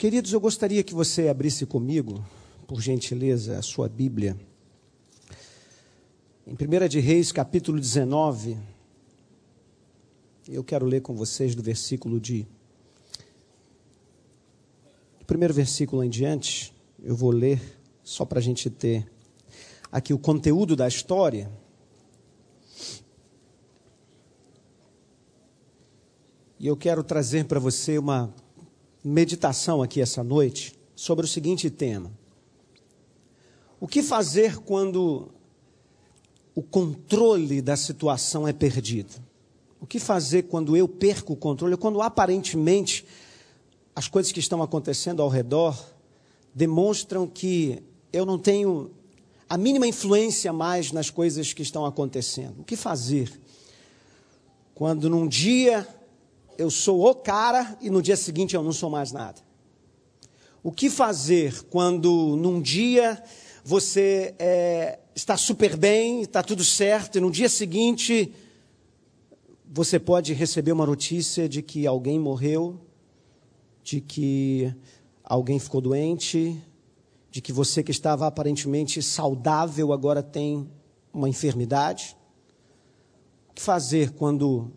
Queridos, 0.00 0.32
eu 0.32 0.40
gostaria 0.40 0.82
que 0.82 0.94
você 0.94 1.28
abrisse 1.28 1.66
comigo, 1.66 2.24
por 2.66 2.80
gentileza, 2.80 3.58
a 3.58 3.60
sua 3.60 3.86
Bíblia. 3.86 4.34
Em 6.46 6.54
1 6.54 6.88
de 6.88 7.00
Reis, 7.00 7.30
capítulo 7.30 7.78
19, 7.78 8.56
eu 10.48 10.64
quero 10.64 10.86
ler 10.86 11.02
com 11.02 11.14
vocês 11.14 11.54
do 11.54 11.62
versículo 11.62 12.18
de. 12.18 12.46
Do 15.18 15.26
primeiro 15.26 15.52
versículo 15.52 16.02
em 16.02 16.08
diante, 16.08 16.74
eu 17.02 17.14
vou 17.14 17.30
ler 17.30 17.60
só 18.02 18.24
para 18.24 18.38
a 18.38 18.42
gente 18.42 18.70
ter 18.70 19.06
aqui 19.92 20.14
o 20.14 20.18
conteúdo 20.18 20.74
da 20.74 20.88
história. 20.88 21.52
E 26.58 26.66
eu 26.66 26.74
quero 26.74 27.04
trazer 27.04 27.44
para 27.44 27.60
você 27.60 27.98
uma 27.98 28.34
meditação 29.02 29.82
aqui 29.82 30.00
essa 30.00 30.22
noite 30.22 30.74
sobre 30.94 31.24
o 31.24 31.28
seguinte 31.28 31.70
tema: 31.70 32.10
O 33.80 33.88
que 33.88 34.02
fazer 34.02 34.58
quando 34.58 35.28
o 36.54 36.62
controle 36.62 37.62
da 37.62 37.76
situação 37.76 38.46
é 38.46 38.52
perdido? 38.52 39.14
O 39.80 39.86
que 39.86 39.98
fazer 39.98 40.42
quando 40.42 40.76
eu 40.76 40.86
perco 40.86 41.32
o 41.32 41.36
controle, 41.36 41.76
quando 41.76 42.02
aparentemente 42.02 43.06
as 43.96 44.08
coisas 44.08 44.30
que 44.30 44.40
estão 44.40 44.62
acontecendo 44.62 45.22
ao 45.22 45.28
redor 45.28 45.78
demonstram 46.54 47.26
que 47.26 47.82
eu 48.12 48.26
não 48.26 48.38
tenho 48.38 48.90
a 49.48 49.56
mínima 49.56 49.86
influência 49.86 50.52
mais 50.52 50.92
nas 50.92 51.08
coisas 51.08 51.52
que 51.52 51.62
estão 51.62 51.86
acontecendo? 51.86 52.60
O 52.60 52.64
que 52.64 52.76
fazer 52.76 53.32
quando 54.74 55.10
num 55.10 55.26
dia 55.26 55.86
eu 56.60 56.70
sou 56.70 57.08
o 57.08 57.14
cara 57.14 57.78
e 57.80 57.88
no 57.88 58.02
dia 58.02 58.16
seguinte 58.16 58.54
eu 58.54 58.62
não 58.62 58.72
sou 58.72 58.90
mais 58.90 59.12
nada? 59.12 59.40
O 60.62 60.70
que 60.70 60.90
fazer 60.90 61.64
quando 61.70 62.36
num 62.36 62.60
dia 62.60 63.22
você 63.64 64.34
é, 64.38 64.98
está 65.14 65.38
super 65.38 65.74
bem, 65.74 66.20
está 66.20 66.42
tudo 66.42 66.62
certo, 66.62 67.16
e 67.16 67.20
no 67.20 67.30
dia 67.30 67.48
seguinte 67.48 68.34
você 69.72 69.98
pode 69.98 70.34
receber 70.34 70.72
uma 70.72 70.84
notícia 70.84 71.48
de 71.48 71.62
que 71.62 71.86
alguém 71.86 72.20
morreu, 72.20 72.78
de 73.82 74.02
que 74.02 74.70
alguém 75.24 75.58
ficou 75.58 75.80
doente, 75.80 76.62
de 77.30 77.40
que 77.40 77.54
você 77.54 77.82
que 77.82 77.90
estava 77.90 78.26
aparentemente 78.26 79.00
saudável 79.00 79.94
agora 79.94 80.22
tem 80.22 80.70
uma 81.10 81.28
enfermidade? 81.28 82.14
O 83.48 83.54
que 83.54 83.62
fazer 83.62 84.10
quando 84.10 84.70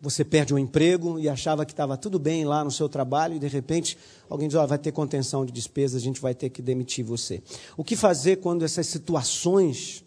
você 0.00 0.24
perde 0.24 0.52
um 0.52 0.58
emprego 0.58 1.18
e 1.18 1.28
achava 1.28 1.64
que 1.64 1.72
estava 1.72 1.96
tudo 1.96 2.18
bem 2.18 2.44
lá 2.44 2.62
no 2.62 2.70
seu 2.70 2.88
trabalho 2.88 3.34
e 3.34 3.38
de 3.38 3.48
repente 3.48 3.96
alguém 4.28 4.48
diz: 4.48 4.56
oh, 4.56 4.66
vai 4.66 4.78
ter 4.78 4.92
contenção 4.92 5.44
de 5.44 5.52
despesas, 5.52 6.00
a 6.00 6.04
gente 6.04 6.20
vai 6.20 6.34
ter 6.34 6.50
que 6.50 6.60
demitir 6.60 7.04
você. 7.04 7.42
O 7.76 7.84
que 7.84 7.96
fazer 7.96 8.36
quando 8.36 8.64
essas 8.64 8.86
situações 8.86 10.04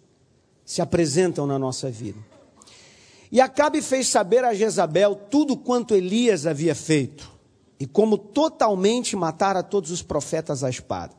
se 0.63 0.81
apresentam 0.81 1.47
na 1.47 1.57
nossa 1.57 1.89
vida? 1.89 2.19
E 3.31 3.41
Acabe 3.41 3.81
fez 3.81 4.07
saber 4.07 4.43
a 4.43 4.53
Jezabel 4.53 5.15
tudo 5.15 5.55
quanto 5.57 5.95
Elias 5.95 6.45
havia 6.45 6.73
feito 6.73 7.31
e 7.79 7.85
como 7.85 8.17
totalmente 8.17 9.15
matara 9.15 9.63
todos 9.63 9.91
os 9.91 10.01
profetas 10.01 10.63
à 10.63 10.69
espada. 10.69 11.13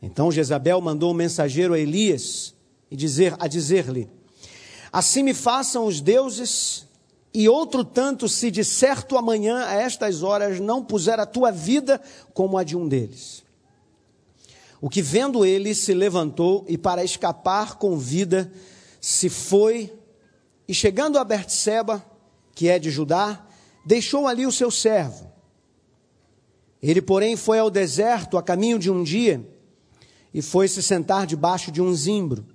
Então 0.00 0.30
Jezabel 0.30 0.80
mandou 0.80 1.10
um 1.10 1.14
mensageiro 1.14 1.74
a 1.74 1.78
Elias 1.78 2.54
e 2.90 2.96
dizer, 2.96 3.34
a 3.38 3.46
dizer-lhe: 3.46 4.08
Assim 4.92 5.22
me 5.22 5.34
façam 5.34 5.86
os 5.86 6.00
deuses 6.00 6.86
e 7.34 7.48
outro 7.48 7.84
tanto 7.84 8.28
se 8.28 8.48
de 8.48 8.64
certo 8.64 9.18
amanhã 9.18 9.64
a 9.66 9.74
estas 9.74 10.22
horas 10.22 10.60
não 10.60 10.84
puser 10.84 11.18
a 11.18 11.26
tua 11.26 11.50
vida 11.50 12.00
como 12.32 12.56
a 12.56 12.62
de 12.62 12.76
um 12.76 12.86
deles. 12.86 13.42
O 14.80 14.88
que 14.88 15.02
vendo 15.02 15.44
ele 15.44 15.74
se 15.74 15.92
levantou 15.92 16.64
e 16.68 16.78
para 16.78 17.02
escapar 17.02 17.74
com 17.74 17.98
vida 17.98 18.52
se 19.00 19.28
foi 19.28 19.92
e 20.68 20.72
chegando 20.72 21.18
a 21.18 21.24
Bertseba, 21.24 22.04
que 22.54 22.68
é 22.68 22.78
de 22.78 22.90
Judá, 22.90 23.44
deixou 23.84 24.28
ali 24.28 24.46
o 24.46 24.52
seu 24.52 24.70
servo. 24.70 25.32
Ele, 26.80 27.02
porém, 27.02 27.34
foi 27.34 27.58
ao 27.58 27.70
deserto 27.70 28.38
a 28.38 28.42
caminho 28.42 28.78
de 28.78 28.90
um 28.90 29.02
dia 29.02 29.44
e 30.32 30.40
foi 30.40 30.68
se 30.68 30.82
sentar 30.82 31.26
debaixo 31.26 31.72
de 31.72 31.82
um 31.82 31.92
zimbro. 31.94 32.46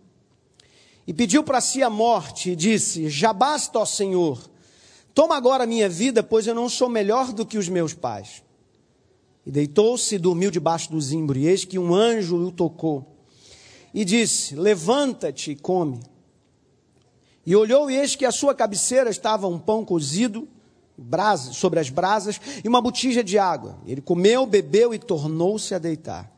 E 1.06 1.14
pediu 1.14 1.44
para 1.44 1.60
si 1.60 1.82
a 1.82 1.90
morte 1.90 2.52
e 2.52 2.56
disse: 2.56 3.10
Já 3.10 3.34
basta, 3.34 3.80
ó 3.80 3.86
Senhor, 3.86 4.40
Toma 5.14 5.36
agora 5.36 5.64
a 5.64 5.68
minha 5.68 5.90
vida, 5.90 6.24
pois 6.24 6.48
eu 6.48 6.56
não 6.56 6.70
sou 6.70 6.90
melhor 6.90 7.34
do 7.34 7.46
que 7.46 7.58
os 7.58 7.68
meus 7.68 7.94
pais. 7.94 8.44
E 9.46 9.52
deitou-se 9.52 10.16
e 10.16 10.20
dormiu 10.20 10.52
debaixo 10.52 10.92
do 10.92 11.02
zimbro, 11.02 11.38
e 11.38 11.48
eis 11.48 11.66
que 11.66 11.80
um 11.80 11.94
anjo 11.94 12.38
o 12.38 12.52
tocou. 12.52 13.16
E 13.94 14.06
disse: 14.06 14.56
Levanta-te 14.56 15.52
e 15.52 15.56
come. 15.56 16.00
E 17.46 17.56
olhou, 17.56 17.90
e 17.90 17.96
eis 17.96 18.16
que 18.16 18.26
à 18.26 18.32
sua 18.32 18.54
cabeceira 18.54 19.10
estava 19.10 19.48
um 19.48 19.58
pão 19.58 19.84
cozido 19.84 20.48
sobre 21.52 21.80
as 21.80 21.90
brasas 21.90 22.40
e 22.64 22.68
uma 22.68 22.82
botija 22.82 23.24
de 23.24 23.38
água. 23.40 23.78
Ele 23.86 24.02
comeu, 24.02 24.46
bebeu 24.46 24.94
e 24.94 25.00
tornou-se 25.00 25.74
a 25.74 25.80
deitar. 25.80 26.32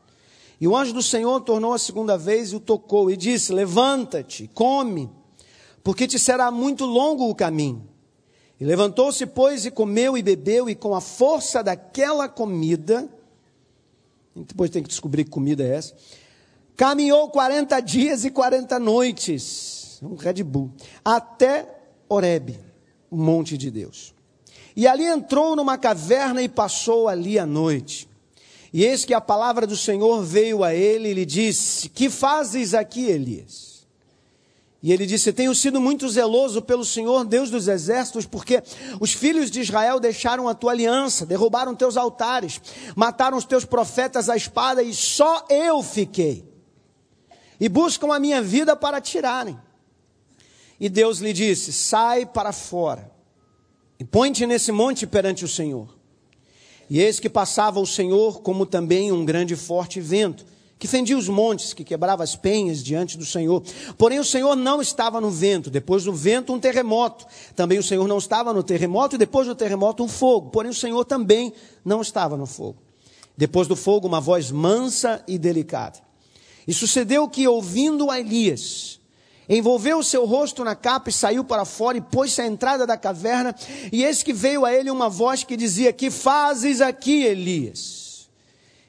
E 0.60 0.68
o 0.68 0.76
anjo 0.76 0.92
do 0.92 1.02
Senhor 1.02 1.40
tornou 1.40 1.72
a 1.72 1.78
segunda 1.78 2.16
vez 2.16 2.52
e 2.52 2.56
o 2.56 2.60
tocou 2.60 3.10
e 3.10 3.16
disse: 3.16 3.52
Levanta-te, 3.52 4.48
come, 4.54 5.10
porque 5.82 6.06
te 6.06 6.18
será 6.18 6.50
muito 6.50 6.84
longo 6.86 7.28
o 7.28 7.34
caminho. 7.34 7.91
E 8.62 8.64
levantou-se, 8.64 9.26
pois, 9.26 9.66
e 9.66 9.72
comeu 9.72 10.16
e 10.16 10.22
bebeu, 10.22 10.70
e 10.70 10.76
com 10.76 10.94
a 10.94 11.00
força 11.00 11.64
daquela 11.64 12.28
comida, 12.28 13.08
depois 14.36 14.70
tem 14.70 14.84
que 14.84 14.88
descobrir 14.88 15.24
que 15.24 15.30
comida 15.30 15.64
é 15.64 15.74
essa, 15.74 15.92
caminhou 16.76 17.28
40 17.28 17.80
dias 17.80 18.24
e 18.24 18.30
40 18.30 18.78
noites, 18.78 19.98
um 20.00 20.14
Red 20.14 20.44
Bull, 20.44 20.70
até 21.04 21.76
Horebe, 22.08 22.56
o 23.10 23.16
monte 23.16 23.58
de 23.58 23.68
Deus. 23.68 24.14
E 24.76 24.86
ali 24.86 25.06
entrou 25.06 25.56
numa 25.56 25.76
caverna 25.76 26.40
e 26.40 26.48
passou 26.48 27.08
ali 27.08 27.40
a 27.40 27.44
noite. 27.44 28.08
E 28.72 28.84
eis 28.84 29.04
que 29.04 29.12
a 29.12 29.20
palavra 29.20 29.66
do 29.66 29.76
Senhor 29.76 30.22
veio 30.22 30.62
a 30.62 30.72
ele 30.72 31.08
e 31.08 31.14
lhe 31.14 31.26
disse: 31.26 31.88
Que 31.88 32.08
fazes 32.08 32.74
aqui, 32.74 33.06
Elias? 33.06 33.71
E 34.82 34.92
ele 34.92 35.06
disse: 35.06 35.32
Tenho 35.32 35.54
sido 35.54 35.80
muito 35.80 36.08
zeloso 36.08 36.60
pelo 36.60 36.84
Senhor, 36.84 37.24
Deus 37.24 37.50
dos 37.50 37.68
exércitos, 37.68 38.26
porque 38.26 38.62
os 38.98 39.12
filhos 39.12 39.50
de 39.50 39.60
Israel 39.60 40.00
deixaram 40.00 40.48
a 40.48 40.54
tua 40.54 40.72
aliança, 40.72 41.24
derrubaram 41.24 41.74
teus 41.74 41.96
altares, 41.96 42.60
mataram 42.96 43.38
os 43.38 43.44
teus 43.44 43.64
profetas 43.64 44.28
à 44.28 44.36
espada, 44.36 44.82
e 44.82 44.92
só 44.92 45.46
eu 45.48 45.82
fiquei. 45.82 46.44
E 47.60 47.68
buscam 47.68 48.12
a 48.12 48.18
minha 48.18 48.42
vida 48.42 48.74
para 48.74 49.00
tirarem. 49.00 49.56
E 50.80 50.88
Deus 50.88 51.18
lhe 51.18 51.32
disse: 51.32 51.72
Sai 51.72 52.26
para 52.26 52.52
fora, 52.52 53.08
e 54.00 54.04
põe-te 54.04 54.44
nesse 54.46 54.72
monte 54.72 55.06
perante 55.06 55.44
o 55.44 55.48
Senhor. 55.48 55.96
E 56.90 57.00
eis 57.00 57.20
que 57.20 57.30
passava 57.30 57.78
o 57.78 57.86
Senhor, 57.86 58.42
como 58.42 58.66
também 58.66 59.12
um 59.12 59.24
grande 59.24 59.54
e 59.54 59.56
forte 59.56 60.00
vento 60.00 60.44
que 60.82 60.88
fendia 60.88 61.16
os 61.16 61.28
montes, 61.28 61.72
que 61.72 61.84
quebrava 61.84 62.24
as 62.24 62.34
penhas 62.34 62.82
diante 62.82 63.16
do 63.16 63.24
Senhor. 63.24 63.62
Porém, 63.96 64.18
o 64.18 64.24
Senhor 64.24 64.56
não 64.56 64.82
estava 64.82 65.20
no 65.20 65.30
vento. 65.30 65.70
Depois 65.70 66.02
do 66.02 66.12
vento, 66.12 66.52
um 66.52 66.58
terremoto. 66.58 67.24
Também 67.54 67.78
o 67.78 67.84
Senhor 67.84 68.08
não 68.08 68.18
estava 68.18 68.52
no 68.52 68.64
terremoto, 68.64 69.14
e 69.14 69.18
depois 69.18 69.46
do 69.46 69.54
terremoto, 69.54 70.02
um 70.02 70.08
fogo. 70.08 70.50
Porém, 70.50 70.72
o 70.72 70.74
Senhor 70.74 71.04
também 71.04 71.52
não 71.84 72.00
estava 72.00 72.36
no 72.36 72.46
fogo. 72.46 72.82
Depois 73.36 73.68
do 73.68 73.76
fogo, 73.76 74.08
uma 74.08 74.20
voz 74.20 74.50
mansa 74.50 75.22
e 75.28 75.38
delicada. 75.38 76.00
E 76.66 76.74
sucedeu 76.74 77.28
que, 77.28 77.46
ouvindo 77.46 78.10
a 78.10 78.18
Elias, 78.18 78.98
envolveu 79.48 79.98
o 79.98 80.04
seu 80.04 80.26
rosto 80.26 80.64
na 80.64 80.74
capa 80.74 81.10
e 81.10 81.12
saiu 81.12 81.44
para 81.44 81.64
fora 81.64 81.96
e 81.96 82.00
pôs-se 82.00 82.42
à 82.42 82.46
entrada 82.48 82.84
da 82.84 82.96
caverna. 82.96 83.54
E 83.92 84.02
eis 84.02 84.24
que 84.24 84.32
veio 84.32 84.64
a 84.64 84.74
ele 84.74 84.90
uma 84.90 85.08
voz 85.08 85.44
que 85.44 85.56
dizia: 85.56 85.92
Que 85.92 86.10
fazes 86.10 86.80
aqui, 86.80 87.22
Elias? 87.22 88.01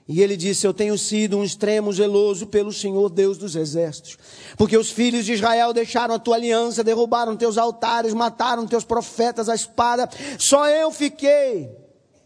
E 0.07 0.21
ele 0.21 0.35
disse: 0.35 0.67
Eu 0.67 0.73
tenho 0.73 0.97
sido 0.97 1.37
um 1.37 1.43
extremo 1.43 1.91
zeloso 1.93 2.47
pelo 2.47 2.73
Senhor 2.73 3.09
Deus 3.09 3.37
dos 3.37 3.55
exércitos, 3.55 4.17
porque 4.57 4.77
os 4.77 4.89
filhos 4.89 5.25
de 5.25 5.33
Israel 5.33 5.71
deixaram 5.71 6.15
a 6.15 6.19
tua 6.19 6.35
aliança, 6.35 6.83
derrubaram 6.83 7.37
teus 7.37 7.57
altares, 7.57 8.13
mataram 8.13 8.67
teus 8.67 8.83
profetas 8.83 9.47
à 9.47 9.55
espada, 9.55 10.09
só 10.37 10.67
eu 10.67 10.91
fiquei 10.91 11.69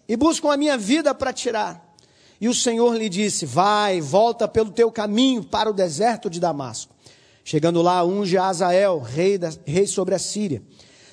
e 0.08 0.16
buscam 0.16 0.52
a 0.52 0.58
minha 0.58 0.78
vida 0.78 1.14
para 1.14 1.34
tirar. 1.34 1.86
E 2.40 2.48
o 2.48 2.54
Senhor 2.54 2.96
lhe 2.96 3.10
disse: 3.10 3.46
Vai, 3.46 4.02
volta 4.02 4.48
pelo 4.48 4.72
teu 4.72 4.92
caminho 4.92 5.44
para 5.44 5.70
o 5.70 5.74
deserto 5.74 6.30
de 6.30 6.40
Damasco. 6.40 6.96
Chegando 7.44 7.82
lá, 7.82 8.04
unge 8.04 8.38
a 8.38 8.48
Azael, 8.48 9.00
rei, 9.00 9.38
da, 9.38 9.50
rei 9.66 9.88
sobre 9.88 10.14
a 10.14 10.20
Síria. 10.20 10.62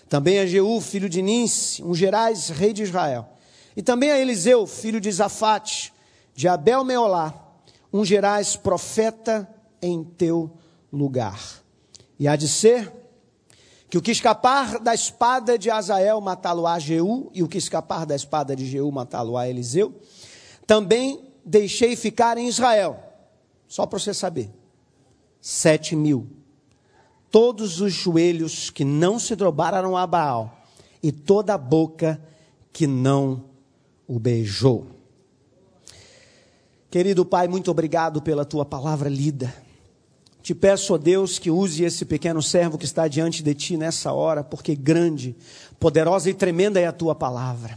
Também 0.09 0.39
a 0.39 0.47
Jeú, 0.47 0.81
filho 0.81 1.09
de 1.09 1.23
Ninse, 1.23 1.83
ungerás, 1.83 2.49
rei 2.49 2.73
de 2.73 2.83
Israel. 2.83 3.29
E 3.77 3.83
também 3.83 4.11
a 4.11 4.19
Eliseu, 4.19 4.67
filho 4.67 5.01
de 5.01 5.11
Zafate, 5.11 5.94
de 6.35 6.49
Abel 6.49 6.85
Meolá, 6.85 7.33
ungerás 7.93 8.57
profeta 8.57 9.49
em 9.81 10.03
teu 10.03 10.51
lugar. 10.93 11.41
E 12.19 12.27
há 12.27 12.37
de 12.37 12.49
ser 12.49 12.93
que 13.89 13.99
o 13.99 14.03
que 14.03 14.11
escapar 14.11 14.81
da 14.81 14.93
espada 14.95 15.57
de 15.57 15.71
Azael 15.71 16.21
matá-lo 16.21 16.67
a 16.67 16.79
Jeú, 16.79 17.31
e 17.33 17.43
o 17.43 17.49
que 17.49 17.59
escapar 17.59 18.05
da 18.05 18.17
espada 18.17 18.57
de 18.57 18.67
Jeú 18.67 18.91
matá-lo 18.91 19.37
a 19.37 19.49
Eliseu, 19.49 19.95
também 20.67 21.33
deixei 21.45 21.95
ficar 21.95 22.37
em 22.37 22.49
Israel, 22.49 22.99
só 23.69 23.87
para 23.87 23.99
você 23.99 24.13
saber, 24.13 24.51
sete 25.41 25.95
mil. 25.95 26.27
Todos 27.31 27.81
os 27.81 27.93
joelhos 27.93 28.71
que 28.71 28.85
não 28.85 29.19
se 29.19 29.37
dobraram 29.37 29.97
a 29.97 30.07
Baal, 30.07 30.65
e 31.03 31.13
toda 31.13 31.55
a 31.55 31.59
boca 31.59 32.19
que 32.73 32.87
não 32.87 33.45
o 34.09 34.19
beijou. 34.19 34.94
Querido 36.95 37.25
Pai, 37.25 37.49
muito 37.49 37.73
obrigado 37.73 38.23
pela 38.23 38.45
tua 38.45 38.65
palavra 38.65 39.09
lida. 39.09 39.53
Te 40.41 40.55
peço, 40.55 40.95
ó 40.95 40.97
Deus, 40.97 41.41
que 41.41 41.51
use 41.51 41.83
esse 41.83 42.05
pequeno 42.05 42.41
servo 42.41 42.79
que 42.79 42.85
está 42.85 43.09
diante 43.09 43.43
de 43.43 43.53
ti 43.53 43.77
nessa 43.77 44.13
hora, 44.13 44.45
porque 44.45 44.77
grande, 44.77 45.35
poderosa 45.81 46.31
e 46.31 46.35
tremenda 46.35 46.79
é 46.79 46.87
a 46.87 46.93
tua 46.93 47.13
palavra. 47.13 47.77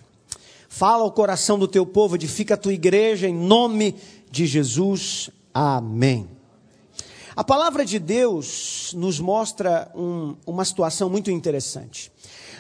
Fala 0.70 1.02
ao 1.02 1.12
coração 1.12 1.58
do 1.58 1.68
teu 1.68 1.84
povo, 1.84 2.14
edifica 2.14 2.54
a 2.54 2.58
tua 2.58 2.74
igreja 2.74 3.28
em 3.28 3.34
nome 3.34 3.96
de 4.30 4.46
Jesus. 4.46 5.32
Amém. 5.52 6.30
A 7.36 7.44
palavra 7.44 7.84
de 7.84 7.98
Deus 7.98 8.94
nos 8.96 9.20
mostra 9.20 9.92
um, 9.96 10.36
uma 10.46 10.64
situação 10.64 11.10
muito 11.10 11.32
interessante. 11.32 12.12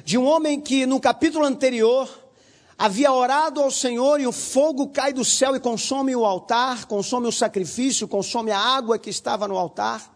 De 0.03 0.18
um 0.18 0.25
homem 0.25 0.60
que 0.60 0.88
no 0.88 1.00
capítulo 1.00 1.45
anterior 1.45 2.10
havia 2.77 3.12
orado 3.12 3.62
ao 3.62 3.71
Senhor 3.71 4.19
e 4.19 4.27
o 4.27 4.31
fogo 4.31 4.88
cai 4.88 5.12
do 5.12 5.25
céu 5.25 5.56
e 5.56 5.59
consome 5.59 6.15
o 6.15 6.25
altar, 6.25 6.85
consome 6.85 7.27
o 7.27 7.31
sacrifício, 7.31 8.07
consome 8.07 8.51
a 8.51 8.59
água 8.59 9.00
que 9.00 9.09
estava 9.09 9.47
no 9.47 9.57
altar. 9.57 10.15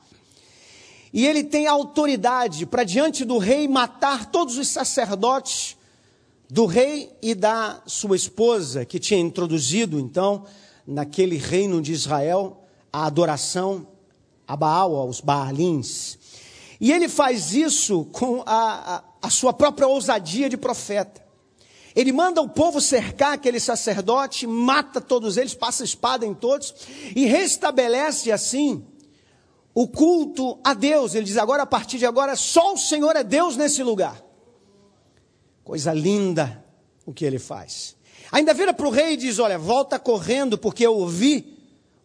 E 1.13 1.25
ele 1.25 1.43
tem 1.43 1.67
autoridade 1.67 2.65
para 2.65 2.83
diante 2.83 3.25
do 3.25 3.37
rei 3.37 3.67
matar 3.67 4.27
todos 4.27 4.57
os 4.57 4.67
sacerdotes 4.67 5.75
do 6.49 6.65
rei 6.65 7.11
e 7.21 7.33
da 7.33 7.81
sua 7.85 8.15
esposa, 8.15 8.85
que 8.85 8.99
tinha 8.99 9.19
introduzido 9.19 9.99
então 9.99 10.45
naquele 10.85 11.37
reino 11.37 11.81
de 11.81 11.93
Israel 11.93 12.63
a 12.91 13.05
adoração 13.05 13.87
a 14.47 14.55
Baal, 14.55 14.95
aos 14.97 15.21
Baalins. 15.21 16.17
E 16.79 16.91
ele 16.91 17.07
faz 17.07 17.53
isso 17.53 18.05
com 18.11 18.43
a, 18.45 18.95
a, 18.95 19.03
a 19.21 19.29
sua 19.29 19.53
própria 19.53 19.87
ousadia 19.87 20.49
de 20.49 20.57
profeta. 20.57 21.21
Ele 21.95 22.11
manda 22.11 22.41
o 22.41 22.49
povo 22.49 22.79
cercar 22.79 23.33
aquele 23.33 23.59
sacerdote, 23.59 24.47
mata 24.47 25.01
todos 25.01 25.38
eles, 25.38 25.53
passa 25.53 25.83
espada 25.83 26.25
em 26.25 26.33
todos 26.33 26.73
e 27.15 27.25
restabelece 27.25 28.31
assim 28.31 28.85
o 29.73 29.88
culto 29.88 30.59
a 30.63 30.73
Deus. 30.73 31.15
Ele 31.15 31.25
diz: 31.25 31.38
agora, 31.38 31.63
a 31.63 31.67
partir 31.67 31.97
de 31.97 32.05
agora, 32.05 32.35
só 32.35 32.73
o 32.73 32.77
Senhor 32.77 33.15
é 33.15 33.23
Deus 33.23 33.57
nesse 33.57 33.83
lugar. 33.83 34.21
Coisa 35.63 35.93
linda 35.93 36.63
o 37.05 37.13
que 37.13 37.25
ele 37.25 37.39
faz. 37.39 37.95
Ainda 38.31 38.53
vira 38.53 38.73
para 38.73 38.87
o 38.87 38.91
rei 38.91 39.13
e 39.13 39.17
diz: 39.17 39.39
Olha, 39.39 39.57
volta 39.57 39.99
correndo, 39.99 40.57
porque 40.57 40.85
eu 40.85 40.95
ouvi 40.95 41.57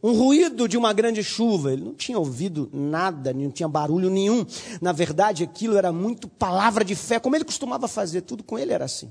um 0.02 0.12
ruído 0.12 0.68
de 0.68 0.76
uma 0.76 0.92
grande 0.92 1.22
chuva. 1.22 1.72
Ele 1.72 1.84
não 1.84 1.94
tinha 1.94 2.18
ouvido 2.18 2.68
nada, 2.72 3.32
não 3.32 3.50
tinha 3.50 3.68
barulho 3.68 4.10
nenhum. 4.10 4.44
Na 4.80 4.92
verdade, 4.92 5.44
aquilo 5.44 5.76
era 5.76 5.92
muito 5.92 6.28
palavra 6.28 6.84
de 6.84 6.94
fé, 6.94 7.18
como 7.18 7.36
ele 7.36 7.44
costumava 7.44 7.88
fazer, 7.88 8.22
tudo 8.22 8.42
com 8.42 8.58
ele 8.58 8.72
era 8.72 8.84
assim. 8.84 9.10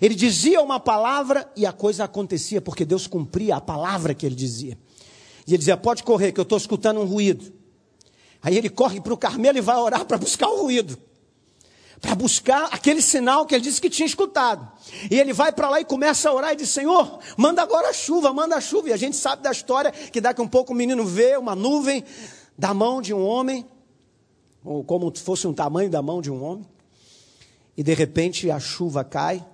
Ele 0.00 0.14
dizia 0.14 0.60
uma 0.60 0.78
palavra 0.78 1.50
e 1.56 1.64
a 1.64 1.72
coisa 1.72 2.04
acontecia, 2.04 2.60
porque 2.60 2.84
Deus 2.84 3.06
cumpria 3.06 3.56
a 3.56 3.60
palavra 3.60 4.14
que 4.14 4.26
ele 4.26 4.34
dizia. 4.34 4.78
E 5.46 5.52
ele 5.52 5.58
dizia: 5.58 5.76
Pode 5.76 6.02
correr, 6.02 6.32
que 6.32 6.40
eu 6.40 6.42
estou 6.42 6.58
escutando 6.58 7.00
um 7.00 7.04
ruído. 7.04 7.52
Aí 8.42 8.56
ele 8.56 8.68
corre 8.68 9.00
para 9.00 9.14
o 9.14 9.16
Carmelo 9.16 9.58
e 9.58 9.60
vai 9.60 9.76
orar 9.76 10.04
para 10.04 10.18
buscar 10.18 10.48
o 10.48 10.62
ruído. 10.62 10.98
Para 12.00 12.14
buscar 12.14 12.68
aquele 12.72 13.00
sinal 13.00 13.46
que 13.46 13.54
ele 13.54 13.64
disse 13.64 13.80
que 13.80 13.88
tinha 13.88 14.06
escutado. 14.06 14.70
E 15.10 15.18
ele 15.18 15.32
vai 15.32 15.50
para 15.50 15.70
lá 15.70 15.80
e 15.80 15.84
começa 15.84 16.28
a 16.28 16.34
orar 16.34 16.52
e 16.52 16.56
diz: 16.56 16.68
Senhor, 16.68 17.18
manda 17.36 17.62
agora 17.62 17.88
a 17.88 17.92
chuva, 17.92 18.32
manda 18.32 18.56
a 18.56 18.60
chuva. 18.60 18.90
E 18.90 18.92
a 18.92 18.96
gente 18.96 19.16
sabe 19.16 19.42
da 19.42 19.50
história 19.50 19.90
que 19.90 20.20
daqui 20.20 20.40
a 20.40 20.44
um 20.44 20.48
pouco 20.48 20.72
o 20.72 20.76
menino 20.76 21.04
vê 21.04 21.36
uma 21.36 21.54
nuvem 21.54 22.04
da 22.58 22.74
mão 22.74 23.00
de 23.00 23.14
um 23.14 23.24
homem, 23.24 23.66
ou 24.64 24.84
como 24.84 25.12
fosse 25.16 25.46
um 25.46 25.54
tamanho 25.54 25.88
da 25.88 26.02
mão 26.02 26.20
de 26.20 26.30
um 26.30 26.42
homem. 26.42 26.66
E 27.76 27.82
de 27.82 27.94
repente 27.94 28.50
a 28.50 28.58
chuva 28.58 29.02
cai 29.04 29.44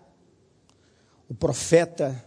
o 1.32 1.34
profeta 1.34 2.22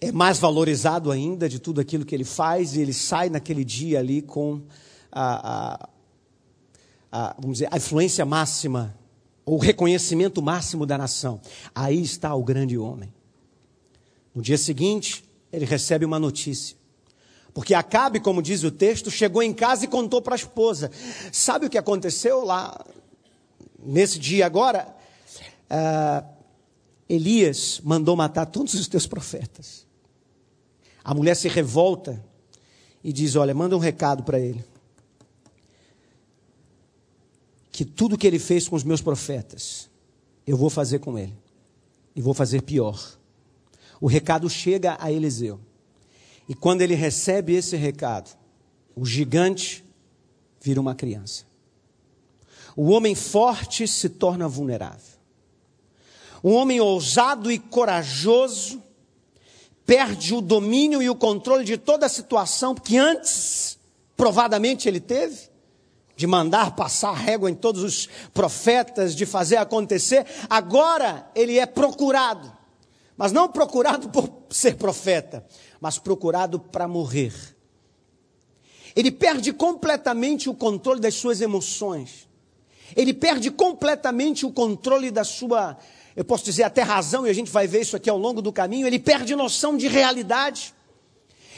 é 0.00 0.10
mais 0.10 0.38
valorizado 0.38 1.10
ainda 1.10 1.46
de 1.50 1.58
tudo 1.58 1.82
aquilo 1.82 2.02
que 2.02 2.14
ele 2.14 2.24
faz, 2.24 2.74
e 2.74 2.80
ele 2.80 2.94
sai 2.94 3.28
naquele 3.28 3.62
dia 3.62 3.98
ali 3.98 4.22
com 4.22 4.62
a, 5.12 5.82
a, 5.82 5.88
a, 7.12 7.34
vamos 7.38 7.58
dizer, 7.58 7.68
a 7.70 7.76
influência 7.76 8.24
máxima, 8.24 8.96
o 9.44 9.58
reconhecimento 9.58 10.40
máximo 10.40 10.86
da 10.86 10.96
nação. 10.96 11.38
Aí 11.74 12.00
está 12.00 12.34
o 12.34 12.42
grande 12.42 12.78
homem. 12.78 13.12
No 14.34 14.40
dia 14.40 14.56
seguinte, 14.56 15.22
ele 15.52 15.66
recebe 15.66 16.06
uma 16.06 16.18
notícia. 16.18 16.78
Porque 17.52 17.74
Acabe, 17.74 18.18
como 18.18 18.40
diz 18.40 18.64
o 18.64 18.70
texto, 18.70 19.10
chegou 19.10 19.42
em 19.42 19.52
casa 19.52 19.84
e 19.84 19.88
contou 19.88 20.22
para 20.22 20.34
a 20.34 20.36
esposa. 20.36 20.90
Sabe 21.30 21.66
o 21.66 21.70
que 21.70 21.76
aconteceu 21.76 22.46
lá 22.46 22.82
nesse 23.78 24.18
dia 24.18 24.46
agora? 24.46 24.88
Uh, 25.70 26.33
Elias 27.08 27.80
mandou 27.84 28.16
matar 28.16 28.46
todos 28.46 28.74
os 28.74 28.88
teus 28.88 29.06
profetas. 29.06 29.86
A 31.02 31.12
mulher 31.14 31.34
se 31.36 31.48
revolta 31.48 32.24
e 33.02 33.12
diz: 33.12 33.36
Olha, 33.36 33.54
manda 33.54 33.76
um 33.76 33.80
recado 33.80 34.22
para 34.22 34.38
ele. 34.38 34.64
Que 37.70 37.84
tudo 37.84 38.16
que 38.16 38.26
ele 38.26 38.38
fez 38.38 38.68
com 38.68 38.76
os 38.76 38.84
meus 38.84 39.02
profetas, 39.02 39.90
eu 40.46 40.56
vou 40.56 40.70
fazer 40.70 41.00
com 41.00 41.18
ele. 41.18 41.36
E 42.16 42.22
vou 42.22 42.32
fazer 42.32 42.62
pior. 42.62 43.18
O 44.00 44.06
recado 44.06 44.48
chega 44.48 44.96
a 45.00 45.10
Eliseu. 45.10 45.60
E 46.48 46.54
quando 46.54 46.82
ele 46.82 46.94
recebe 46.94 47.54
esse 47.54 47.76
recado, 47.76 48.36
o 48.94 49.04
gigante 49.04 49.84
vira 50.60 50.80
uma 50.80 50.94
criança. 50.94 51.44
O 52.76 52.90
homem 52.90 53.14
forte 53.14 53.86
se 53.86 54.08
torna 54.08 54.48
vulnerável. 54.48 55.13
Um 56.44 56.52
homem 56.52 56.78
ousado 56.78 57.50
e 57.50 57.58
corajoso 57.58 58.82
perde 59.86 60.34
o 60.34 60.42
domínio 60.42 61.02
e 61.02 61.08
o 61.08 61.14
controle 61.14 61.64
de 61.64 61.78
toda 61.78 62.04
a 62.04 62.08
situação 62.08 62.74
que 62.74 62.98
antes, 62.98 63.78
provadamente, 64.14 64.86
ele 64.86 65.00
teve, 65.00 65.48
de 66.14 66.26
mandar 66.26 66.76
passar 66.76 67.14
régua 67.14 67.50
em 67.50 67.54
todos 67.54 67.82
os 67.82 68.08
profetas, 68.34 69.16
de 69.16 69.24
fazer 69.24 69.56
acontecer. 69.56 70.26
Agora 70.50 71.26
ele 71.34 71.58
é 71.58 71.64
procurado, 71.64 72.52
mas 73.16 73.32
não 73.32 73.48
procurado 73.48 74.10
por 74.10 74.30
ser 74.50 74.76
profeta, 74.76 75.46
mas 75.80 75.98
procurado 75.98 76.60
para 76.60 76.86
morrer. 76.86 77.32
Ele 78.94 79.10
perde 79.10 79.50
completamente 79.50 80.50
o 80.50 80.54
controle 80.54 81.00
das 81.00 81.14
suas 81.14 81.40
emoções. 81.40 82.28
Ele 82.94 83.14
perde 83.14 83.50
completamente 83.50 84.44
o 84.44 84.52
controle 84.52 85.10
da 85.10 85.24
sua 85.24 85.78
eu 86.16 86.24
posso 86.24 86.44
dizer 86.44 86.62
até 86.62 86.82
razão, 86.82 87.26
e 87.26 87.30
a 87.30 87.32
gente 87.32 87.50
vai 87.50 87.66
ver 87.66 87.80
isso 87.80 87.96
aqui 87.96 88.08
ao 88.08 88.18
longo 88.18 88.40
do 88.40 88.52
caminho, 88.52 88.86
ele 88.86 88.98
perde 88.98 89.34
noção 89.34 89.76
de 89.76 89.88
realidade. 89.88 90.72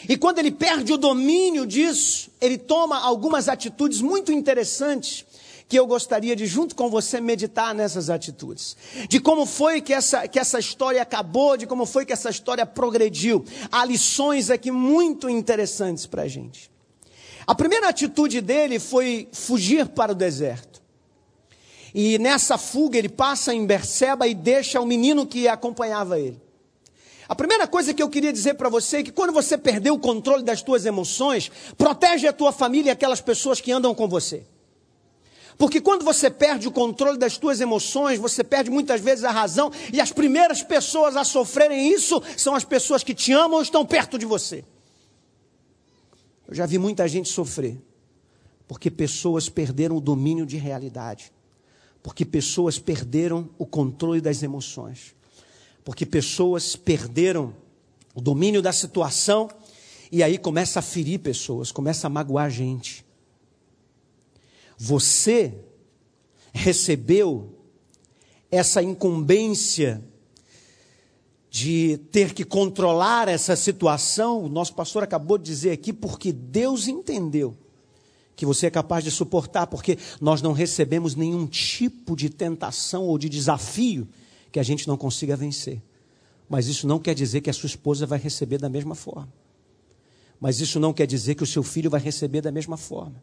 E 0.08 0.16
quando 0.16 0.38
ele 0.38 0.50
perde 0.50 0.92
o 0.92 0.96
domínio 0.96 1.66
disso, 1.66 2.30
ele 2.40 2.56
toma 2.56 2.98
algumas 2.98 3.48
atitudes 3.48 4.00
muito 4.00 4.32
interessantes 4.32 5.24
que 5.68 5.78
eu 5.78 5.86
gostaria 5.86 6.36
de, 6.36 6.46
junto 6.46 6.76
com 6.76 6.88
você, 6.88 7.20
meditar 7.20 7.74
nessas 7.74 8.08
atitudes. 8.08 8.76
De 9.08 9.18
como 9.18 9.44
foi 9.44 9.80
que 9.80 9.92
essa, 9.92 10.28
que 10.28 10.38
essa 10.38 10.58
história 10.58 11.02
acabou, 11.02 11.56
de 11.56 11.66
como 11.66 11.84
foi 11.84 12.06
que 12.06 12.12
essa 12.12 12.30
história 12.30 12.64
progrediu. 12.64 13.44
Há 13.70 13.84
lições 13.84 14.48
aqui 14.48 14.70
muito 14.70 15.28
interessantes 15.28 16.06
para 16.06 16.22
a 16.22 16.28
gente. 16.28 16.70
A 17.46 17.54
primeira 17.54 17.88
atitude 17.88 18.40
dele 18.40 18.78
foi 18.78 19.28
fugir 19.32 19.88
para 19.88 20.12
o 20.12 20.14
deserto. 20.14 20.75
E 21.98 22.18
nessa 22.18 22.58
fuga 22.58 22.98
ele 22.98 23.08
passa 23.08 23.54
em 23.54 23.64
Berseba 23.64 24.28
e 24.28 24.34
deixa 24.34 24.78
o 24.78 24.84
menino 24.84 25.26
que 25.26 25.48
acompanhava 25.48 26.20
ele. 26.20 26.38
A 27.26 27.34
primeira 27.34 27.66
coisa 27.66 27.94
que 27.94 28.02
eu 28.02 28.10
queria 28.10 28.34
dizer 28.34 28.52
para 28.52 28.68
você 28.68 28.98
é 28.98 29.02
que 29.02 29.10
quando 29.10 29.32
você 29.32 29.56
perdeu 29.56 29.94
o 29.94 29.98
controle 29.98 30.42
das 30.42 30.60
tuas 30.60 30.84
emoções, 30.84 31.50
protege 31.78 32.28
a 32.28 32.34
tua 32.34 32.52
família 32.52 32.90
e 32.90 32.92
aquelas 32.92 33.22
pessoas 33.22 33.62
que 33.62 33.72
andam 33.72 33.94
com 33.94 34.06
você. 34.06 34.44
Porque 35.56 35.80
quando 35.80 36.04
você 36.04 36.28
perde 36.28 36.68
o 36.68 36.70
controle 36.70 37.16
das 37.16 37.38
tuas 37.38 37.62
emoções, 37.62 38.18
você 38.18 38.44
perde 38.44 38.70
muitas 38.70 39.00
vezes 39.00 39.24
a 39.24 39.30
razão, 39.30 39.72
e 39.90 39.98
as 39.98 40.12
primeiras 40.12 40.62
pessoas 40.62 41.16
a 41.16 41.24
sofrerem 41.24 41.90
isso 41.94 42.22
são 42.36 42.54
as 42.54 42.62
pessoas 42.62 43.02
que 43.02 43.14
te 43.14 43.32
amam 43.32 43.54
ou 43.54 43.62
estão 43.62 43.86
perto 43.86 44.18
de 44.18 44.26
você. 44.26 44.62
Eu 46.46 46.54
já 46.54 46.66
vi 46.66 46.76
muita 46.76 47.08
gente 47.08 47.30
sofrer, 47.30 47.80
porque 48.68 48.90
pessoas 48.90 49.48
perderam 49.48 49.96
o 49.96 50.00
domínio 50.00 50.44
de 50.44 50.58
realidade. 50.58 51.32
Porque 52.06 52.24
pessoas 52.24 52.78
perderam 52.78 53.50
o 53.58 53.66
controle 53.66 54.20
das 54.20 54.40
emoções. 54.40 55.12
Porque 55.84 56.06
pessoas 56.06 56.76
perderam 56.76 57.52
o 58.14 58.20
domínio 58.20 58.62
da 58.62 58.72
situação 58.72 59.50
e 60.12 60.22
aí 60.22 60.38
começa 60.38 60.78
a 60.78 60.82
ferir 60.82 61.18
pessoas, 61.18 61.72
começa 61.72 62.06
a 62.06 62.08
magoar 62.08 62.48
gente. 62.48 63.04
Você 64.78 65.52
recebeu 66.52 67.58
essa 68.52 68.80
incumbência 68.80 70.00
de 71.50 71.98
ter 72.12 72.34
que 72.34 72.44
controlar 72.44 73.26
essa 73.26 73.56
situação, 73.56 74.44
o 74.44 74.48
nosso 74.48 74.76
pastor 74.76 75.02
acabou 75.02 75.36
de 75.38 75.46
dizer 75.46 75.72
aqui, 75.72 75.92
porque 75.92 76.32
Deus 76.32 76.86
entendeu 76.86 77.58
que 78.36 78.44
você 78.44 78.66
é 78.66 78.70
capaz 78.70 79.02
de 79.02 79.10
suportar, 79.10 79.66
porque 79.66 79.98
nós 80.20 80.42
não 80.42 80.52
recebemos 80.52 81.16
nenhum 81.16 81.46
tipo 81.46 82.14
de 82.14 82.28
tentação 82.28 83.04
ou 83.04 83.16
de 83.16 83.28
desafio 83.28 84.06
que 84.52 84.60
a 84.60 84.62
gente 84.62 84.86
não 84.86 84.96
consiga 84.96 85.34
vencer. 85.34 85.82
Mas 86.48 86.68
isso 86.68 86.86
não 86.86 86.98
quer 86.98 87.14
dizer 87.14 87.40
que 87.40 87.50
a 87.50 87.52
sua 87.52 87.66
esposa 87.66 88.06
vai 88.06 88.18
receber 88.18 88.58
da 88.58 88.68
mesma 88.68 88.94
forma. 88.94 89.32
Mas 90.38 90.60
isso 90.60 90.78
não 90.78 90.92
quer 90.92 91.06
dizer 91.06 91.34
que 91.34 91.42
o 91.42 91.46
seu 91.46 91.62
filho 91.62 91.90
vai 91.90 92.00
receber 92.00 92.42
da 92.42 92.52
mesma 92.52 92.76
forma. 92.76 93.14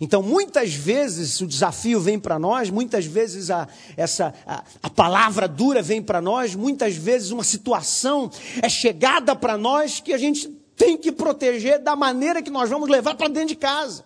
Então, 0.00 0.22
muitas 0.22 0.74
vezes 0.74 1.40
o 1.40 1.46
desafio 1.46 2.00
vem 2.00 2.18
para 2.18 2.38
nós, 2.38 2.70
muitas 2.70 3.04
vezes 3.04 3.50
a, 3.50 3.68
essa, 3.96 4.32
a, 4.46 4.64
a 4.82 4.90
palavra 4.90 5.48
dura 5.48 5.82
vem 5.82 6.02
para 6.02 6.20
nós, 6.20 6.54
muitas 6.54 6.94
vezes 6.94 7.30
uma 7.30 7.44
situação 7.44 8.30
é 8.62 8.68
chegada 8.68 9.34
para 9.34 9.58
nós 9.58 10.00
que 10.00 10.12
a 10.12 10.18
gente 10.18 10.48
tem 10.76 10.96
que 10.96 11.12
proteger 11.12 11.78
da 11.78 11.94
maneira 11.94 12.42
que 12.42 12.50
nós 12.50 12.68
vamos 12.70 12.88
levar 12.88 13.14
para 13.14 13.28
dentro 13.28 13.48
de 13.48 13.56
casa, 13.56 14.04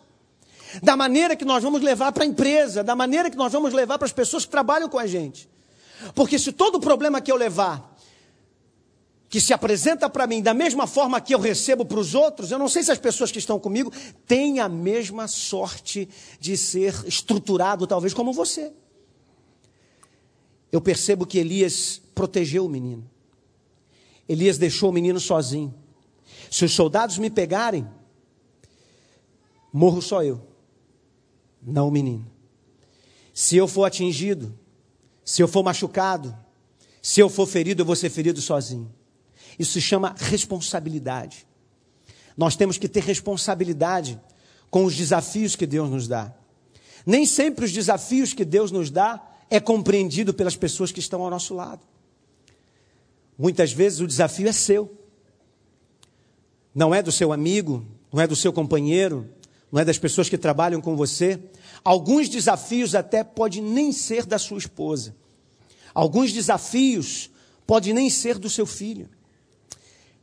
da 0.83 0.97
maneira 0.97 1.37
que 1.37 1.45
nós 1.45 1.63
vamos 1.63 1.83
levar 1.83 2.13
para 2.13 2.25
a 2.25 2.27
empresa, 2.27 2.83
da 2.83 2.95
maneira 2.95 3.31
que 3.31 3.37
nós 3.37 3.53
vamos 3.53 3.73
levar 3.73 3.99
para 3.99 4.07
as 4.07 4.13
pessoas 4.13 4.45
que 4.45 4.51
trabalham 4.51 4.89
com 4.89 4.99
a 4.99 5.07
gente. 5.07 5.49
Porque 6.15 6.39
se 6.39 6.53
todo 6.53 6.81
problema 6.81 7.21
que 7.21 7.31
eu 7.31 7.37
levar 7.37 7.97
que 9.29 9.41
se 9.41 9.53
apresenta 9.53 10.09
para 10.09 10.27
mim 10.27 10.41
da 10.41 10.55
mesma 10.55 10.87
forma 10.87 11.21
que 11.21 11.35
eu 11.35 11.41
recebo 11.41 11.85
para 11.85 11.99
os 11.99 12.15
outros, 12.15 12.51
eu 12.51 12.59
não 12.59 12.69
sei 12.69 12.83
se 12.83 12.93
as 12.93 12.99
pessoas 12.99 13.33
que 13.33 13.39
estão 13.39 13.59
comigo 13.59 13.93
têm 14.27 14.61
a 14.61 14.69
mesma 14.69 15.27
sorte 15.27 16.09
de 16.39 16.57
ser 16.57 16.95
estruturado, 17.07 17.87
talvez 17.87 18.15
como 18.15 18.33
você. 18.33 18.73
Eu 20.71 20.81
percebo 20.81 21.27
que 21.27 21.39
Elias 21.39 22.01
protegeu 22.15 22.67
o 22.67 22.69
menino. 22.69 23.09
Elias 24.29 24.59
deixou 24.59 24.91
o 24.91 24.93
menino 24.93 25.21
sozinho. 25.21 25.75
Se 26.51 26.65
os 26.65 26.73
soldados 26.73 27.19
me 27.19 27.31
pegarem, 27.31 27.87
morro 29.73 30.01
só 30.01 30.23
eu, 30.23 30.41
não 31.67 31.89
o 31.89 31.91
menino. 31.91 32.31
Se 33.35 33.57
eu 33.57 33.67
for 33.67 33.85
atingido, 33.85 34.57
se 35.25 35.43
eu 35.43 35.49
for 35.49 35.63
machucado, 35.63 36.35
se 37.03 37.21
eu 37.21 37.29
for 37.29 37.47
ferido, 37.47 37.83
eu 37.83 37.87
vou 37.87 37.97
ser 37.97 38.09
ferido 38.09 38.41
sozinho. 38.41 38.93
Isso 39.59 39.73
se 39.73 39.81
chama 39.81 40.15
responsabilidade. 40.17 41.47
Nós 42.37 42.55
temos 42.55 42.79
que 42.79 42.89
ter 42.89 43.03
responsabilidade 43.03 44.21
com 44.71 44.85
os 44.85 44.95
desafios 44.95 45.57
que 45.57 45.67
Deus 45.67 45.91
nos 45.91 46.07
dá. 46.07 46.33
Nem 47.05 47.25
sempre 47.25 47.65
os 47.65 47.73
desafios 47.73 48.33
que 48.33 48.45
Deus 48.45 48.71
nos 48.71 48.91
dá 48.91 49.23
é 49.49 49.61
compreendido 49.61 50.35
pelas 50.35 50.57
pessoas 50.57 50.93
que 50.93 51.01
estão 51.01 51.23
ao 51.23 51.31
nosso 51.31 51.55
lado. 51.55 51.87
Muitas 53.39 53.73
vezes 53.73 54.01
o 54.01 54.07
desafio 54.07 54.49
é 54.49 54.53
seu. 54.53 54.93
Não 56.75 56.95
é 56.95 57.03
do 57.03 57.13
seu 57.13 57.33
amigo, 57.33 57.87
não 58.13 58.21
é 58.21 58.27
do 58.27 58.37
seu 58.37 58.53
companheiro, 58.53 59.29
não 59.71 59.81
é 59.81 59.85
das 59.85 59.99
pessoas 59.99 60.29
que 60.29 60.39
trabalham 60.39 60.81
com 60.81 60.97
você. 60.97 61.41
Alguns 61.85 62.29
desafios 62.29 62.95
até 62.95 63.25
podem 63.25 63.63
nem 63.63 63.93
ser 63.93 64.25
da 64.25 64.39
sua 64.39 64.59
esposa. 64.59 65.15
Alguns 65.93 66.33
desafios 66.33 67.31
podem 67.67 67.93
nem 67.93 68.09
ser 68.09 68.39
do 68.39 68.49
seu 68.49 68.67
filho. 68.67 69.09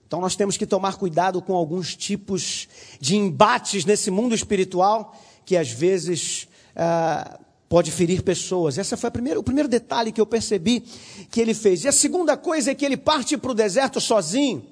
Então 0.08 0.22
nós 0.22 0.36
temos 0.36 0.56
que 0.56 0.66
tomar 0.66 0.96
cuidado 0.96 1.42
com 1.42 1.54
alguns 1.54 1.96
tipos 1.96 2.68
de 3.00 3.16
embates 3.16 3.84
nesse 3.84 4.12
mundo 4.12 4.36
espiritual 4.36 5.20
que 5.46 5.58
às 5.58 5.70
vezes 5.70 6.48
ah, 6.76 7.40
pode 7.68 7.92
ferir 7.92 8.22
pessoas. 8.22 8.78
Esse 8.78 8.96
foi 8.96 9.10
primeira, 9.10 9.40
o 9.40 9.44
primeiro 9.44 9.68
detalhe 9.68 10.12
que 10.12 10.22
eu 10.22 10.26
percebi 10.26 10.82
que 11.32 11.42
ele 11.42 11.54
fez. 11.54 11.84
E 11.84 11.88
a 11.88 11.92
segunda 11.92 12.38
coisa 12.38 12.72
é 12.72 12.76
que 12.76 12.86
ele 12.86 12.96
parte 12.96 13.36
para 13.36 13.52
o 13.52 13.56
deserto 13.56 14.00
sozinho 14.00 14.64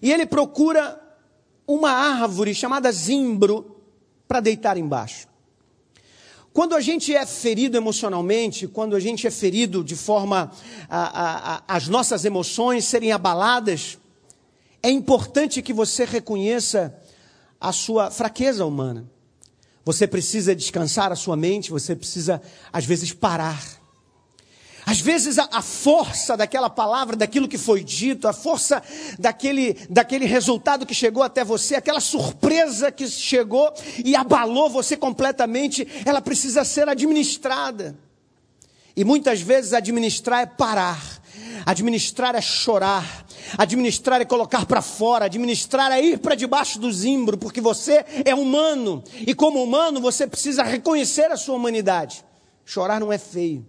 e 0.00 0.12
ele 0.12 0.24
procura 0.24 0.98
uma 1.66 1.90
árvore 1.90 2.54
chamada 2.54 2.90
zimbro 2.92 3.77
para 4.28 4.40
deitar 4.40 4.76
embaixo. 4.76 5.26
Quando 6.52 6.74
a 6.74 6.80
gente 6.80 7.14
é 7.14 7.24
ferido 7.24 7.76
emocionalmente, 7.76 8.66
quando 8.66 8.94
a 8.94 9.00
gente 9.00 9.26
é 9.26 9.30
ferido 9.30 9.82
de 9.82 9.96
forma 9.96 10.52
a, 10.88 10.98
a, 10.98 11.56
a, 11.56 11.62
as 11.66 11.88
nossas 11.88 12.24
emoções 12.24 12.84
serem 12.84 13.12
abaladas, 13.12 13.98
é 14.82 14.90
importante 14.90 15.62
que 15.62 15.72
você 15.72 16.04
reconheça 16.04 16.96
a 17.60 17.72
sua 17.72 18.10
fraqueza 18.10 18.64
humana. 18.64 19.08
Você 19.84 20.06
precisa 20.06 20.54
descansar 20.54 21.10
a 21.12 21.16
sua 21.16 21.36
mente, 21.36 21.70
você 21.70 21.96
precisa, 21.96 22.42
às 22.72 22.84
vezes, 22.84 23.12
parar. 23.12 23.77
Às 24.88 25.00
vezes, 25.00 25.38
a, 25.38 25.46
a, 25.52 25.60
força 25.60 26.34
daquela 26.34 26.70
palavra, 26.70 27.14
daquilo 27.14 27.46
que 27.46 27.58
foi 27.58 27.84
dito, 27.84 28.26
a 28.26 28.32
força 28.32 28.82
daquele, 29.18 29.76
daquele 29.90 30.24
resultado 30.24 30.86
que 30.86 30.94
chegou 30.94 31.22
até 31.22 31.44
você, 31.44 31.74
aquela 31.74 32.00
surpresa 32.00 32.90
que 32.90 33.06
chegou 33.06 33.70
e 34.02 34.16
abalou 34.16 34.70
você 34.70 34.96
completamente, 34.96 35.86
ela 36.06 36.22
precisa 36.22 36.64
ser 36.64 36.88
administrada. 36.88 37.98
E 38.96 39.04
muitas 39.04 39.42
vezes, 39.42 39.74
administrar 39.74 40.40
é 40.40 40.46
parar, 40.46 41.20
administrar 41.66 42.34
é 42.34 42.40
chorar, 42.40 43.26
Administrar 43.56 44.20
é 44.20 44.26
colocar 44.26 44.66
para 44.66 44.82
fora, 44.82 45.24
administrar 45.24 45.90
é 45.90 46.02
ir 46.02 46.18
para 46.18 46.34
debaixo 46.34 46.78
do 46.78 46.92
zimbro, 46.92 47.38
porque 47.38 47.62
você 47.62 48.04
é 48.22 48.34
humano. 48.34 49.02
E 49.14 49.34
como 49.34 49.62
humano, 49.62 50.02
você 50.02 50.26
precisa 50.26 50.62
reconhecer 50.62 51.30
a 51.30 51.36
sua 51.36 51.56
humanidade. 51.56 52.22
Chorar 52.66 53.00
não 53.00 53.10
é 53.10 53.16
feio. 53.16 53.64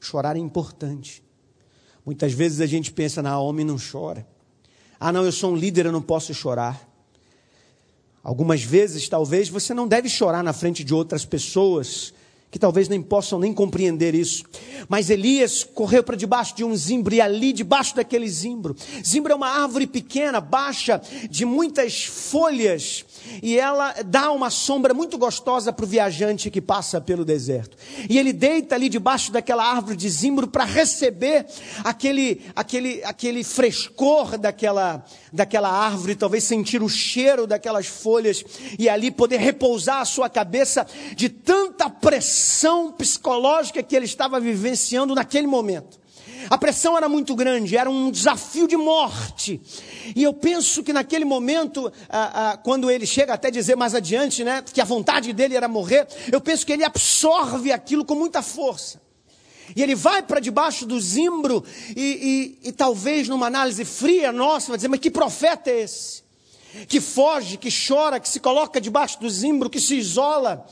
Chorar 0.00 0.36
é 0.36 0.38
importante. 0.38 1.22
Muitas 2.04 2.32
vezes 2.32 2.60
a 2.60 2.66
gente 2.66 2.92
pensa, 2.92 3.20
na 3.22 3.38
homem 3.38 3.64
não 3.64 3.76
chora. 3.76 4.26
Ah, 4.98 5.12
não, 5.12 5.24
eu 5.24 5.32
sou 5.32 5.52
um 5.52 5.56
líder, 5.56 5.86
eu 5.86 5.92
não 5.92 6.02
posso 6.02 6.32
chorar. 6.32 6.88
Algumas 8.22 8.62
vezes, 8.62 9.08
talvez, 9.08 9.48
você 9.48 9.72
não 9.72 9.86
deve 9.86 10.08
chorar 10.08 10.42
na 10.42 10.52
frente 10.52 10.82
de 10.82 10.92
outras 10.92 11.24
pessoas, 11.24 12.12
que 12.50 12.58
talvez 12.58 12.88
nem 12.88 13.02
possam 13.02 13.38
nem 13.38 13.52
compreender 13.52 14.14
isso. 14.14 14.44
Mas 14.88 15.10
Elias 15.10 15.64
correu 15.64 16.02
para 16.02 16.16
debaixo 16.16 16.56
de 16.56 16.64
um 16.64 16.74
zimbro 16.74 17.14
e 17.14 17.20
ali 17.20 17.52
debaixo 17.52 17.94
daquele 17.94 18.28
zimbro. 18.28 18.74
Zimbro 19.04 19.32
é 19.32 19.36
uma 19.36 19.48
árvore 19.48 19.86
pequena, 19.86 20.40
baixa, 20.40 21.00
de 21.28 21.44
muitas 21.44 22.04
folhas, 22.04 23.04
e 23.42 23.58
ela 23.58 23.94
dá 24.04 24.30
uma 24.30 24.48
sombra 24.48 24.94
muito 24.94 25.18
gostosa 25.18 25.72
para 25.72 25.84
o 25.84 25.88
viajante 25.88 26.50
que 26.50 26.60
passa 26.60 27.00
pelo 27.00 27.24
deserto. 27.24 27.76
E 28.08 28.18
ele 28.18 28.32
deita 28.32 28.74
ali 28.74 28.88
debaixo 28.88 29.30
daquela 29.30 29.64
árvore 29.64 29.96
de 29.96 30.08
zimbro 30.08 30.48
para 30.48 30.64
receber 30.64 31.46
aquele, 31.84 32.42
aquele, 32.56 33.02
aquele 33.04 33.44
frescor 33.44 34.38
daquela, 34.38 35.04
daquela 35.30 35.68
árvore, 35.68 36.14
talvez 36.14 36.44
sentir 36.44 36.82
o 36.82 36.88
cheiro 36.88 37.46
daquelas 37.46 37.86
folhas 37.86 38.42
e 38.78 38.88
ali 38.88 39.10
poder 39.10 39.38
repousar 39.38 40.00
a 40.00 40.06
sua 40.06 40.30
cabeça 40.30 40.86
de 41.14 41.28
tanta 41.28 41.90
pressão 41.90 42.37
psicológica 42.92 43.82
que 43.82 43.94
ele 43.94 44.04
estava 44.04 44.38
vivenciando 44.40 45.14
naquele 45.14 45.46
momento. 45.46 45.98
A 46.50 46.56
pressão 46.56 46.96
era 46.96 47.08
muito 47.08 47.34
grande, 47.34 47.76
era 47.76 47.90
um 47.90 48.10
desafio 48.10 48.68
de 48.68 48.76
morte. 48.76 49.60
E 50.14 50.22
eu 50.22 50.32
penso 50.32 50.82
que 50.82 50.92
naquele 50.92 51.24
momento, 51.24 51.92
ah, 52.08 52.52
ah, 52.52 52.56
quando 52.56 52.90
ele 52.90 53.06
chega 53.06 53.34
até 53.34 53.50
dizer 53.50 53.76
mais 53.76 53.94
adiante, 53.94 54.44
né, 54.44 54.62
que 54.62 54.80
a 54.80 54.84
vontade 54.84 55.32
dele 55.32 55.56
era 55.56 55.68
morrer, 55.68 56.06
eu 56.30 56.40
penso 56.40 56.64
que 56.64 56.72
ele 56.72 56.84
absorve 56.84 57.72
aquilo 57.72 58.04
com 58.04 58.14
muita 58.14 58.40
força. 58.40 59.00
E 59.74 59.82
ele 59.82 59.94
vai 59.94 60.22
para 60.22 60.40
debaixo 60.40 60.86
do 60.86 60.98
zimbro, 60.98 61.62
e, 61.94 62.58
e, 62.62 62.68
e 62.68 62.72
talvez 62.72 63.28
numa 63.28 63.46
análise 63.46 63.84
fria 63.84 64.32
nossa, 64.32 64.68
vai 64.68 64.76
dizer: 64.76 64.88
Mas 64.88 65.00
que 65.00 65.10
profeta 65.10 65.70
é 65.70 65.82
esse? 65.82 66.22
Que 66.86 67.00
foge, 67.00 67.56
que 67.56 67.68
chora, 67.70 68.20
que 68.20 68.28
se 68.28 68.40
coloca 68.40 68.80
debaixo 68.80 69.20
do 69.20 69.28
zimbro, 69.28 69.70
que 69.70 69.80
se 69.80 69.96
isola, 69.96 70.66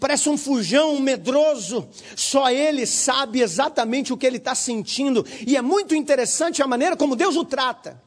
parece 0.00 0.28
um 0.28 0.36
fujão, 0.36 0.94
um 0.94 1.00
medroso. 1.00 1.88
Só 2.16 2.50
ele 2.50 2.86
sabe 2.86 3.40
exatamente 3.40 4.12
o 4.12 4.16
que 4.16 4.26
ele 4.26 4.38
está 4.38 4.54
sentindo, 4.54 5.24
e 5.46 5.56
é 5.56 5.62
muito 5.62 5.94
interessante 5.94 6.62
a 6.62 6.66
maneira 6.66 6.96
como 6.96 7.16
Deus 7.16 7.36
o 7.36 7.44
trata, 7.44 8.02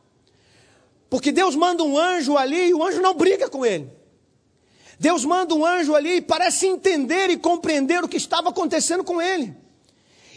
porque 1.09 1.31
Deus 1.31 1.55
manda 1.55 1.83
um 1.83 1.97
anjo 1.97 2.37
ali 2.37 2.69
e 2.69 2.73
o 2.73 2.83
anjo 2.83 3.01
não 3.01 3.13
briga 3.13 3.49
com 3.49 3.65
ele. 3.65 3.89
Deus 4.99 5.25
manda 5.25 5.53
um 5.53 5.65
anjo 5.65 5.93
ali 5.93 6.17
e 6.17 6.21
parece 6.21 6.67
entender 6.67 7.29
e 7.29 7.37
compreender 7.37 8.03
o 8.03 8.07
que 8.07 8.17
estava 8.17 8.49
acontecendo 8.49 9.03
com 9.03 9.21
ele. 9.21 9.64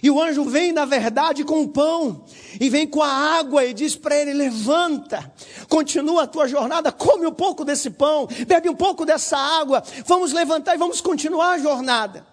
E 0.02 0.10
o 0.10 0.20
anjo 0.20 0.44
vem, 0.44 0.72
na 0.72 0.84
verdade, 0.84 1.44
com 1.44 1.62
o 1.62 1.68
pão, 1.68 2.24
e 2.60 2.68
vem 2.70 2.86
com 2.86 3.02
a 3.02 3.08
água, 3.08 3.64
e 3.64 3.74
diz 3.74 3.96
para 3.96 4.16
ele: 4.16 4.32
levanta, 4.32 5.32
continua 5.68 6.22
a 6.22 6.26
tua 6.26 6.46
jornada, 6.46 6.92
come 6.92 7.26
um 7.26 7.32
pouco 7.32 7.64
desse 7.64 7.90
pão, 7.90 8.28
bebe 8.46 8.68
um 8.68 8.76
pouco 8.76 9.04
dessa 9.04 9.36
água, 9.36 9.82
vamos 10.06 10.32
levantar 10.32 10.74
e 10.74 10.78
vamos 10.78 11.00
continuar 11.00 11.52
a 11.52 11.58
jornada. 11.58 12.26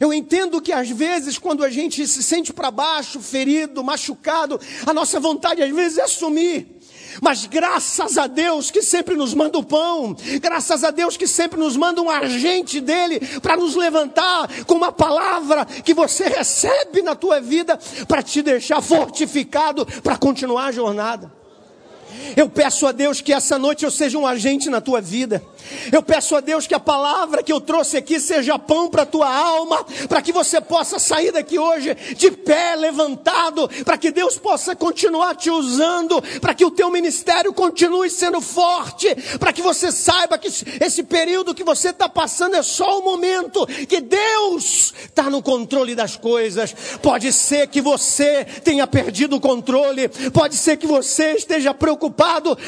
Eu 0.00 0.14
entendo 0.14 0.62
que 0.62 0.72
às 0.72 0.88
vezes, 0.88 1.36
quando 1.36 1.62
a 1.62 1.68
gente 1.68 2.06
se 2.08 2.22
sente 2.22 2.54
para 2.54 2.70
baixo, 2.70 3.20
ferido, 3.20 3.84
machucado, 3.84 4.58
a 4.86 4.94
nossa 4.94 5.20
vontade 5.20 5.62
às 5.62 5.70
vezes 5.70 5.98
é 5.98 6.06
sumir. 6.06 6.79
Mas 7.20 7.46
graças 7.46 8.16
a 8.16 8.26
Deus 8.26 8.70
que 8.70 8.82
sempre 8.82 9.16
nos 9.16 9.34
manda 9.34 9.58
o 9.58 9.64
pão, 9.64 10.16
graças 10.40 10.84
a 10.84 10.90
Deus 10.90 11.16
que 11.16 11.26
sempre 11.26 11.58
nos 11.58 11.76
manda 11.76 12.00
um 12.00 12.10
agente 12.10 12.80
dele 12.80 13.20
para 13.40 13.56
nos 13.56 13.76
levantar 13.76 14.64
com 14.64 14.74
uma 14.74 14.92
palavra 14.92 15.64
que 15.64 15.94
você 15.94 16.24
recebe 16.24 17.02
na 17.02 17.14
tua 17.14 17.40
vida 17.40 17.78
para 18.08 18.22
te 18.22 18.42
deixar 18.42 18.80
fortificado 18.80 19.86
para 20.02 20.16
continuar 20.16 20.66
a 20.66 20.72
jornada. 20.72 21.39
Eu 22.36 22.48
peço 22.48 22.86
a 22.86 22.92
Deus 22.92 23.20
que 23.20 23.32
essa 23.32 23.58
noite 23.58 23.84
eu 23.84 23.90
seja 23.90 24.18
um 24.18 24.26
agente 24.26 24.70
na 24.70 24.80
tua 24.80 25.00
vida. 25.00 25.42
Eu 25.92 26.02
peço 26.02 26.34
a 26.34 26.40
Deus 26.40 26.66
que 26.66 26.74
a 26.74 26.80
palavra 26.80 27.42
que 27.42 27.52
eu 27.52 27.60
trouxe 27.60 27.96
aqui 27.96 28.18
seja 28.18 28.58
pão 28.58 28.88
para 28.88 29.02
a 29.02 29.06
tua 29.06 29.32
alma, 29.32 29.84
para 30.08 30.22
que 30.22 30.32
você 30.32 30.60
possa 30.60 30.98
sair 30.98 31.32
daqui 31.32 31.58
hoje 31.58 31.94
de 32.16 32.30
pé, 32.30 32.74
levantado, 32.76 33.68
para 33.84 33.98
que 33.98 34.10
Deus 34.10 34.36
possa 34.38 34.74
continuar 34.74 35.34
te 35.36 35.50
usando, 35.50 36.20
para 36.40 36.54
que 36.54 36.64
o 36.64 36.70
teu 36.70 36.90
ministério 36.90 37.52
continue 37.52 38.10
sendo 38.10 38.40
forte, 38.40 39.14
para 39.38 39.52
que 39.52 39.62
você 39.62 39.92
saiba 39.92 40.38
que 40.38 40.48
esse 40.48 41.02
período 41.02 41.54
que 41.54 41.64
você 41.64 41.90
está 41.90 42.08
passando 42.08 42.56
é 42.56 42.62
só 42.62 42.98
o 42.98 43.04
momento, 43.04 43.66
que 43.86 44.00
Deus 44.00 44.92
está 45.04 45.28
no 45.30 45.42
controle 45.42 45.94
das 45.94 46.16
coisas. 46.16 46.74
Pode 47.02 47.32
ser 47.32 47.68
que 47.68 47.80
você 47.80 48.44
tenha 48.44 48.86
perdido 48.86 49.36
o 49.36 49.40
controle, 49.40 50.08
pode 50.32 50.56
ser 50.56 50.76
que 50.76 50.86
você 50.86 51.32
esteja 51.32 51.72
preocupado 51.74 51.99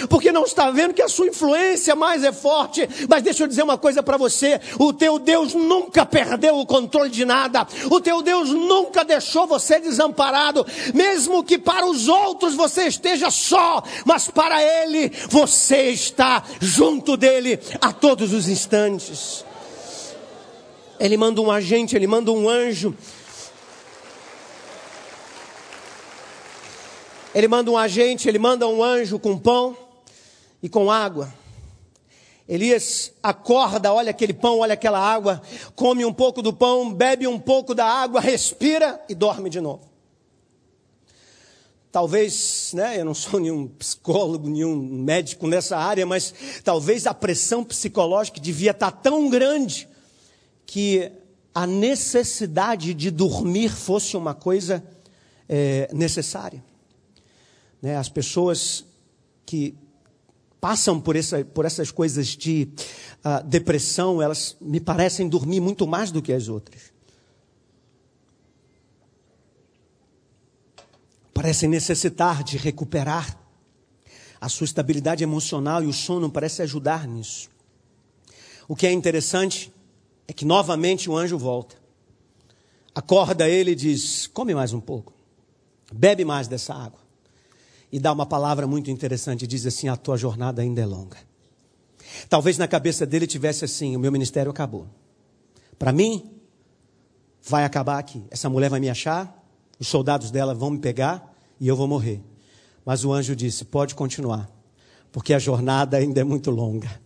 porque 0.08 0.32
não 0.32 0.44
está 0.44 0.70
vendo 0.70 0.92
que 0.92 1.00
a 1.00 1.08
sua 1.08 1.28
influência 1.28 1.94
mais 1.94 2.24
é 2.24 2.32
forte, 2.32 2.88
mas 3.08 3.22
deixa 3.22 3.44
eu 3.44 3.46
dizer 3.46 3.62
uma 3.62 3.78
coisa 3.78 4.02
para 4.02 4.16
você: 4.16 4.60
o 4.78 4.92
teu 4.92 5.18
Deus 5.18 5.54
nunca 5.54 6.04
perdeu 6.04 6.58
o 6.58 6.66
controle 6.66 7.08
de 7.08 7.24
nada, 7.24 7.66
o 7.90 8.00
teu 8.00 8.20
Deus 8.20 8.50
nunca 8.50 9.04
deixou 9.04 9.46
você 9.46 9.78
desamparado, 9.78 10.66
mesmo 10.92 11.44
que 11.44 11.58
para 11.58 11.86
os 11.86 12.08
outros 12.08 12.54
você 12.54 12.88
esteja 12.88 13.30
só, 13.30 13.82
mas 14.04 14.28
para 14.28 14.60
Ele 14.62 15.12
você 15.28 15.90
está 15.90 16.42
junto 16.60 17.16
dele 17.16 17.60
a 17.80 17.92
todos 17.92 18.32
os 18.32 18.48
instantes. 18.48 19.44
Ele 20.98 21.16
manda 21.16 21.40
um 21.40 21.50
agente, 21.50 21.96
ele 21.96 22.06
manda 22.06 22.30
um 22.30 22.48
anjo. 22.48 22.94
Ele 27.34 27.48
manda 27.48 27.70
um 27.70 27.78
agente, 27.78 28.28
ele 28.28 28.38
manda 28.38 28.68
um 28.68 28.82
anjo 28.82 29.18
com 29.18 29.38
pão 29.38 29.76
e 30.62 30.68
com 30.68 30.90
água. 30.90 31.32
Elias 32.46 33.12
acorda, 33.22 33.92
olha 33.92 34.10
aquele 34.10 34.34
pão, 34.34 34.58
olha 34.58 34.74
aquela 34.74 34.98
água, 34.98 35.40
come 35.74 36.04
um 36.04 36.12
pouco 36.12 36.42
do 36.42 36.52
pão, 36.52 36.92
bebe 36.92 37.26
um 37.26 37.38
pouco 37.38 37.74
da 37.74 37.86
água, 37.86 38.20
respira 38.20 39.00
e 39.08 39.14
dorme 39.14 39.48
de 39.48 39.60
novo. 39.60 39.90
Talvez, 41.90 42.72
né, 42.74 43.00
eu 43.00 43.04
não 43.04 43.14
sou 43.14 43.38
nenhum 43.40 43.66
psicólogo, 43.66 44.50
nenhum 44.50 44.76
médico 44.76 45.46
nessa 45.46 45.78
área, 45.78 46.04
mas 46.04 46.34
talvez 46.62 47.06
a 47.06 47.14
pressão 47.14 47.64
psicológica 47.64 48.40
devia 48.40 48.72
estar 48.72 48.90
tão 48.90 49.30
grande 49.30 49.88
que 50.66 51.10
a 51.54 51.66
necessidade 51.66 52.92
de 52.92 53.10
dormir 53.10 53.70
fosse 53.70 54.16
uma 54.16 54.34
coisa 54.34 54.82
é, 55.48 55.88
necessária. 55.92 56.62
Né, 57.82 57.96
as 57.96 58.08
pessoas 58.08 58.86
que 59.44 59.74
passam 60.60 61.00
por, 61.00 61.16
essa, 61.16 61.44
por 61.44 61.64
essas 61.64 61.90
coisas 61.90 62.28
de 62.28 62.68
uh, 63.24 63.44
depressão, 63.44 64.22
elas 64.22 64.56
me 64.60 64.78
parecem 64.78 65.28
dormir 65.28 65.58
muito 65.58 65.84
mais 65.88 66.12
do 66.12 66.22
que 66.22 66.32
as 66.32 66.46
outras. 66.46 66.92
Parecem 71.34 71.68
necessitar 71.68 72.44
de 72.44 72.56
recuperar 72.56 73.36
a 74.40 74.48
sua 74.48 74.64
estabilidade 74.64 75.24
emocional 75.24 75.82
e 75.82 75.88
o 75.88 75.92
sono 75.92 76.30
parece 76.30 76.62
ajudar 76.62 77.08
nisso. 77.08 77.50
O 78.68 78.76
que 78.76 78.86
é 78.86 78.92
interessante 78.92 79.72
é 80.28 80.32
que 80.32 80.44
novamente 80.44 81.10
o 81.10 81.16
anjo 81.16 81.36
volta. 81.36 81.74
Acorda 82.94 83.48
ele 83.48 83.72
e 83.72 83.74
diz: 83.74 84.28
Come 84.28 84.54
mais 84.54 84.72
um 84.72 84.80
pouco, 84.80 85.12
bebe 85.92 86.24
mais 86.24 86.46
dessa 86.46 86.72
água 86.72 87.01
e 87.92 88.00
dá 88.00 88.10
uma 88.10 88.24
palavra 88.24 88.66
muito 88.66 88.90
interessante, 88.90 89.46
diz 89.46 89.66
assim: 89.66 89.88
a 89.88 89.96
tua 89.96 90.16
jornada 90.16 90.62
ainda 90.62 90.80
é 90.80 90.86
longa. 90.86 91.18
Talvez 92.28 92.56
na 92.56 92.66
cabeça 92.66 93.04
dele 93.04 93.26
tivesse 93.26 93.66
assim: 93.66 93.94
o 93.94 94.00
meu 94.00 94.10
ministério 94.10 94.50
acabou. 94.50 94.88
Para 95.78 95.92
mim, 95.92 96.32
vai 97.42 97.64
acabar 97.64 97.98
aqui. 97.98 98.24
Essa 98.30 98.48
mulher 98.48 98.70
vai 98.70 98.80
me 98.80 98.88
achar, 98.88 99.44
os 99.78 99.88
soldados 99.88 100.30
dela 100.30 100.54
vão 100.54 100.70
me 100.70 100.78
pegar 100.78 101.36
e 101.60 101.68
eu 101.68 101.76
vou 101.76 101.86
morrer. 101.86 102.22
Mas 102.84 103.04
o 103.04 103.12
anjo 103.12 103.36
disse: 103.36 103.64
pode 103.64 103.94
continuar, 103.94 104.50
porque 105.12 105.34
a 105.34 105.38
jornada 105.38 105.98
ainda 105.98 106.20
é 106.20 106.24
muito 106.24 106.50
longa. 106.50 107.00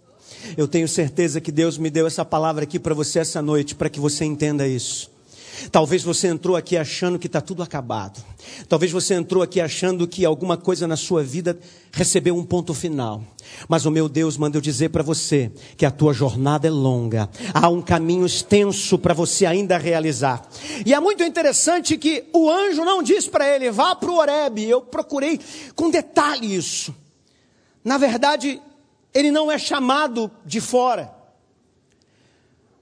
Eu 0.57 0.69
tenho 0.69 0.87
certeza 0.87 1.41
que 1.41 1.51
Deus 1.51 1.79
me 1.79 1.91
deu 1.91 2.07
essa 2.07 2.25
palavra 2.25 2.63
aqui 2.63 2.79
para 2.79 2.95
você 2.95 3.19
essa 3.19 3.43
noite, 3.43 3.75
para 3.75 3.91
que 3.91 3.99
você 3.99 4.25
entenda 4.25 4.69
isso. 4.69 5.11
Talvez 5.71 6.03
você 6.03 6.29
entrou 6.29 6.57
aqui 6.57 6.77
achando 6.77 7.19
que 7.19 7.27
está 7.27 7.41
tudo 7.41 7.63
acabado. 7.63 8.23
Talvez 8.69 8.93
você 8.93 9.15
entrou 9.15 9.43
aqui 9.43 9.61
achando 9.61 10.07
que 10.07 10.25
alguma 10.25 10.57
coisa 10.57 10.87
na 10.87 10.97
sua 10.97 11.23
vida 11.23 11.59
recebeu 11.93 12.37
um 12.37 12.45
ponto 12.45 12.75
final. 12.75 13.23
Mas 13.69 13.87
o 13.87 13.91
meu 13.91 14.09
Deus 14.09 14.37
manda 14.37 14.57
eu 14.57 14.61
dizer 14.61 14.91
para 14.91 15.03
você 15.03 15.51
que 15.77 15.87
a 15.87 15.91
tua 15.91 16.13
jornada 16.13 16.67
é 16.67 16.71
longa. 16.71 17.29
Há 17.55 17.69
um 17.69 17.81
caminho 17.81 18.27
extenso 18.27 18.99
para 18.99 19.15
você 19.15 19.47
ainda 19.47 19.79
realizar. 19.79 20.47
E 20.85 20.93
é 20.93 21.01
muito 21.01 21.23
interessante 21.23 21.97
que 21.97 22.25
o 22.33 22.51
anjo 22.51 22.85
não 22.85 23.03
diz 23.03 23.27
para 23.27 23.49
ele, 23.49 23.71
vá 23.71 23.95
para 23.95 24.11
o 24.11 24.17
Horebe. 24.17 24.69
Eu 24.69 24.83
procurei 24.83 25.41
com 25.75 25.91
detalhe 25.91 26.55
isso. 26.55 26.95
Na 27.85 27.99
verdade, 27.99 28.61
ele 29.15 29.31
não 29.31 29.51
é 29.51 29.59
chamado 29.59 30.31
de 30.45 30.61
fora. 30.61 31.15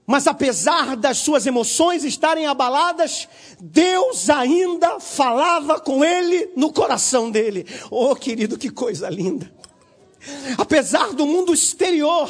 Mas 0.07 0.27
apesar 0.27 0.95
das 0.95 1.17
suas 1.17 1.47
emoções 1.47 2.03
estarem 2.03 2.45
abaladas, 2.45 3.27
Deus 3.59 4.29
ainda 4.29 4.99
falava 4.99 5.79
com 5.79 6.05
ele 6.05 6.51
no 6.55 6.71
coração 6.71 7.31
dele. 7.31 7.65
Oh, 7.89 8.15
querido, 8.15 8.57
que 8.57 8.69
coisa 8.69 9.09
linda 9.09 9.51
apesar 10.57 11.13
do 11.13 11.25
mundo 11.25 11.53
exterior 11.53 12.29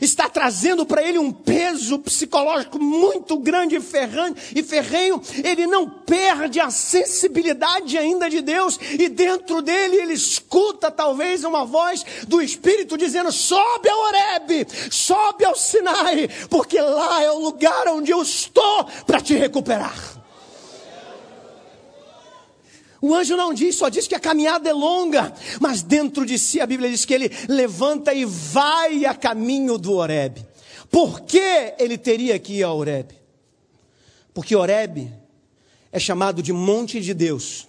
estar 0.00 0.28
trazendo 0.28 0.84
para 0.84 1.02
ele 1.02 1.18
um 1.18 1.32
peso 1.32 1.98
psicológico 1.98 2.78
muito 2.78 3.36
grande 3.38 3.76
e 3.76 4.62
ferrenho, 4.62 5.22
ele 5.44 5.66
não 5.66 5.88
perde 5.88 6.60
a 6.60 6.70
sensibilidade 6.70 7.96
ainda 7.98 8.28
de 8.28 8.40
Deus, 8.40 8.78
e 8.98 9.08
dentro 9.08 9.62
dele 9.62 9.96
ele 9.96 10.14
escuta 10.14 10.90
talvez 10.90 11.44
uma 11.44 11.64
voz 11.64 12.04
do 12.26 12.40
Espírito 12.40 12.96
dizendo: 12.96 13.32
sobe 13.32 13.88
ao 13.88 14.00
Horebe, 14.00 14.66
sobe 14.90 15.44
ao 15.44 15.54
Sinai, 15.54 16.28
porque 16.48 16.80
lá 16.80 17.22
é 17.22 17.30
o 17.30 17.38
lugar 17.38 17.88
onde 17.88 18.10
eu 18.10 18.22
estou 18.22 18.84
para 19.06 19.20
te 19.20 19.34
recuperar. 19.34 20.21
O 23.04 23.12
anjo 23.16 23.36
não 23.36 23.52
diz, 23.52 23.74
só 23.74 23.88
diz 23.88 24.06
que 24.06 24.14
a 24.14 24.20
caminhada 24.20 24.70
é 24.70 24.72
longa, 24.72 25.34
mas 25.60 25.82
dentro 25.82 26.24
de 26.24 26.38
si 26.38 26.60
a 26.60 26.66
Bíblia 26.66 26.88
diz 26.88 27.04
que 27.04 27.12
ele 27.12 27.28
levanta 27.48 28.14
e 28.14 28.24
vai 28.24 29.04
a 29.04 29.12
caminho 29.12 29.76
do 29.76 29.94
Horebe. 29.94 30.46
Por 30.88 31.22
que 31.22 31.74
ele 31.80 31.98
teria 31.98 32.38
que 32.38 32.52
ir 32.58 32.62
ao 32.62 32.78
Horebe? 32.78 33.16
Porque 34.32 34.54
Horebe 34.54 35.12
é 35.90 35.98
chamado 35.98 36.40
de 36.40 36.52
monte 36.52 37.00
de 37.00 37.12
Deus. 37.12 37.66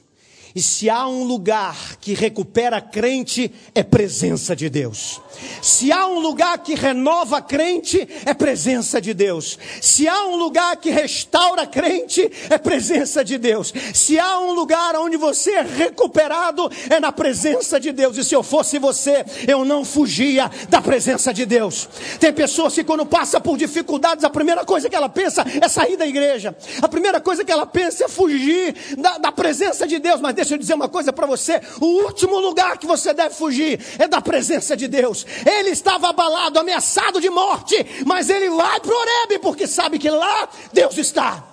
E 0.55 0.61
se 0.61 0.87
há 0.87 1.07
um 1.07 1.23
lugar 1.23 1.97
que 1.99 2.13
recupera 2.13 2.79
crente, 2.79 3.51
é 3.73 3.81
presença 3.81 4.55
de 4.55 4.69
Deus. 4.69 5.19
Se 5.63 5.91
há 5.91 6.05
um 6.05 6.19
lugar 6.19 6.59
que 6.59 6.75
renova 6.75 7.41
crente, 7.41 8.07
é 8.23 8.35
presença 8.35 9.01
de 9.01 9.15
Deus. 9.15 9.57
Se 9.81 10.07
há 10.07 10.27
um 10.27 10.35
lugar 10.35 10.75
que 10.77 10.91
restaura 10.91 11.65
crente, 11.65 12.29
é 12.51 12.57
presença 12.59 13.23
de 13.23 13.39
Deus. 13.39 13.73
Se 13.95 14.19
há 14.19 14.39
um 14.39 14.53
lugar 14.53 14.95
onde 14.95 15.17
você 15.17 15.53
é 15.53 15.61
recuperado, 15.61 16.69
é 16.87 16.99
na 16.99 17.11
presença 17.11 17.79
de 17.79 17.91
Deus. 17.91 18.15
E 18.17 18.23
se 18.23 18.35
eu 18.35 18.43
fosse 18.43 18.77
você, 18.77 19.25
eu 19.47 19.65
não 19.65 19.83
fugia 19.83 20.51
da 20.69 20.81
presença 20.81 21.33
de 21.33 21.47
Deus. 21.47 21.89
Tem 22.19 22.31
pessoas 22.31 22.75
que 22.75 22.83
quando 22.83 23.07
passa 23.07 23.41
por 23.41 23.57
dificuldades, 23.57 24.23
a 24.23 24.29
primeira 24.29 24.63
coisa 24.63 24.87
que 24.87 24.95
ela 24.95 25.09
pensa 25.09 25.43
é 25.59 25.67
sair 25.67 25.97
da 25.97 26.05
igreja. 26.05 26.55
A 26.79 26.87
primeira 26.87 27.19
coisa 27.19 27.43
que 27.43 27.51
ela 27.51 27.65
pensa 27.65 28.05
é 28.05 28.07
fugir 28.07 28.75
da, 28.99 29.17
da 29.17 29.31
presença 29.31 29.87
de 29.87 29.97
Deus. 29.97 30.21
Mas 30.21 30.42
deixa 30.43 30.55
eu 30.55 30.57
dizer 30.59 30.73
uma 30.73 30.89
coisa 30.89 31.11
para 31.11 31.25
você: 31.25 31.61
o 31.79 31.85
último 32.03 32.37
lugar 32.39 32.77
que 32.77 32.85
você 32.85 33.13
deve 33.13 33.33
fugir 33.33 33.79
é 33.97 34.07
da 34.07 34.21
presença 34.21 34.77
de 34.77 34.87
Deus. 34.87 35.25
Ele 35.45 35.69
estava 35.69 36.09
abalado, 36.09 36.59
ameaçado 36.59 37.19
de 37.19 37.29
morte, 37.29 38.03
mas 38.05 38.29
ele 38.29 38.49
vai 38.49 38.79
para 38.79 38.91
o 38.91 38.95
Horebe 38.95 39.39
porque 39.39 39.65
sabe 39.65 39.97
que 39.97 40.09
lá 40.09 40.49
Deus 40.71 40.97
está. 40.97 41.43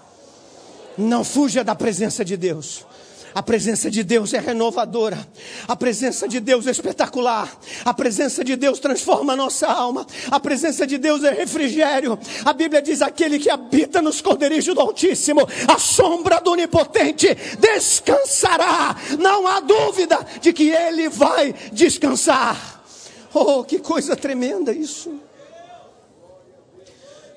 Não 0.99 1.25
fuja 1.25 1.65
da 1.65 1.75
presença 1.75 2.25
de 2.25 2.37
Deus. 2.37 2.85
A 3.35 3.43
presença 3.43 3.91
de 3.91 4.03
Deus 4.03 4.35
é 4.35 4.39
renovadora. 4.39 5.19
A 5.69 5.77
presença 5.77 6.27
de 6.27 6.41
Deus 6.41 6.67
é 6.67 6.71
espetacular. 6.71 7.51
A 7.85 7.95
presença 7.95 8.45
de 8.45 8.57
Deus 8.57 8.79
transforma 8.81 9.35
a 9.35 9.37
nossa 9.37 9.69
alma. 9.69 10.07
A 10.31 10.41
presença 10.41 10.87
de 10.87 10.99
Deus 10.99 11.23
é 11.23 11.31
refrigério. 11.31 12.19
A 12.45 12.53
Bíblia 12.53 12.83
diz: 12.83 13.03
aquele 13.03 13.39
que 13.39 13.51
habita 13.51 14.03
no 14.03 14.11
esconderijo 14.11 14.75
do 14.75 14.81
Altíssimo, 14.81 15.47
a 15.69 15.79
sombra 15.79 16.41
do 16.41 16.53
Onipotente 16.53 17.29
descansará. 17.59 18.97
Não 19.19 19.47
há 19.47 19.61
dúvida 19.61 20.19
de 20.41 20.53
que 20.53 20.71
ele 20.71 21.09
vai 21.09 21.55
descansar. 21.73 22.83
Oh, 23.33 23.63
que 23.63 23.79
coisa 23.79 24.17
tremenda 24.17 24.73
isso. 24.73 25.21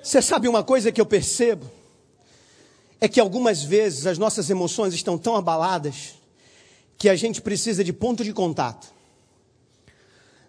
Você 0.02 0.22
sabe 0.22 0.48
uma 0.48 0.64
coisa 0.64 0.92
que 0.92 1.00
eu 1.00 1.06
percebo? 1.06 1.66
É 3.04 3.10
que 3.10 3.20
algumas 3.20 3.62
vezes 3.62 4.08
as 4.08 4.18
nossas 4.18 4.50
emoções 4.50 4.94
estão 4.94 5.18
tão 5.18 5.36
abaladas 5.36 6.14
que 6.98 7.10
a 7.10 7.18
gente 7.18 7.42
precisa 7.42 7.84
de 7.84 7.92
ponto 7.92 8.24
de 8.24 8.32
contato. 8.32 8.88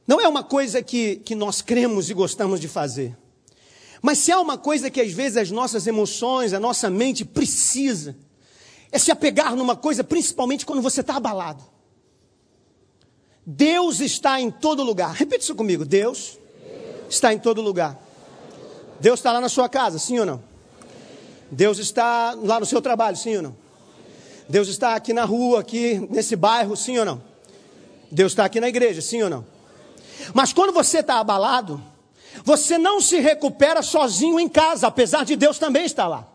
Não 0.06 0.20
é 0.20 0.28
uma 0.28 0.44
coisa 0.44 0.80
que, 0.80 1.16
que 1.16 1.34
nós 1.34 1.60
cremos 1.60 2.08
e 2.10 2.14
gostamos 2.14 2.60
de 2.60 2.68
fazer. 2.68 3.16
Mas 4.00 4.18
se 4.18 4.30
há 4.30 4.40
uma 4.40 4.56
coisa 4.56 4.88
que 4.88 5.00
às 5.00 5.10
vezes 5.10 5.36
as 5.36 5.50
nossas 5.50 5.84
emoções, 5.88 6.52
a 6.52 6.60
nossa 6.60 6.88
mente 6.88 7.24
precisa, 7.24 8.16
é 8.92 9.00
se 9.00 9.10
apegar 9.10 9.56
numa 9.56 9.74
coisa, 9.74 10.04
principalmente 10.04 10.64
quando 10.64 10.80
você 10.80 11.00
está 11.00 11.16
abalado. 11.16 11.64
Deus 13.44 13.98
está 13.98 14.40
em 14.40 14.52
todo 14.52 14.84
lugar. 14.84 15.12
Repita 15.12 15.42
isso 15.42 15.56
comigo. 15.56 15.84
Deus, 15.84 16.38
Deus. 16.64 17.06
está 17.10 17.34
em 17.34 17.38
todo 17.40 17.60
lugar. 17.60 18.00
Deus 19.00 19.18
está 19.18 19.32
lá 19.32 19.40
na 19.40 19.48
sua 19.48 19.68
casa, 19.68 19.98
sim 19.98 20.20
ou 20.20 20.24
não? 20.24 20.53
Deus 21.54 21.78
está 21.78 22.36
lá 22.42 22.58
no 22.58 22.66
seu 22.66 22.82
trabalho, 22.82 23.16
sim 23.16 23.36
ou 23.36 23.42
não? 23.42 23.56
Deus 24.48 24.68
está 24.68 24.94
aqui 24.94 25.12
na 25.12 25.24
rua, 25.24 25.60
aqui 25.60 26.06
nesse 26.10 26.34
bairro, 26.36 26.76
sim 26.76 26.98
ou 26.98 27.04
não? 27.04 27.22
Deus 28.10 28.32
está 28.32 28.44
aqui 28.44 28.60
na 28.60 28.68
igreja, 28.68 29.00
sim 29.00 29.22
ou 29.22 29.30
não? 29.30 29.46
Mas 30.34 30.52
quando 30.52 30.72
você 30.72 30.98
está 30.98 31.20
abalado, 31.20 31.82
você 32.44 32.76
não 32.76 33.00
se 33.00 33.20
recupera 33.20 33.82
sozinho 33.82 34.40
em 34.40 34.48
casa, 34.48 34.88
apesar 34.88 35.24
de 35.24 35.36
Deus 35.36 35.58
também 35.58 35.84
estar 35.84 36.08
lá. 36.08 36.26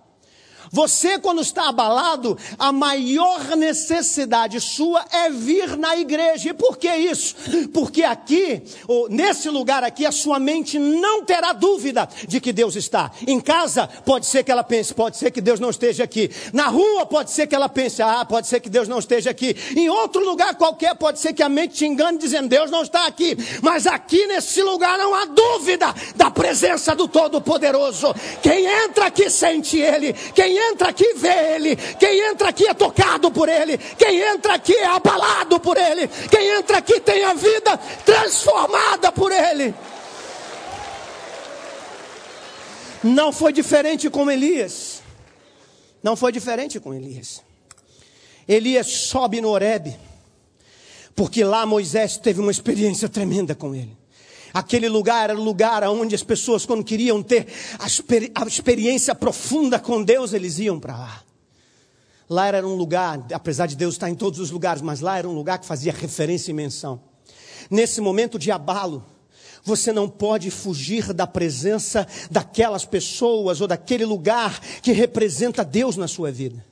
Você, 0.72 1.18
quando 1.20 1.42
está 1.42 1.70
abalado, 1.70 2.38
a 2.58 2.72
maior 2.72 3.56
necessidade 3.56 4.60
sua 4.60 5.04
é 5.12 5.30
vir 5.30 5.78
na 5.78 5.98
igreja. 5.98 6.50
E 6.50 6.54
por 6.54 6.78
que 6.78 6.94
isso? 6.94 7.36
Porque 7.74 8.04
aqui, 8.04 8.62
ou 8.88 9.10
nesse 9.10 9.50
lugar 9.50 9.84
aqui, 9.84 10.06
a 10.06 10.12
sua 10.12 10.40
mente 10.40 10.78
não 10.78 11.24
terá 11.24 11.54
dúvida 11.54 12.08
de 12.28 12.40
que 12.40 12.54
Deus 12.54 12.76
está. 12.76 13.12
Em 13.28 13.40
casa, 13.40 13.88
pode 14.06 14.26
ser 14.26 14.44
que 14.44 14.52
ela 14.52 14.64
pense, 14.64 14.94
pode 14.94 15.18
ser 15.18 15.32
que 15.32 15.42
Deus 15.42 15.60
não 15.60 15.70
esteja 15.70 16.04
aqui. 16.04 16.30
Na 16.54 16.68
rua, 16.68 17.06
pode 17.06 17.32
ser 17.32 17.48
que 17.48 17.56
ela 17.56 17.70
pense, 17.70 18.02
ah, 18.02 18.26
pode 18.26 18.48
ser 18.48 18.60
que 18.60 18.70
Deus 18.70 18.88
não 18.88 19.00
esteja 19.00 19.32
aqui. 19.32 19.56
Em 19.76 19.90
outro 19.90 20.24
lugar 20.24 20.56
qualquer, 20.56 20.96
pode 20.96 21.20
ser 21.20 21.34
que 21.34 21.44
a 21.44 21.50
mente 21.50 21.76
te 21.76 21.86
engane 21.86 22.18
dizendo, 22.18 22.48
Deus 22.48 22.70
não 22.70 22.84
está 22.84 23.08
aqui. 23.08 23.38
Mas 23.62 23.88
aqui 23.88 24.26
nesse 24.28 24.62
lugar 24.62 24.98
não 24.98 25.14
há 25.16 25.26
dúvida 25.26 25.94
da 26.16 26.30
presença 26.30 26.96
do 26.96 27.08
Todo-Poderoso. 27.08 28.14
Quem 28.42 28.66
entra 28.66 29.08
aqui 29.08 29.30
sente 29.30 29.78
Ele. 29.78 30.14
Quem 30.60 30.72
entra 30.72 30.90
aqui 30.90 31.14
vê 31.14 31.56
Ele, 31.56 31.76
quem 31.76 32.20
entra 32.32 32.50
aqui 32.50 32.68
é 32.68 32.74
tocado 32.74 33.32
por 33.32 33.48
Ele, 33.48 33.78
quem 33.78 34.20
entra 34.20 34.56
aqui 34.56 34.76
é 34.76 34.88
abalado 34.88 35.58
por 35.58 35.78
Ele, 35.78 36.06
quem 36.30 36.50
entra 36.50 36.80
aqui 36.80 37.00
tem 37.00 37.24
a 37.24 37.34
vida 37.34 37.78
transformada 38.06 39.10
por 39.10 39.32
Ele. 39.32 39.74
Não 43.02 43.32
foi 43.32 43.54
diferente 43.54 44.10
com 44.10 44.30
Elias. 44.30 45.02
Não 46.04 46.18
foi 46.18 46.34
diferente 46.34 46.78
com 46.78 46.94
Elias. 46.94 47.42
Elias 48.46 48.88
sobe 48.88 49.40
no 49.40 49.50
Horebe, 49.50 49.98
porque 51.16 51.42
lá 51.42 51.66
Moisés 51.66 52.18
teve 52.18 52.42
uma 52.42 52.52
experiência 52.52 53.08
tremenda 53.08 53.56
com 53.56 53.74
ele. 53.74 53.99
Aquele 54.54 54.90
lugar 54.90 55.30
era 55.30 55.40
o 55.40 55.44
lugar 55.44 55.84
onde 55.84 56.16
as 56.16 56.24
pessoas, 56.24 56.66
quando 56.66 56.84
queriam 56.84 57.22
ter 57.22 57.48
a, 57.78 57.86
experi 57.86 58.32
a 58.34 58.46
experiência 58.46 59.14
profunda 59.14 59.80
com 59.80 60.04
Deus, 60.04 60.34
eles 60.34 60.60
iam 60.60 60.80
para 60.80 60.98
lá. 60.98 61.24
Lá 62.30 62.48
era 62.48 62.68
um 62.68 62.76
lugar, 62.76 63.26
apesar 63.34 63.66
de 63.66 63.76
Deus 63.76 63.96
estar 63.96 64.10
em 64.10 64.16
todos 64.16 64.40
os 64.40 64.52
lugares, 64.52 64.82
mas 64.82 65.00
lá 65.00 65.18
era 65.18 65.28
um 65.28 65.34
lugar 65.34 65.58
que 65.58 65.66
fazia 65.66 65.92
referência 65.92 66.52
e 66.52 66.54
menção. 66.54 67.02
Nesse 67.70 68.02
momento 68.02 68.38
de 68.38 68.52
abalo, 68.52 69.04
você 69.64 69.92
não 69.92 70.08
pode 70.08 70.50
fugir 70.50 71.12
da 71.14 71.28
presença 71.28 72.08
daquelas 72.30 72.86
pessoas 72.86 73.62
ou 73.62 73.68
daquele 73.68 74.06
lugar 74.06 74.60
que 74.82 74.92
representa 74.92 75.66
Deus 75.66 75.98
na 75.98 76.08
sua 76.08 76.32
vida. 76.32 76.64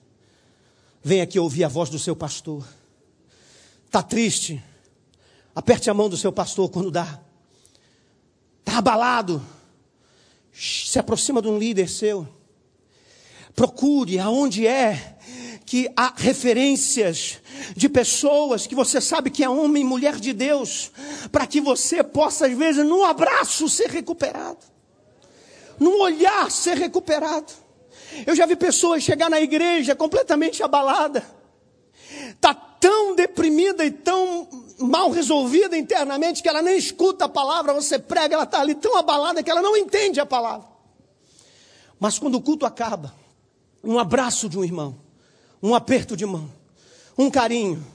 Venha 1.03 1.23
aqui 1.23 1.39
ouvir 1.39 1.63
a 1.63 1.67
voz 1.67 1.89
do 1.89 1.99
seu 1.99 2.15
pastor. 2.15 2.67
Está 3.85 4.03
triste? 4.03 4.61
Aperte 5.55 5.89
a 5.89 5.93
mão 5.93 6.09
do 6.09 6.17
seu 6.17 6.31
pastor 6.31 6.69
quando 6.69 6.91
dá 6.91 7.19
está 8.67 8.79
abalado, 8.79 9.41
se 10.53 10.99
aproxima 10.99 11.41
de 11.41 11.47
um 11.47 11.57
líder 11.57 11.87
seu. 11.87 12.27
Procure 13.55 14.19
aonde 14.19 14.67
é 14.67 15.15
que 15.65 15.89
há 15.95 16.13
referências 16.15 17.39
de 17.75 17.87
pessoas 17.87 18.67
que 18.67 18.75
você 18.75 18.99
sabe 18.99 19.29
que 19.29 19.43
é 19.43 19.49
homem 19.49 19.83
e 19.83 19.85
mulher 19.85 20.17
de 20.17 20.33
Deus, 20.33 20.91
para 21.31 21.47
que 21.47 21.61
você 21.61 22.03
possa, 22.03 22.45
às 22.45 22.57
vezes, 22.57 22.85
num 22.85 23.05
abraço 23.05 23.69
ser 23.69 23.89
recuperado, 23.89 24.59
num 25.79 26.01
olhar 26.01 26.51
ser 26.51 26.77
recuperado. 26.77 27.53
Eu 28.25 28.35
já 28.35 28.45
vi 28.45 28.55
pessoas 28.55 29.01
chegar 29.01 29.29
na 29.29 29.39
igreja 29.39 29.95
completamente 29.95 30.61
abalada, 30.61 31.25
está 32.29 32.53
tão 32.53 33.15
deprimida 33.15 33.85
e 33.85 33.91
tão 33.91 34.66
mal 34.77 35.09
resolvida 35.09 35.77
internamente 35.77 36.41
que 36.41 36.49
ela 36.49 36.61
nem 36.61 36.77
escuta 36.77 37.25
a 37.25 37.29
palavra, 37.29 37.73
você 37.73 37.97
prega, 37.97 38.35
ela 38.35 38.43
está 38.43 38.59
ali 38.59 38.75
tão 38.75 38.95
abalada 38.95 39.41
que 39.41 39.49
ela 39.49 39.61
não 39.61 39.75
entende 39.75 40.19
a 40.19 40.25
palavra. 40.25 40.67
Mas 41.99 42.19
quando 42.19 42.35
o 42.35 42.41
culto 42.41 42.65
acaba, 42.65 43.13
um 43.83 43.97
abraço 43.97 44.47
de 44.47 44.57
um 44.57 44.63
irmão, 44.63 44.95
um 45.61 45.73
aperto 45.73 46.15
de 46.15 46.25
mão, 46.25 46.51
um 47.17 47.29
carinho, 47.29 47.85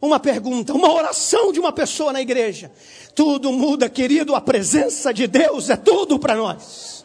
uma 0.00 0.20
pergunta, 0.20 0.72
uma 0.72 0.92
oração 0.92 1.52
de 1.52 1.58
uma 1.58 1.72
pessoa 1.72 2.12
na 2.12 2.20
igreja, 2.20 2.70
tudo 3.14 3.52
muda, 3.52 3.88
querido, 3.88 4.34
a 4.34 4.40
presença 4.40 5.12
de 5.12 5.26
Deus 5.26 5.68
é 5.68 5.76
tudo 5.76 6.18
para 6.18 6.36
nós. 6.36 7.04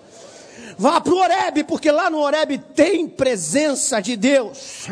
Vá 0.78 1.00
para 1.00 1.14
o 1.14 1.18
Oreb, 1.18 1.64
porque 1.64 1.90
lá 1.90 2.10
no 2.10 2.20
Oreb 2.20 2.58
tem 2.76 3.08
presença 3.08 4.02
de 4.02 4.18
Deus. 4.18 4.88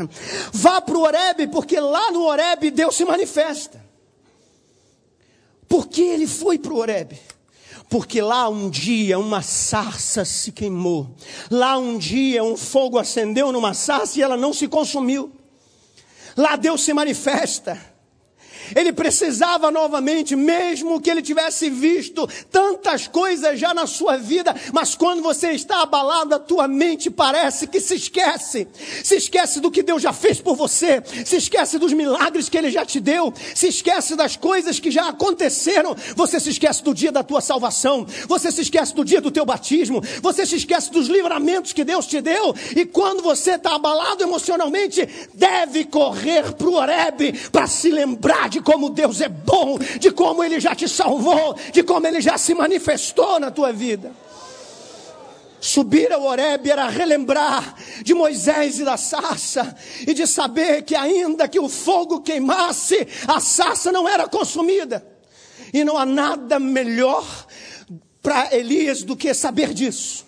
Vá 0.51 0.79
para 0.79 0.97
o 0.97 1.01
Oreb, 1.01 1.47
porque 1.47 1.79
lá 1.79 2.09
no 2.11 2.23
Oreb 2.23 2.71
Deus 2.71 2.95
se 2.95 3.03
manifesta. 3.03 3.82
Por 5.67 5.87
que 5.87 6.01
ele 6.01 6.27
foi 6.27 6.57
para 6.57 6.73
o 6.73 6.77
Horebe? 6.77 7.19
Porque 7.89 8.21
lá 8.21 8.49
um 8.49 8.69
dia 8.69 9.19
uma 9.19 9.41
sarça 9.41 10.25
se 10.25 10.51
queimou. 10.51 11.15
Lá 11.49 11.77
um 11.77 11.97
dia 11.97 12.43
um 12.43 12.57
fogo 12.57 12.97
acendeu 12.97 13.51
numa 13.51 13.73
sarça 13.73 14.19
e 14.19 14.21
ela 14.21 14.35
não 14.37 14.53
se 14.53 14.67
consumiu. 14.67 15.31
Lá 16.35 16.55
Deus 16.55 16.83
se 16.83 16.93
manifesta. 16.93 17.92
Ele 18.75 18.93
precisava 18.93 19.71
novamente, 19.71 20.35
mesmo 20.35 20.99
que 21.01 21.09
ele 21.09 21.21
tivesse 21.21 21.69
visto 21.69 22.27
tantas 22.51 23.07
coisas 23.07 23.59
já 23.59 23.73
na 23.73 23.87
sua 23.87 24.17
vida, 24.17 24.55
mas 24.71 24.95
quando 24.95 25.21
você 25.21 25.51
está 25.51 25.81
abalado, 25.81 26.35
a 26.35 26.39
tua 26.39 26.67
mente 26.67 27.09
parece 27.09 27.67
que 27.67 27.79
se 27.79 27.95
esquece. 27.95 28.67
Se 29.03 29.15
esquece 29.15 29.59
do 29.59 29.71
que 29.71 29.83
Deus 29.83 30.01
já 30.01 30.13
fez 30.13 30.39
por 30.39 30.55
você, 30.55 31.01
se 31.25 31.37
esquece 31.37 31.77
dos 31.77 31.93
milagres 31.93 32.49
que 32.49 32.57
ele 32.57 32.71
já 32.71 32.85
te 32.85 32.99
deu, 32.99 33.33
se 33.53 33.67
esquece 33.67 34.15
das 34.15 34.35
coisas 34.35 34.79
que 34.79 34.91
já 34.91 35.09
aconteceram. 35.09 35.95
Você 36.15 36.39
se 36.39 36.49
esquece 36.49 36.83
do 36.83 36.93
dia 36.93 37.11
da 37.11 37.23
tua 37.23 37.41
salvação, 37.41 38.05
você 38.27 38.51
se 38.51 38.61
esquece 38.61 38.93
do 38.95 39.03
dia 39.03 39.21
do 39.21 39.31
teu 39.31 39.45
batismo, 39.45 40.01
você 40.21 40.45
se 40.45 40.55
esquece 40.55 40.91
dos 40.91 41.07
livramentos 41.07 41.73
que 41.73 41.83
Deus 41.83 42.05
te 42.05 42.21
deu, 42.21 42.55
e 42.75 42.85
quando 42.85 43.21
você 43.21 43.51
está 43.51 43.75
abalado 43.75 44.23
emocionalmente, 44.23 45.07
deve 45.33 45.85
correr 45.85 46.53
para 46.53 46.67
o 46.67 46.75
Oreb 46.75 47.33
para 47.51 47.67
se 47.67 47.89
lembrar 47.89 48.49
de 48.53 48.61
como 48.61 48.89
Deus 48.89 49.19
é 49.19 49.27
bom, 49.27 49.77
de 49.99 50.11
como 50.11 50.43
Ele 50.43 50.59
já 50.59 50.75
te 50.75 50.87
salvou, 50.87 51.55
de 51.71 51.83
como 51.83 52.07
Ele 52.07 52.21
já 52.21 52.37
se 52.37 52.53
manifestou 52.53 53.39
na 53.39 53.49
tua 53.49 53.73
vida. 53.73 54.13
Subir 55.59 56.11
ao 56.11 56.23
Horebe 56.23 56.69
era 56.69 56.87
relembrar 56.89 57.75
de 58.03 58.13
Moisés 58.13 58.79
e 58.79 58.83
da 58.83 58.97
sarça, 58.97 59.75
e 60.05 60.13
de 60.13 60.27
saber 60.27 60.83
que 60.83 60.93
ainda 60.93 61.47
que 61.47 61.59
o 61.59 61.69
fogo 61.69 62.21
queimasse, 62.21 63.07
a 63.27 63.39
sarça 63.39 63.91
não 63.91 64.07
era 64.07 64.27
consumida. 64.27 65.05
E 65.73 65.83
não 65.83 65.97
há 65.97 66.05
nada 66.05 66.59
melhor 66.59 67.25
para 68.21 68.53
Elias 68.55 69.03
do 69.03 69.15
que 69.15 69.33
saber 69.33 69.73
disso. 69.73 70.25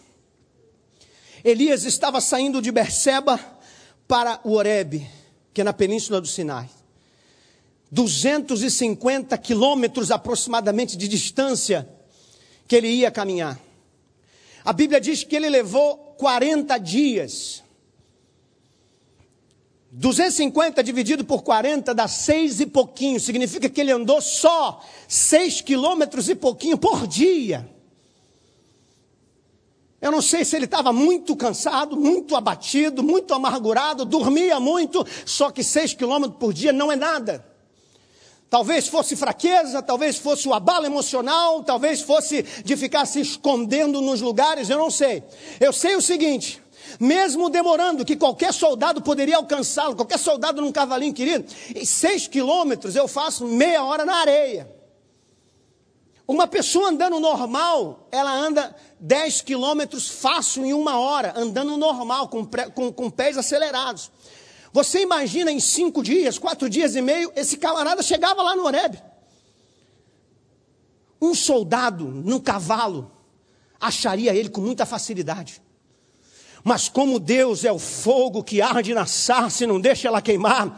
Elias 1.43 1.83
estava 1.83 2.19
saindo 2.19 2.61
de 2.61 2.71
Berseba 2.71 3.39
para 4.07 4.39
o 4.43 4.53
Horebe, 4.53 5.07
que 5.53 5.61
é 5.61 5.63
na 5.63 5.73
península 5.73 6.19
do 6.19 6.27
Sinai. 6.27 6.69
250 7.95 9.37
quilômetros 9.37 10.11
aproximadamente 10.11 10.97
de 10.97 11.07
distância 11.07 11.87
que 12.67 12.75
ele 12.75 12.89
ia 12.89 13.09
caminhar. 13.09 13.57
A 14.65 14.73
Bíblia 14.73 14.99
diz 14.99 15.23
que 15.23 15.33
ele 15.33 15.47
levou 15.47 15.95
40 16.17 16.77
dias. 16.77 17.63
250 19.91 20.83
dividido 20.83 21.23
por 21.23 21.41
40 21.41 21.95
dá 21.95 22.05
seis 22.05 22.59
e 22.59 22.65
pouquinho. 22.65 23.17
Significa 23.17 23.69
que 23.69 23.79
ele 23.79 23.93
andou 23.93 24.19
só 24.19 24.83
seis 25.07 25.61
quilômetros 25.61 26.27
e 26.27 26.35
pouquinho 26.35 26.77
por 26.77 27.07
dia. 27.07 27.69
Eu 30.01 30.11
não 30.11 30.21
sei 30.21 30.43
se 30.43 30.57
ele 30.57 30.65
estava 30.65 30.91
muito 30.91 31.33
cansado, 31.33 31.95
muito 31.95 32.35
abatido, 32.35 33.01
muito 33.01 33.33
amargurado, 33.33 34.03
dormia 34.03 34.59
muito, 34.59 35.07
só 35.25 35.49
que 35.49 35.63
seis 35.63 35.93
quilômetros 35.93 36.37
por 36.37 36.51
dia 36.51 36.73
não 36.73 36.91
é 36.91 36.97
nada. 36.97 37.54
Talvez 38.55 38.87
fosse 38.87 39.17
fraqueza, 39.17 39.81
talvez 39.81 40.15
fosse 40.15 40.47
o 40.47 40.53
abalo 40.53 40.85
emocional, 40.85 41.61
talvez 41.61 41.99
fosse 41.99 42.41
de 42.63 42.77
ficar 42.77 43.05
se 43.05 43.19
escondendo 43.19 43.99
nos 43.99 44.21
lugares, 44.21 44.69
eu 44.69 44.77
não 44.77 44.89
sei. 44.89 45.21
Eu 45.59 45.73
sei 45.73 45.97
o 45.97 46.01
seguinte: 46.01 46.63
mesmo 46.97 47.49
demorando, 47.49 48.05
que 48.05 48.15
qualquer 48.15 48.53
soldado 48.53 49.01
poderia 49.01 49.35
alcançá-lo, 49.35 49.93
qualquer 49.93 50.17
soldado 50.17 50.61
num 50.61 50.71
cavalinho 50.71 51.13
querido, 51.13 51.45
em 51.75 51.83
seis 51.83 52.29
quilômetros 52.29 52.95
eu 52.95 53.09
faço 53.09 53.45
meia 53.45 53.83
hora 53.83 54.05
na 54.05 54.15
areia. 54.15 54.73
Uma 56.25 56.47
pessoa 56.47 56.91
andando 56.91 57.19
normal, 57.19 58.07
ela 58.09 58.31
anda 58.31 58.73
10 59.01 59.41
quilômetros 59.41 60.07
fácil 60.07 60.65
em 60.65 60.73
uma 60.73 60.97
hora, 60.97 61.33
andando 61.35 61.75
normal, 61.75 62.29
com, 62.29 62.47
com, 62.73 62.91
com 62.91 63.09
pés 63.11 63.37
acelerados. 63.37 64.09
Você 64.75 64.99
imagina 64.99 65.49
em 65.49 65.59
cinco 65.61 66.03
dias, 66.03 66.37
quatro 66.37 66.69
dias 66.69 66.97
e 66.97 67.01
meio, 67.01 67.31
esse 67.33 67.55
camarada 67.55 68.03
chegava 68.03 68.43
lá 68.43 68.57
no 68.57 68.65
Horeb. 68.65 69.01
Um 71.21 71.33
soldado 71.33 72.03
num 72.03 72.41
cavalo 72.41 73.09
acharia 73.79 74.35
ele 74.35 74.49
com 74.49 74.59
muita 74.59 74.85
facilidade. 74.85 75.61
Mas 76.65 76.89
como 76.89 77.19
Deus 77.19 77.63
é 77.63 77.71
o 77.71 77.77
fogo 77.77 78.43
que 78.43 78.59
arde 78.59 78.91
na 78.95 79.05
sarça 79.05 79.63
e 79.63 79.67
não 79.67 79.79
deixa 79.79 80.07
ela 80.07 80.19
queimar, 80.19 80.75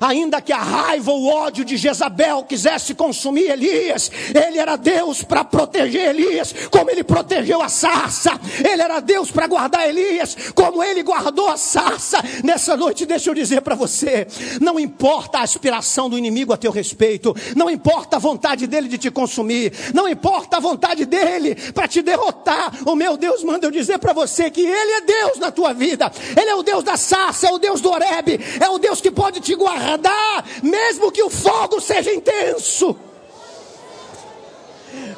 ainda 0.00 0.40
que 0.40 0.50
a 0.50 0.62
raiva 0.62 1.12
ou 1.12 1.24
o 1.24 1.28
ódio 1.28 1.62
de 1.62 1.76
Jezabel 1.76 2.42
quisesse 2.44 2.94
consumir 2.94 3.50
Elias, 3.50 4.10
ele 4.34 4.56
era 4.56 4.76
Deus 4.76 5.22
para 5.22 5.44
proteger 5.44 6.08
Elias, 6.08 6.54
como 6.70 6.90
ele 6.90 7.04
protegeu 7.04 7.60
a 7.60 7.68
sarça. 7.68 8.40
Ele 8.66 8.80
era 8.80 8.98
Deus 9.00 9.30
para 9.30 9.46
guardar 9.46 9.86
Elias, 9.86 10.34
como 10.54 10.82
ele 10.82 11.02
guardou 11.02 11.50
a 11.50 11.58
sarça. 11.58 12.16
Nessa 12.42 12.74
noite, 12.74 13.04
deixa 13.04 13.28
eu 13.28 13.34
dizer 13.34 13.60
para 13.60 13.74
você: 13.74 14.26
não 14.58 14.80
importa 14.80 15.40
a 15.40 15.42
aspiração 15.42 16.08
do 16.08 16.16
inimigo 16.16 16.54
a 16.54 16.56
teu 16.56 16.72
respeito, 16.72 17.36
não 17.54 17.68
importa 17.68 18.16
a 18.16 18.18
vontade 18.18 18.66
dele 18.66 18.88
de 18.88 18.96
te 18.96 19.10
consumir, 19.10 19.70
não 19.92 20.08
importa 20.08 20.56
a 20.56 20.60
vontade 20.60 21.04
dele 21.04 21.54
para 21.74 21.86
te 21.86 22.00
derrotar. 22.00 22.72
O 22.86 22.94
meu 22.94 23.18
Deus 23.18 23.44
manda 23.44 23.66
eu 23.66 23.70
dizer 23.70 23.98
para 23.98 24.14
você 24.14 24.50
que 24.50 24.62
ele 24.62 24.92
é 24.92 25.00
Deus 25.02 25.25
Deus 25.26 25.38
na 25.38 25.50
tua 25.50 25.72
vida. 25.72 26.10
Ele 26.36 26.50
é 26.50 26.54
o 26.54 26.62
Deus 26.62 26.84
da 26.84 26.96
sarça, 26.96 27.48
é 27.48 27.52
o 27.52 27.58
Deus 27.58 27.80
do 27.80 27.90
Oreb, 27.90 28.40
é 28.60 28.68
o 28.68 28.78
Deus 28.78 29.00
que 29.00 29.10
pode 29.10 29.40
te 29.40 29.54
guardar, 29.54 30.44
mesmo 30.62 31.10
que 31.10 31.22
o 31.22 31.30
fogo 31.30 31.80
seja 31.80 32.12
intenso. 32.14 32.96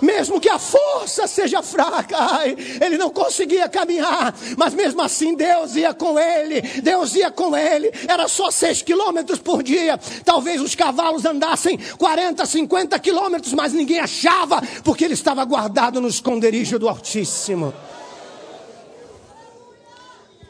Mesmo 0.00 0.40
que 0.40 0.48
a 0.48 0.58
força 0.58 1.26
seja 1.26 1.62
fraca, 1.62 2.16
ai, 2.18 2.56
ele 2.80 2.96
não 2.96 3.10
conseguia 3.10 3.68
caminhar, 3.68 4.34
mas 4.56 4.74
mesmo 4.74 5.02
assim 5.02 5.34
Deus 5.34 5.74
ia 5.76 5.92
com 5.92 6.18
ele, 6.18 6.60
Deus 6.82 7.14
ia 7.14 7.30
com 7.30 7.56
ele, 7.56 7.92
era 8.06 8.28
só 8.28 8.50
seis 8.50 8.80
quilômetros 8.80 9.38
por 9.38 9.62
dia. 9.62 9.98
Talvez 10.24 10.60
os 10.60 10.74
cavalos 10.74 11.24
andassem 11.24 11.78
40, 11.96 12.44
50 12.46 12.98
quilômetros, 12.98 13.52
mas 13.52 13.72
ninguém 13.72 13.98
achava, 13.98 14.62
porque 14.84 15.04
ele 15.04 15.14
estava 15.14 15.44
guardado 15.44 16.00
no 16.00 16.08
esconderijo 16.08 16.78
do 16.78 16.88
Altíssimo. 16.88 17.74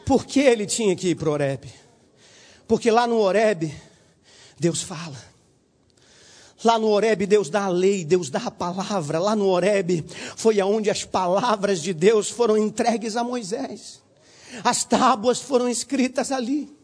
Por 0.09 0.25
que 0.25 0.39
ele 0.39 0.65
tinha 0.65 0.95
que 0.95 1.09
ir 1.09 1.15
para 1.15 1.29
o 1.29 1.33
Horeb? 1.33 1.71
Porque 2.67 2.89
lá 2.89 3.05
no 3.05 3.19
Horeb, 3.19 3.71
Deus 4.57 4.81
fala. 4.81 5.23
Lá 6.63 6.79
no 6.79 6.87
Horeb 6.87 7.27
Deus 7.27 7.47
dá 7.47 7.65
a 7.65 7.69
lei, 7.69 8.03
Deus 8.03 8.31
dá 8.31 8.39
a 8.39 8.49
palavra. 8.49 9.19
Lá 9.19 9.35
no 9.35 9.45
Horeb 9.45 10.03
foi 10.35 10.59
aonde 10.59 10.89
as 10.89 11.05
palavras 11.05 11.79
de 11.79 11.93
Deus 11.93 12.27
foram 12.27 12.57
entregues 12.57 13.15
a 13.15 13.23
Moisés. 13.23 14.01
As 14.63 14.83
tábuas 14.83 15.41
foram 15.41 15.69
escritas 15.69 16.31
ali. 16.31 16.75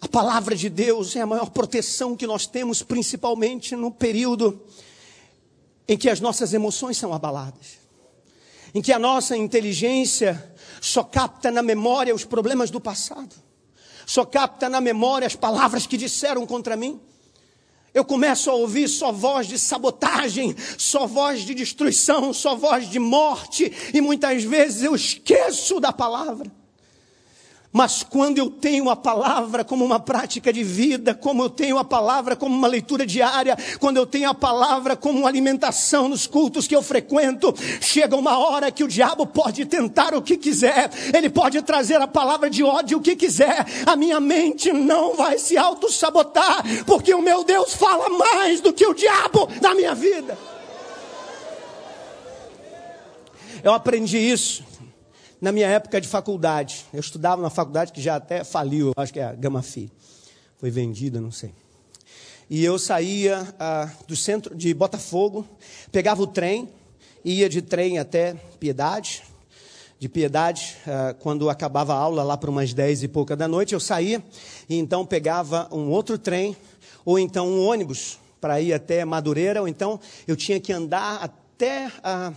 A 0.00 0.08
palavra 0.08 0.56
de 0.56 0.70
Deus 0.70 1.14
é 1.16 1.20
a 1.20 1.26
maior 1.26 1.50
proteção 1.50 2.16
que 2.16 2.26
nós 2.26 2.46
temos, 2.46 2.82
principalmente 2.82 3.76
no 3.76 3.90
período 3.90 4.58
em 5.86 5.98
que 5.98 6.08
as 6.08 6.18
nossas 6.18 6.54
emoções 6.54 6.96
são 6.96 7.12
abaladas, 7.12 7.76
em 8.74 8.80
que 8.80 8.90
a 8.90 8.98
nossa 8.98 9.36
inteligência 9.36 10.50
só 10.82 11.04
capta 11.04 11.48
na 11.48 11.62
memória 11.62 12.12
os 12.12 12.24
problemas 12.24 12.68
do 12.68 12.80
passado, 12.80 13.36
só 14.04 14.24
capta 14.24 14.68
na 14.68 14.80
memória 14.80 15.24
as 15.24 15.36
palavras 15.36 15.86
que 15.86 15.96
disseram 15.96 16.44
contra 16.44 16.76
mim. 16.76 17.00
Eu 17.94 18.04
começo 18.04 18.50
a 18.50 18.54
ouvir 18.54 18.88
só 18.88 19.12
voz 19.12 19.46
de 19.46 19.60
sabotagem, 19.60 20.56
só 20.76 21.06
voz 21.06 21.42
de 21.42 21.54
destruição, 21.54 22.32
só 22.32 22.56
voz 22.56 22.90
de 22.90 22.98
morte, 22.98 23.72
e 23.94 24.00
muitas 24.00 24.42
vezes 24.42 24.82
eu 24.82 24.96
esqueço 24.96 25.78
da 25.78 25.92
palavra. 25.92 26.50
Mas 27.72 28.02
quando 28.02 28.36
eu 28.36 28.50
tenho 28.50 28.90
a 28.90 28.96
palavra 28.96 29.64
como 29.64 29.82
uma 29.82 29.98
prática 29.98 30.52
de 30.52 30.62
vida, 30.62 31.14
como 31.14 31.42
eu 31.42 31.48
tenho 31.48 31.78
a 31.78 31.84
palavra 31.84 32.36
como 32.36 32.54
uma 32.54 32.68
leitura 32.68 33.06
diária, 33.06 33.56
quando 33.80 33.96
eu 33.96 34.04
tenho 34.04 34.28
a 34.28 34.34
palavra 34.34 34.94
como 34.94 35.20
uma 35.20 35.28
alimentação 35.28 36.06
nos 36.06 36.26
cultos 36.26 36.66
que 36.66 36.76
eu 36.76 36.82
frequento, 36.82 37.54
chega 37.80 38.14
uma 38.14 38.36
hora 38.36 38.70
que 38.70 38.84
o 38.84 38.88
diabo 38.88 39.26
pode 39.26 39.64
tentar 39.64 40.14
o 40.14 40.20
que 40.20 40.36
quiser, 40.36 40.90
ele 41.14 41.30
pode 41.30 41.62
trazer 41.62 41.98
a 42.02 42.06
palavra 42.06 42.50
de 42.50 42.62
ódio 42.62 42.98
o 42.98 43.00
que 43.00 43.16
quiser, 43.16 43.64
a 43.86 43.96
minha 43.96 44.20
mente 44.20 44.70
não 44.70 45.14
vai 45.16 45.38
se 45.38 45.56
auto-sabotar, 45.56 46.62
porque 46.84 47.14
o 47.14 47.22
meu 47.22 47.42
Deus 47.42 47.72
fala 47.72 48.10
mais 48.10 48.60
do 48.60 48.70
que 48.74 48.86
o 48.86 48.92
diabo 48.92 49.48
na 49.62 49.74
minha 49.74 49.94
vida. 49.94 50.36
Eu 53.64 53.72
aprendi 53.72 54.18
isso 54.18 54.71
na 55.42 55.50
minha 55.50 55.66
época 55.66 56.00
de 56.00 56.06
faculdade. 56.06 56.86
Eu 56.94 57.00
estudava 57.00 57.42
na 57.42 57.50
faculdade 57.50 57.92
que 57.92 58.00
já 58.00 58.14
até 58.14 58.44
faliu, 58.44 58.92
acho 58.96 59.12
que 59.12 59.18
é 59.18 59.24
a 59.24 59.32
Gama 59.32 59.60
Fi. 59.60 59.90
Foi 60.56 60.70
vendida, 60.70 61.20
não 61.20 61.32
sei. 61.32 61.52
E 62.48 62.64
eu 62.64 62.78
saía 62.78 63.52
ah, 63.58 63.90
do 64.06 64.14
centro 64.14 64.54
de 64.54 64.72
Botafogo, 64.72 65.44
pegava 65.90 66.22
o 66.22 66.28
trem, 66.28 66.68
ia 67.24 67.48
de 67.48 67.60
trem 67.60 67.98
até 67.98 68.34
Piedade. 68.60 69.24
De 69.98 70.08
Piedade, 70.08 70.76
ah, 70.86 71.16
quando 71.18 71.50
acabava 71.50 71.92
a 71.92 71.96
aula, 71.96 72.22
lá 72.22 72.36
para 72.36 72.48
umas 72.50 72.72
dez 72.72 73.02
e 73.02 73.08
pouca 73.08 73.34
da 73.34 73.48
noite, 73.48 73.74
eu 73.74 73.80
saía 73.80 74.22
e 74.68 74.76
então 74.76 75.04
pegava 75.04 75.68
um 75.72 75.90
outro 75.90 76.16
trem, 76.16 76.56
ou 77.04 77.18
então 77.18 77.48
um 77.48 77.66
ônibus 77.66 78.16
para 78.40 78.60
ir 78.60 78.72
até 78.72 79.04
Madureira, 79.04 79.60
ou 79.60 79.66
então 79.66 79.98
eu 80.24 80.36
tinha 80.36 80.60
que 80.60 80.72
andar 80.72 81.18
até. 81.20 81.90
Ah, 82.04 82.32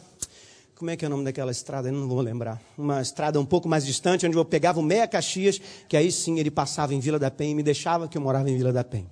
como 0.76 0.92
é 0.92 0.98
que 0.98 1.06
é 1.06 1.08
o 1.08 1.12
nome 1.12 1.24
daquela 1.24 1.52
estrada? 1.52 1.88
Eu 1.88 1.94
não 1.94 2.08
vou 2.08 2.20
lembrar. 2.20 2.62
Uma 2.78 3.02
estrada 3.02 3.40
um 3.40 3.46
pouco 3.46 3.68
mais 3.68 3.86
distante, 3.86 4.28
onde 4.28 4.36
eu 4.36 4.44
pegava 4.44 4.78
o 4.78 4.84
Meia 4.84 5.08
Caxias, 5.08 5.60
que 5.88 5.96
aí 5.96 6.12
sim 6.12 6.38
ele 6.38 6.52
passava 6.52 6.94
em 6.94 7.00
Vila 7.00 7.18
da 7.18 7.32
Penha 7.32 7.52
e 7.52 7.56
me 7.56 7.64
deixava 7.64 8.10
que 8.10 8.18
eu 8.18 8.22
morava 8.22 8.50
em 8.50 8.58
Vila 8.58 8.74
da 8.74 8.84
Penha. 8.84 9.10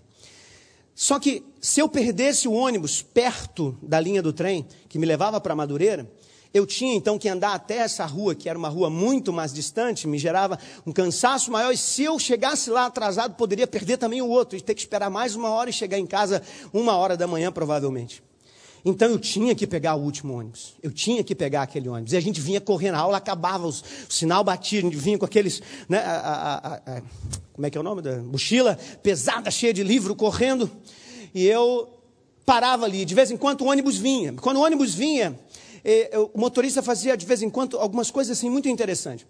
Só 0.94 1.18
que 1.20 1.42
se 1.62 1.80
eu 1.80 1.88
perdesse 1.88 2.50
o 2.50 2.52
ônibus 2.52 3.02
perto 3.02 3.78
da 3.82 3.98
linha 3.98 4.22
do 4.22 4.34
trem, 4.34 4.68
que 4.90 5.00
me 5.00 5.06
levava 5.06 5.40
para 5.40 5.56
Madureira, 5.56 6.12
eu 6.54 6.68
tinha 6.68 6.94
então 6.94 7.18
que 7.18 7.30
andar 7.30 7.54
até 7.54 7.78
essa 7.78 8.06
rua, 8.06 8.36
que 8.36 8.50
era 8.50 8.60
uma 8.60 8.70
rua 8.70 8.90
muito 8.90 9.32
mais 9.32 9.54
distante, 9.54 10.06
me 10.06 10.20
gerava 10.20 10.60
um 10.86 10.92
cansaço 10.92 11.50
maior, 11.50 11.72
e 11.72 11.78
se 11.78 12.04
eu 12.04 12.20
chegasse 12.20 12.70
lá 12.70 12.88
atrasado, 12.88 13.36
poderia 13.36 13.66
perder 13.66 13.98
também 13.98 14.22
o 14.22 14.28
outro, 14.28 14.58
e 14.58 14.62
ter 14.62 14.76
que 14.76 14.82
esperar 14.82 15.10
mais 15.10 15.34
uma 15.34 15.50
hora 15.50 15.70
e 15.70 15.74
chegar 15.74 15.98
em 15.98 16.06
casa 16.06 16.44
uma 16.74 16.98
hora 16.98 17.16
da 17.16 17.26
manhã, 17.26 17.54
provavelmente. 17.54 18.22
Então 18.86 19.10
eu 19.10 19.18
tinha 19.18 19.56
que 19.56 19.66
pegar 19.66 19.96
o 19.96 20.02
último 20.02 20.38
ônibus. 20.38 20.74
Eu 20.84 20.92
tinha 20.92 21.24
que 21.24 21.34
pegar 21.34 21.62
aquele 21.62 21.88
ônibus. 21.88 22.14
E 22.14 22.18
a 22.18 22.20
gente 22.20 22.42
vinha 22.42 22.60
correndo, 22.60 22.96
a 22.96 23.00
aula 23.00 23.18
acabava, 23.18 23.66
os, 23.66 23.82
o 24.10 24.14
sinal 24.14 24.44
batia, 24.44 24.80
a 24.80 24.82
gente 24.82 24.98
vinha 24.98 25.18
com 25.18 25.26
aqueles. 25.26 25.62
Né, 25.88 26.00
a, 26.00 26.12
a, 26.12 26.76
a, 26.76 27.02
como 27.54 27.66
é 27.66 27.70
que 27.70 27.78
é 27.78 27.82
o 27.82 27.84
nome 27.84 28.02
da 28.02 28.18
mochila? 28.18 28.78
Pesada, 29.02 29.50
cheia 29.50 29.74
de 29.74 29.84
livro, 29.84 30.16
correndo. 30.16 30.70
E 31.34 31.46
eu 31.46 31.90
parava 32.46 32.86
ali. 32.86 33.06
De 33.06 33.16
vez 33.16 33.32
em 33.32 33.38
quando 33.38 33.62
o 33.62 33.68
ônibus 33.68 33.98
vinha. 33.98 34.34
Quando 34.34 34.58
o 34.58 34.62
ônibus 34.62 34.94
vinha, 34.94 35.40
eh, 35.86 36.12
o 36.34 36.38
motorista 36.38 36.84
fazia 36.84 37.16
de 37.16 37.26
vez 37.26 37.42
em 37.42 37.50
quando 37.50 37.80
algumas 37.80 38.12
coisas 38.12 38.38
assim 38.38 38.50
muito 38.50 38.68
interessantes 38.68 39.26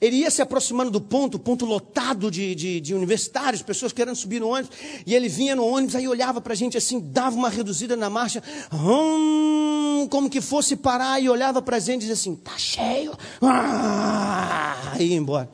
ele 0.00 0.16
ia 0.16 0.30
se 0.30 0.40
aproximando 0.40 0.90
do 0.90 1.00
ponto, 1.00 1.38
ponto 1.38 1.66
lotado 1.66 2.30
de, 2.30 2.54
de, 2.54 2.80
de, 2.80 2.94
universitários, 2.94 3.62
pessoas 3.62 3.92
querendo 3.92 4.16
subir 4.16 4.40
no 4.40 4.48
ônibus, 4.48 4.70
e 5.06 5.14
ele 5.14 5.28
vinha 5.28 5.54
no 5.54 5.66
ônibus, 5.66 5.94
aí 5.94 6.08
olhava 6.08 6.40
para 6.40 6.54
a 6.54 6.56
gente 6.56 6.78
assim, 6.78 6.98
dava 6.98 7.36
uma 7.36 7.50
reduzida 7.50 7.94
na 7.96 8.08
marcha, 8.08 8.42
hum, 8.72 10.08
como 10.10 10.30
que 10.30 10.40
fosse 10.40 10.74
parar, 10.74 11.20
e 11.20 11.28
olhava 11.28 11.60
para 11.60 11.76
a 11.76 11.80
gente 11.80 11.96
e 11.96 12.08
dizia 12.08 12.14
assim, 12.14 12.34
tá 12.34 12.56
cheio, 12.56 13.12
ah, 13.42 14.96
e 14.98 15.04
ia 15.04 15.16
embora. 15.16 15.50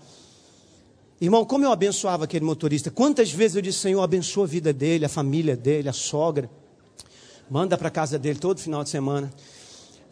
Irmão, 1.20 1.44
como 1.44 1.64
eu 1.64 1.72
abençoava 1.72 2.24
aquele 2.24 2.44
motorista, 2.44 2.90
quantas 2.90 3.32
vezes 3.32 3.56
eu 3.56 3.62
disse, 3.62 3.78
Senhor, 3.78 4.02
abençoa 4.02 4.44
a 4.44 4.46
vida 4.46 4.72
dele, 4.72 5.04
a 5.06 5.08
família 5.08 5.56
dele, 5.56 5.88
a 5.88 5.92
sogra, 5.92 6.48
manda 7.50 7.76
para 7.76 7.90
casa 7.90 8.18
dele 8.18 8.38
todo 8.38 8.60
final 8.60 8.84
de 8.84 8.90
semana. 8.90 9.32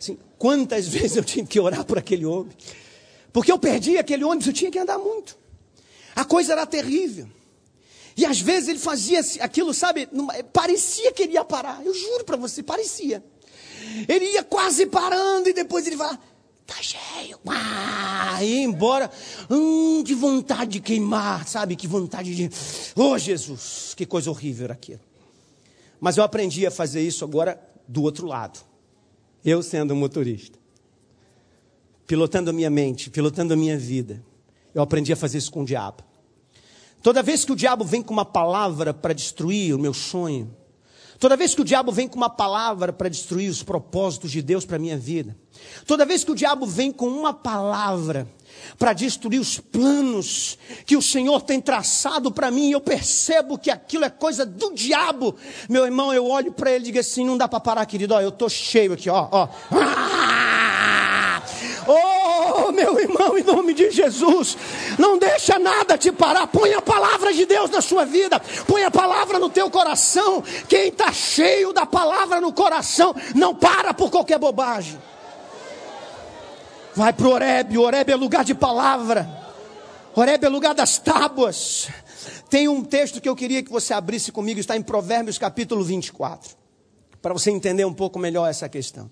Assim, 0.00 0.18
quantas 0.38 0.88
vezes 0.88 1.16
eu 1.16 1.24
tinha 1.24 1.44
que 1.44 1.60
orar 1.60 1.84
por 1.84 1.98
aquele 1.98 2.24
homem. 2.24 2.52
Porque 3.34 3.50
eu 3.50 3.58
perdi 3.58 3.98
aquele 3.98 4.22
ônibus, 4.22 4.46
eu 4.46 4.52
tinha 4.52 4.70
que 4.70 4.78
andar 4.78 4.96
muito. 4.96 5.36
A 6.14 6.24
coisa 6.24 6.52
era 6.52 6.64
terrível. 6.64 7.28
E 8.16 8.24
às 8.24 8.40
vezes 8.40 8.68
ele 8.68 8.78
fazia 8.78 9.20
aquilo, 9.40 9.74
sabe? 9.74 10.08
Parecia 10.52 11.10
que 11.10 11.24
ele 11.24 11.32
ia 11.32 11.44
parar. 11.44 11.84
Eu 11.84 11.92
juro 11.92 12.24
para 12.24 12.36
você, 12.36 12.62
parecia. 12.62 13.24
Ele 14.08 14.26
ia 14.26 14.44
quase 14.44 14.86
parando 14.86 15.48
e 15.48 15.52
depois 15.52 15.84
ele 15.84 15.96
fala: 15.96 16.16
tá 16.64 16.76
cheio. 16.80 17.40
Ah, 17.48 18.38
ia 18.40 18.62
embora. 18.62 19.10
Hum, 19.50 20.04
que 20.06 20.14
vontade 20.14 20.70
de 20.70 20.80
queimar, 20.80 21.44
sabe? 21.48 21.74
Que 21.74 21.88
vontade 21.88 22.36
de. 22.36 22.48
Oh, 22.94 23.18
Jesus, 23.18 23.94
que 23.96 24.06
coisa 24.06 24.30
horrível 24.30 24.66
era 24.66 24.74
aquilo. 24.74 25.00
Mas 25.98 26.16
eu 26.16 26.22
aprendi 26.22 26.64
a 26.64 26.70
fazer 26.70 27.00
isso 27.00 27.24
agora 27.24 27.60
do 27.88 28.00
outro 28.04 28.28
lado. 28.28 28.60
Eu 29.44 29.60
sendo 29.60 29.96
motorista. 29.96 30.62
Pilotando 32.06 32.50
a 32.50 32.52
minha 32.52 32.70
mente, 32.70 33.10
pilotando 33.10 33.54
a 33.54 33.56
minha 33.56 33.78
vida. 33.78 34.22
Eu 34.74 34.82
aprendi 34.82 35.12
a 35.12 35.16
fazer 35.16 35.38
isso 35.38 35.50
com 35.50 35.62
o 35.62 35.64
diabo. 35.64 36.02
Toda 37.02 37.22
vez 37.22 37.44
que 37.44 37.52
o 37.52 37.56
diabo 37.56 37.84
vem 37.84 38.02
com 38.02 38.12
uma 38.12 38.24
palavra 38.24 38.92
para 38.94 39.12
destruir 39.12 39.74
o 39.74 39.78
meu 39.78 39.92
sonho, 39.92 40.50
Toda 41.18 41.36
vez 41.36 41.54
que 41.54 41.60
o 41.60 41.64
diabo 41.64 41.92
vem 41.92 42.08
com 42.08 42.16
uma 42.16 42.28
palavra 42.28 42.92
para 42.92 43.08
destruir 43.08 43.48
os 43.48 43.62
propósitos 43.62 44.30
de 44.30 44.42
Deus 44.42 44.64
para 44.64 44.76
a 44.76 44.78
minha 44.78 44.98
vida, 44.98 45.36
toda 45.86 46.04
vez 46.04 46.24
que 46.24 46.30
o 46.30 46.34
diabo 46.34 46.66
vem 46.66 46.90
com 46.90 47.06
uma 47.06 47.32
palavra 47.32 48.26
para 48.78 48.92
destruir 48.92 49.40
os 49.40 49.58
planos 49.58 50.58
que 50.84 50.96
o 50.96 51.02
Senhor 51.02 51.40
tem 51.40 51.60
traçado 51.60 52.32
para 52.32 52.50
mim, 52.50 52.70
eu 52.72 52.80
percebo 52.80 53.56
que 53.56 53.70
aquilo 53.70 54.04
é 54.04 54.10
coisa 54.10 54.44
do 54.44 54.74
diabo, 54.74 55.36
meu 55.68 55.84
irmão, 55.84 56.12
eu 56.12 56.26
olho 56.26 56.52
para 56.52 56.72
ele 56.72 56.84
e 56.84 56.86
digo 56.86 56.98
assim: 56.98 57.24
não 57.24 57.38
dá 57.38 57.46
para 57.46 57.60
parar, 57.60 57.86
querido, 57.86 58.14
ó, 58.14 58.20
eu 58.20 58.30
estou 58.30 58.48
cheio 58.48 58.92
aqui, 58.92 59.08
ó, 59.08 59.28
ó. 59.30 59.48
Oh, 61.86 62.72
meu 62.72 62.98
irmão, 62.98 63.36
em 63.36 63.42
nome 63.42 63.74
de 63.74 63.90
Jesus, 63.90 64.56
não 64.98 65.18
deixa 65.18 65.58
nada 65.58 65.98
te 65.98 66.10
parar. 66.10 66.46
Põe 66.46 66.74
a 66.74 66.82
palavra 66.82 67.32
de 67.32 67.46
Deus 67.46 67.70
na 67.70 67.80
sua 67.80 68.04
vida, 68.04 68.40
põe 68.66 68.84
a 68.84 68.90
palavra 68.90 69.38
no 69.38 69.50
teu 69.50 69.70
coração. 69.70 70.42
Quem 70.68 70.88
está 70.88 71.12
cheio 71.12 71.72
da 71.72 71.86
palavra 71.86 72.40
no 72.40 72.52
coração, 72.52 73.14
não 73.34 73.54
para 73.54 73.92
por 73.92 74.10
qualquer 74.10 74.38
bobagem. 74.38 74.98
Vai 76.94 77.12
para 77.12 77.26
o 77.26 77.32
Oreb, 77.32 77.76
o 77.76 77.82
Oreb 77.82 78.10
é 78.10 78.16
lugar 78.16 78.44
de 78.44 78.54
palavra, 78.54 79.28
Oreb 80.14 80.44
é 80.44 80.48
lugar 80.48 80.74
das 80.74 80.96
tábuas. 80.96 81.88
Tem 82.48 82.68
um 82.68 82.84
texto 82.84 83.20
que 83.20 83.28
eu 83.28 83.34
queria 83.34 83.62
que 83.62 83.70
você 83.70 83.92
abrisse 83.92 84.30
comigo, 84.30 84.60
está 84.60 84.76
em 84.76 84.82
Provérbios 84.82 85.36
capítulo 85.36 85.82
24, 85.82 86.56
para 87.20 87.32
você 87.32 87.50
entender 87.50 87.84
um 87.84 87.92
pouco 87.92 88.18
melhor 88.18 88.48
essa 88.48 88.68
questão. 88.68 89.10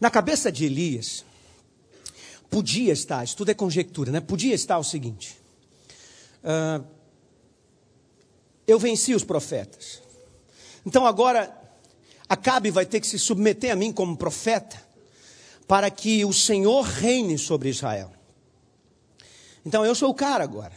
Na 0.00 0.10
cabeça 0.10 0.52
de 0.52 0.64
Elias, 0.64 1.24
podia 2.50 2.92
estar, 2.92 3.24
isso 3.24 3.36
tudo 3.36 3.50
é 3.50 3.54
conjectura, 3.54 4.10
né? 4.10 4.20
Podia 4.20 4.54
estar 4.54 4.78
o 4.78 4.84
seguinte: 4.84 5.38
uh, 6.42 6.84
eu 8.66 8.78
venci 8.78 9.14
os 9.14 9.24
profetas, 9.24 10.02
então 10.84 11.06
agora 11.06 11.62
Acabe 12.28 12.70
vai 12.70 12.84
ter 12.84 13.00
que 13.00 13.06
se 13.06 13.18
submeter 13.18 13.72
a 13.72 13.76
mim 13.76 13.92
como 13.92 14.16
profeta, 14.16 14.82
para 15.66 15.90
que 15.90 16.24
o 16.24 16.32
Senhor 16.32 16.82
reine 16.82 17.38
sobre 17.38 17.68
Israel. 17.68 18.12
Então 19.64 19.84
eu 19.84 19.94
sou 19.94 20.10
o 20.10 20.14
cara 20.14 20.42
agora. 20.42 20.72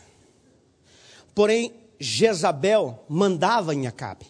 Porém, 1.33 1.73
Jezabel 1.99 3.03
mandava 3.07 3.73
em 3.73 3.87
Acabe. 3.87 4.25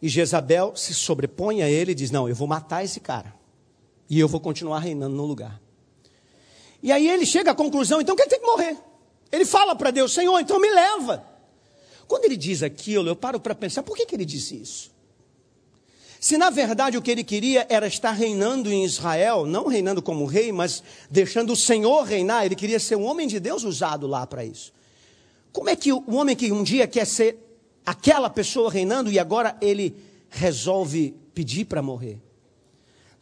E 0.00 0.08
Jezabel 0.08 0.76
se 0.76 0.94
sobrepõe 0.94 1.62
a 1.62 1.68
ele 1.68 1.92
e 1.92 1.94
diz: 1.94 2.10
Não, 2.10 2.28
eu 2.28 2.34
vou 2.34 2.46
matar 2.46 2.84
esse 2.84 3.00
cara. 3.00 3.34
E 4.08 4.18
eu 4.18 4.28
vou 4.28 4.40
continuar 4.40 4.80
reinando 4.80 5.14
no 5.16 5.24
lugar. 5.24 5.60
E 6.82 6.92
aí 6.92 7.08
ele 7.08 7.24
chega 7.24 7.52
à 7.52 7.54
conclusão, 7.54 8.00
então 8.00 8.14
que 8.14 8.22
ele 8.22 8.30
tem 8.30 8.40
que 8.40 8.46
morrer. 8.46 8.76
Ele 9.32 9.44
fala 9.44 9.74
para 9.74 9.90
Deus, 9.90 10.12
Senhor, 10.12 10.38
então 10.38 10.60
me 10.60 10.70
leva. 10.70 11.24
Quando 12.06 12.24
ele 12.24 12.36
diz 12.36 12.62
aquilo, 12.62 13.08
eu 13.08 13.16
paro 13.16 13.40
para 13.40 13.54
pensar, 13.54 13.82
por 13.82 13.96
que, 13.96 14.06
que 14.06 14.14
ele 14.14 14.24
disse 14.24 14.60
isso? 14.60 14.92
Se 16.20 16.38
na 16.38 16.48
verdade 16.48 16.96
o 16.96 17.02
que 17.02 17.10
ele 17.10 17.22
queria 17.22 17.66
era 17.68 17.86
estar 17.86 18.12
reinando 18.12 18.72
em 18.72 18.84
Israel, 18.84 19.44
não 19.44 19.66
reinando 19.66 20.00
como 20.00 20.24
rei, 20.24 20.52
mas 20.52 20.82
deixando 21.10 21.52
o 21.52 21.56
Senhor 21.56 22.02
reinar, 22.02 22.46
ele 22.46 22.54
queria 22.54 22.80
ser 22.80 22.96
um 22.96 23.04
homem 23.04 23.28
de 23.28 23.38
Deus 23.38 23.62
usado 23.62 24.06
lá 24.06 24.26
para 24.26 24.44
isso. 24.44 24.72
Como 25.52 25.68
é 25.68 25.76
que 25.76 25.92
o 25.92 26.14
homem 26.14 26.34
que 26.34 26.50
um 26.50 26.62
dia 26.62 26.86
quer 26.86 27.06
ser 27.06 27.38
aquela 27.84 28.30
pessoa 28.30 28.70
reinando 28.70 29.12
e 29.12 29.18
agora 29.18 29.56
ele 29.60 29.94
resolve 30.30 31.14
pedir 31.34 31.66
para 31.66 31.82
morrer? 31.82 32.18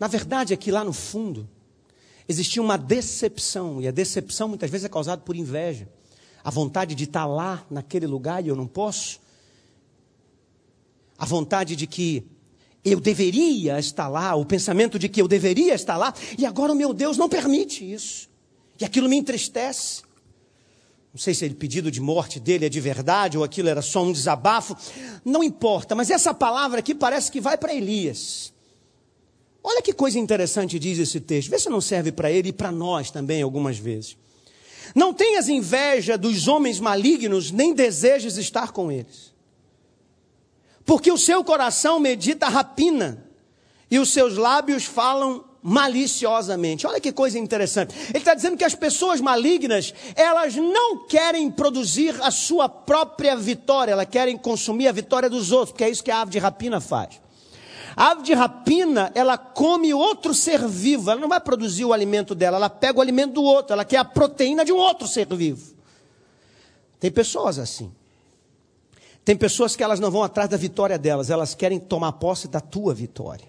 Na 0.03 0.09
verdade, 0.09 0.53
aqui 0.53 0.73
lá 0.73 0.83
no 0.83 0.93
fundo, 0.93 1.49
existia 2.29 2.61
uma 2.61 2.77
decepção, 2.77 3.81
e 3.81 3.87
a 3.87 3.93
decepção 3.93 4.49
muitas 4.49 4.69
vezes 4.69 4.85
é 4.85 4.89
causada 4.89 5.23
por 5.23 5.37
inveja. 5.37 5.89
A 6.43 6.51
vontade 6.51 6.97
de 6.97 7.05
estar 7.05 7.25
lá, 7.25 7.65
naquele 7.71 8.09
lugar, 8.09 8.45
e 8.45 8.49
eu 8.49 8.57
não 8.57 8.67
posso. 8.67 9.21
A 11.17 11.25
vontade 11.25 11.77
de 11.77 11.87
que 11.87 12.27
eu 12.85 12.99
deveria 12.99 13.79
estar 13.79 14.09
lá, 14.09 14.35
o 14.35 14.45
pensamento 14.45 14.99
de 14.99 15.09
que 15.09 15.23
eu 15.23 15.29
deveria 15.29 15.73
estar 15.73 15.97
lá, 15.97 16.13
e 16.37 16.45
agora 16.45 16.73
o 16.73 16.75
meu 16.75 16.93
Deus 16.93 17.17
não 17.17 17.29
permite 17.29 17.89
isso. 17.89 18.29
E 18.81 18.85
aquilo 18.85 19.09
me 19.09 19.17
entristece. 19.17 20.03
Não 21.15 21.21
sei 21.21 21.33
se 21.33 21.47
o 21.47 21.55
pedido 21.55 21.93
de 21.93 22.01
morte 22.01 22.41
dele 22.41 22.67
é 22.67 22.69
de 22.69 22.81
verdade 22.81 23.39
ou 23.39 23.45
aquilo 23.45 23.69
era 23.69 23.81
só 23.81 24.03
um 24.03 24.11
desabafo. 24.11 24.77
Não 25.25 25.45
importa, 25.45 25.95
mas 25.95 26.11
essa 26.11 26.35
palavra 26.35 26.81
aqui 26.81 26.93
parece 26.93 27.31
que 27.31 27.41
vai 27.41 27.57
para 27.57 27.73
Elias. 27.73 28.53
Olha 29.65 29.81
que 29.81 29.93
coisa 29.93 30.19
interessante 30.19 30.79
diz 30.79 30.99
esse 30.99 31.21
texto. 31.21 31.51
Vê 31.51 31.59
se 31.59 31.69
não 31.69 31.81
serve 31.81 32.11
para 32.11 32.31
ele 32.31 32.49
e 32.49 32.53
para 32.53 32.73
nós 32.73 33.11
também 33.11 33.43
algumas 33.43 33.79
vezes. 33.79 34.17
Não 34.95 35.15
tenhas 35.15 35.49
inveja 35.49 36.19
dos 36.19 36.49
homens 36.49 36.81
malignos, 36.81 37.51
nem 37.51 37.73
desejes 37.73 38.37
estar 38.37 38.73
com 38.73 38.91
eles. 38.91 39.33
Porque 40.85 41.13
o 41.13 41.19
seu 41.19 41.45
coração 41.45 42.01
medita 42.01 42.49
rapina 42.49 43.25
e 43.91 43.99
os 43.99 44.13
seus 44.13 44.37
lábios 44.37 44.85
falam 44.85 45.45
maliciosamente. 45.63 46.87
Olha 46.87 47.01
que 47.01 47.13
coisa 47.13 47.39
interessante. 47.39 47.95
Ele 48.09 48.19
está 48.19 48.35
dizendo 48.35 48.57
que 48.57 48.65
as 48.65 48.75
pessoas 48.75 49.21
malignas, 49.21 49.95
elas 50.17 50.57
não 50.57 51.07
querem 51.07 51.49
produzir 51.51 52.21
a 52.21 52.33
sua 52.33 52.69
própria 52.69 53.37
vitória, 53.37 53.93
elas 53.93 54.09
querem 54.09 54.37
consumir 54.37 54.89
a 54.89 54.93
vitória 54.93 55.31
dos 55.31 55.53
outros, 55.53 55.71
porque 55.71 55.85
é 55.85 55.91
isso 55.91 56.03
que 56.03 56.11
a 56.11 56.21
ave 56.21 56.33
de 56.33 56.39
rapina 56.41 56.81
faz. 56.81 57.21
A 57.97 58.13
ave 58.13 58.23
de 58.23 58.33
rapina, 58.35 59.13
ela 59.15 59.37
come 59.37 59.93
outro 59.93 60.35
ser 60.35 60.67
vivo, 60.67 61.11
ela 61.11 61.21
não 61.21 61.29
vai 61.29 61.41
produzir 61.41 61.85
o 61.85 61.93
alimento 61.93 62.35
dela, 62.35 62.57
ela 62.57 62.71
pega 62.71 62.99
o 62.99 63.03
alimento 63.03 63.35
do 63.35 63.43
outro, 63.43 63.73
ela 63.73 63.85
quer 63.85 63.99
a 63.99 64.05
proteína 64.05 64.65
de 64.65 64.73
um 64.73 64.79
outro 64.79 65.07
ser 65.07 65.27
vivo. 65.27 65.75
Tem 66.99 67.11
pessoas 67.11 67.59
assim. 67.59 67.93
Tem 69.25 69.37
pessoas 69.37 69.77
que 69.77 69.83
elas 69.83 70.01
não 70.01 70.11
vão 70.11 70.23
atrás 70.23 70.49
da 70.49 70.57
vitória 70.57 70.99
delas, 70.99 71.31
elas 71.31 71.55
querem 71.55 71.79
tomar 71.79 72.13
posse 72.13 72.49
da 72.49 72.61
tua 72.61 72.93
vitória. 72.93 73.47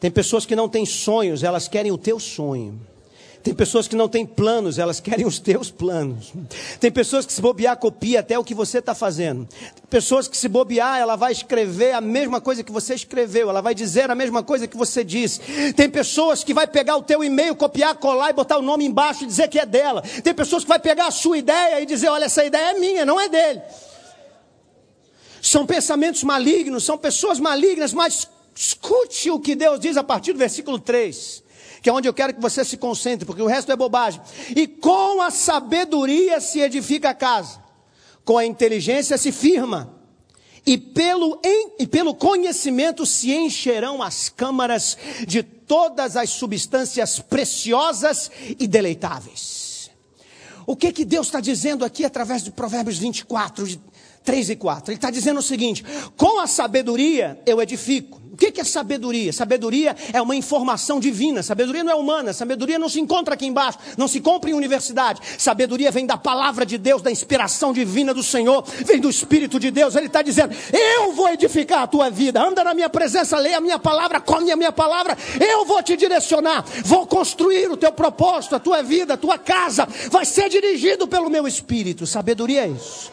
Tem 0.00 0.10
pessoas 0.10 0.46
que 0.46 0.54
não 0.54 0.68
têm 0.68 0.86
sonhos, 0.86 1.42
elas 1.42 1.66
querem 1.66 1.90
o 1.90 1.98
teu 1.98 2.20
sonho. 2.20 2.80
Tem 3.42 3.54
pessoas 3.54 3.86
que 3.86 3.94
não 3.94 4.08
têm 4.08 4.26
planos, 4.26 4.78
elas 4.78 5.00
querem 5.00 5.24
os 5.24 5.38
teus 5.38 5.70
planos. 5.70 6.32
Tem 6.80 6.90
pessoas 6.90 7.24
que 7.24 7.32
se 7.32 7.40
bobear, 7.40 7.76
copia 7.76 8.20
até 8.20 8.38
o 8.38 8.44
que 8.44 8.54
você 8.54 8.78
está 8.78 8.94
fazendo. 8.94 9.46
Tem 9.46 9.84
pessoas 9.88 10.26
que 10.26 10.36
se 10.36 10.48
bobear, 10.48 10.98
ela 10.98 11.16
vai 11.16 11.32
escrever 11.32 11.92
a 11.92 12.00
mesma 12.00 12.40
coisa 12.40 12.64
que 12.64 12.72
você 12.72 12.94
escreveu, 12.94 13.48
ela 13.48 13.60
vai 13.60 13.74
dizer 13.74 14.10
a 14.10 14.14
mesma 14.14 14.42
coisa 14.42 14.66
que 14.66 14.76
você 14.76 15.04
disse. 15.04 15.40
Tem 15.74 15.88
pessoas 15.88 16.42
que 16.42 16.52
vai 16.52 16.66
pegar 16.66 16.96
o 16.96 17.02
teu 17.02 17.22
e-mail, 17.22 17.54
copiar, 17.54 17.94
colar 17.94 18.30
e 18.30 18.32
botar 18.32 18.58
o 18.58 18.62
nome 18.62 18.84
embaixo 18.84 19.22
e 19.22 19.26
dizer 19.26 19.48
que 19.48 19.58
é 19.58 19.66
dela. 19.66 20.02
Tem 20.22 20.34
pessoas 20.34 20.64
que 20.64 20.68
vai 20.68 20.80
pegar 20.80 21.06
a 21.06 21.12
sua 21.12 21.38
ideia 21.38 21.80
e 21.80 21.86
dizer, 21.86 22.08
olha, 22.08 22.24
essa 22.24 22.44
ideia 22.44 22.72
é 22.72 22.78
minha, 22.78 23.06
não 23.06 23.20
é 23.20 23.28
dele. 23.28 23.62
São 25.40 25.64
pensamentos 25.64 26.24
malignos, 26.24 26.84
são 26.84 26.98
pessoas 26.98 27.38
malignas, 27.38 27.92
mas 27.92 28.28
escute 28.54 29.30
o 29.30 29.38
que 29.38 29.54
Deus 29.54 29.78
diz 29.78 29.96
a 29.96 30.02
partir 30.02 30.32
do 30.32 30.38
versículo 30.38 30.78
3 30.80 31.47
que 31.82 31.88
é 31.88 31.92
onde 31.92 32.08
eu 32.08 32.14
quero 32.14 32.34
que 32.34 32.40
você 32.40 32.64
se 32.64 32.76
concentre, 32.76 33.24
porque 33.24 33.42
o 33.42 33.46
resto 33.46 33.70
é 33.72 33.76
bobagem. 33.76 34.20
E 34.54 34.66
com 34.66 35.20
a 35.22 35.30
sabedoria 35.30 36.40
se 36.40 36.60
edifica 36.60 37.10
a 37.10 37.14
casa, 37.14 37.62
com 38.24 38.38
a 38.38 38.44
inteligência 38.44 39.16
se 39.16 39.32
firma, 39.32 39.94
e 40.66 40.76
pelo, 40.76 41.40
em, 41.42 41.72
e 41.78 41.86
pelo 41.86 42.14
conhecimento 42.14 43.06
se 43.06 43.32
encherão 43.32 44.02
as 44.02 44.28
câmaras 44.28 44.98
de 45.26 45.42
todas 45.42 46.16
as 46.16 46.30
substâncias 46.30 47.20
preciosas 47.20 48.30
e 48.58 48.66
deleitáveis. 48.66 49.90
O 50.66 50.76
que 50.76 50.92
que 50.92 51.06
Deus 51.06 51.28
está 51.28 51.40
dizendo 51.40 51.86
aqui 51.86 52.04
através 52.04 52.44
de 52.44 52.50
Provérbios 52.50 52.98
24, 52.98 53.66
de 53.66 53.80
3 54.28 54.50
e 54.50 54.56
4? 54.56 54.92
Ele 54.92 54.98
está 54.98 55.10
dizendo 55.10 55.38
o 55.38 55.42
seguinte: 55.42 55.82
com 56.14 56.38
a 56.38 56.46
sabedoria 56.46 57.40
eu 57.46 57.62
edifico 57.62 58.20
o 58.30 58.36
que 58.36 58.60
é 58.60 58.64
sabedoria? 58.64 59.32
Sabedoria 59.32 59.96
é 60.12 60.22
uma 60.22 60.36
informação 60.36 61.00
divina. 61.00 61.42
Sabedoria 61.42 61.82
não 61.82 61.90
é 61.90 61.94
humana. 61.96 62.32
Sabedoria 62.32 62.78
não 62.78 62.88
se 62.88 63.00
encontra 63.00 63.34
aqui 63.34 63.46
embaixo. 63.46 63.78
Não 63.96 64.06
se 64.06 64.20
compra 64.20 64.50
em 64.50 64.52
universidade. 64.52 65.20
Sabedoria 65.38 65.90
vem 65.90 66.06
da 66.06 66.16
palavra 66.16 66.64
de 66.64 66.78
Deus, 66.78 67.02
da 67.02 67.10
inspiração 67.10 67.72
divina 67.72 68.14
do 68.14 68.22
Senhor. 68.22 68.64
Vem 68.84 69.00
do 69.00 69.10
Espírito 69.10 69.58
de 69.58 69.72
Deus. 69.72 69.96
Ele 69.96 70.06
está 70.06 70.22
dizendo: 70.22 70.54
Eu 70.72 71.12
vou 71.14 71.28
edificar 71.30 71.82
a 71.82 71.86
tua 71.86 72.10
vida. 72.10 72.40
Anda 72.40 72.62
na 72.62 72.74
minha 72.74 72.88
presença, 72.88 73.38
leia 73.38 73.56
a 73.56 73.60
minha 73.62 73.78
palavra, 73.78 74.20
come 74.20 74.52
a 74.52 74.56
minha 74.56 74.72
palavra. 74.72 75.16
Eu 75.40 75.64
vou 75.64 75.82
te 75.82 75.96
direcionar. 75.96 76.64
Vou 76.84 77.06
construir 77.06 77.68
o 77.70 77.76
teu 77.76 77.90
propósito, 77.90 78.54
a 78.54 78.60
tua 78.60 78.82
vida, 78.82 79.14
a 79.14 79.16
tua 79.16 79.38
casa. 79.38 79.88
Vai 80.12 80.26
ser 80.26 80.48
dirigido 80.48 81.08
pelo 81.08 81.30
meu 81.30 81.48
Espírito. 81.48 82.06
Sabedoria 82.06 82.66
é 82.66 82.68
isso. 82.68 83.10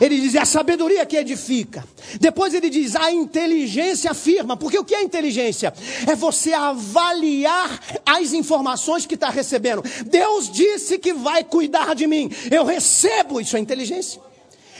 Ele 0.00 0.20
diz: 0.20 0.34
é 0.34 0.40
a 0.40 0.44
sabedoria 0.44 1.04
que 1.06 1.16
edifica. 1.16 1.84
Depois 2.20 2.54
ele 2.54 2.70
diz: 2.70 2.96
a 2.96 3.10
inteligência 3.12 4.10
afirma. 4.10 4.56
Porque 4.56 4.78
o 4.78 4.84
que 4.84 4.94
é 4.94 5.02
inteligência? 5.02 5.72
É 6.06 6.14
você 6.14 6.52
avaliar 6.52 7.80
as 8.04 8.32
informações 8.32 9.06
que 9.06 9.14
está 9.14 9.30
recebendo. 9.30 9.82
Deus 10.06 10.50
disse 10.50 10.98
que 10.98 11.12
vai 11.12 11.44
cuidar 11.44 11.94
de 11.94 12.06
mim. 12.06 12.30
Eu 12.50 12.64
recebo. 12.64 13.40
Isso 13.40 13.56
é 13.56 13.60
inteligência. 13.60 14.20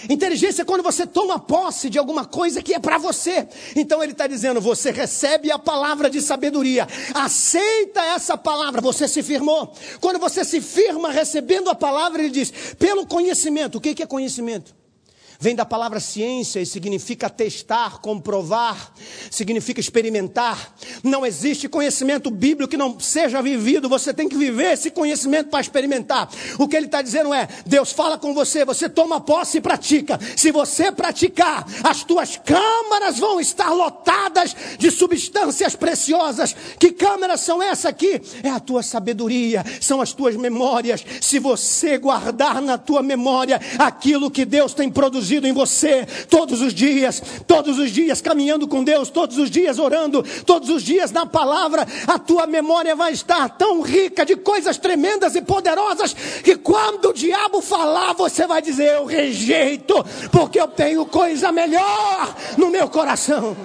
Inteligência 0.09 0.63
é 0.63 0.65
quando 0.65 0.83
você 0.83 1.07
toma 1.07 1.39
posse 1.39 1.89
de 1.89 1.99
alguma 1.99 2.25
coisa 2.25 2.63
que 2.63 2.75
é 2.75 2.79
para 2.79 2.99
você. 2.99 3.49
Então 3.75 4.03
ele 4.03 4.13
está 4.13 4.27
dizendo: 4.27 4.61
você 4.61 4.91
recebe 4.91 5.51
a 5.51 5.59
palavra 5.59 6.11
de 6.11 6.21
sabedoria, 6.21 6.87
aceita 7.15 8.01
essa 8.01 8.37
palavra, 8.37 8.81
você 8.81 9.09
se 9.09 9.23
firmou. 9.23 9.73
Quando 10.01 10.19
você 10.19 10.45
se 10.45 10.61
firma 10.61 11.11
recebendo 11.11 11.71
a 11.71 11.75
palavra, 11.75 12.23
ele 12.23 12.31
diz: 12.31 12.53
pelo 12.79 13.07
conhecimento. 13.07 13.79
O 13.79 13.81
que 13.81 14.03
é 14.03 14.07
conhecimento? 14.07 14.75
Vem 15.39 15.55
da 15.55 15.65
palavra 15.65 16.01
ciência 16.01 16.61
e 16.61 16.67
significa 16.67 17.29
testar, 17.29 18.01
comprovar, 18.01 18.93
significa 19.31 19.81
experimentar. 19.81 20.75
Não 21.03 21.27
existe 21.27 21.69
conhecimento 21.69 22.31
bíblico 22.31 22.71
que 22.71 22.77
não 22.77 22.99
seja 22.99 23.43
vivido, 23.43 23.89
você 23.89 24.15
tem 24.15 24.29
que 24.29 24.37
viver 24.37 24.73
esse 24.73 24.91
conhecimento 24.91 25.51
para 25.51 25.61
experimentar. 25.61 26.29
O 26.59 26.67
que 26.67 26.77
ele 26.77 26.87
está 26.87 27.03
dizendo 27.03 27.35
é: 27.35 27.49
Deus 27.67 27.93
fala 27.93 28.17
com 28.19 28.33
você, 28.33 28.65
você 28.65 28.89
toma 28.89 29.21
posse 29.21 29.59
e 29.59 29.61
pratica. 29.61 30.19
Se 30.37 30.51
você 30.51 30.91
praticar, 30.91 31.67
as 31.85 32.03
tuas 32.03 32.37
câmaras 32.37 33.19
vão 33.19 33.39
estar 33.39 33.71
lotadas 33.71 34.57
de 34.79 34.91
substâncias 34.91 35.77
preciosas. 35.77 36.57
Que 36.79 36.93
câmaras 36.93 37.41
são 37.41 37.63
essas 37.63 37.87
aqui? 37.87 38.21
É 38.43 38.51
a 38.51 38.61
tua 38.61 38.83
sabedoria, 38.83 39.65
são 39.81 40.01
as 40.01 40.13
tuas 40.13 40.37
memórias. 40.37 41.05
Se 41.21 41.39
você 41.39 41.99
guardar 41.99 42.63
na 42.63 42.79
tua 42.79 43.03
memória 43.03 43.61
aquilo 43.79 44.31
que 44.31 44.45
Deus 44.45 44.73
tem 44.73 44.91
produzido, 44.91 45.26
produzido 45.27 45.49
em 45.49 45.53
você 45.53 46.07
todos 46.31 46.61
os 46.63 46.73
dias, 46.73 47.21
todos 47.47 47.79
os 47.79 47.91
dias 47.91 48.21
caminhando 48.21 48.69
com 48.69 48.85
Deus, 48.85 49.11
todos 49.11 49.37
os 49.39 49.51
dias 49.51 49.79
orando, 49.79 50.25
todos 50.45 50.69
os 50.69 50.83
dias 50.83 51.11
na 51.11 51.27
palavra, 51.27 51.87
a 52.07 52.19
tua 52.19 52.47
memória 52.47 52.95
vai 52.95 53.13
estar 53.13 53.49
tão 53.51 53.81
rica 53.81 54.25
de 54.25 54.37
coisas 54.37 54.79
tremendas 54.79 55.35
e 55.35 55.43
poderosas 55.43 56.15
que 56.45 56.57
quando 56.57 57.07
o 57.07 57.13
diabo 57.13 57.61
falar, 57.61 58.13
você 58.13 58.47
vai 58.47 58.63
dizer: 58.63 58.95
Eu 58.95 59.05
rejeito, 59.05 59.95
porque 60.31 60.61
eu 60.61 60.69
tenho 60.69 61.05
coisa 61.07 61.51
melhor 61.51 62.37
no 62.57 62.71
meu 62.71 62.89
coração. 62.89 63.57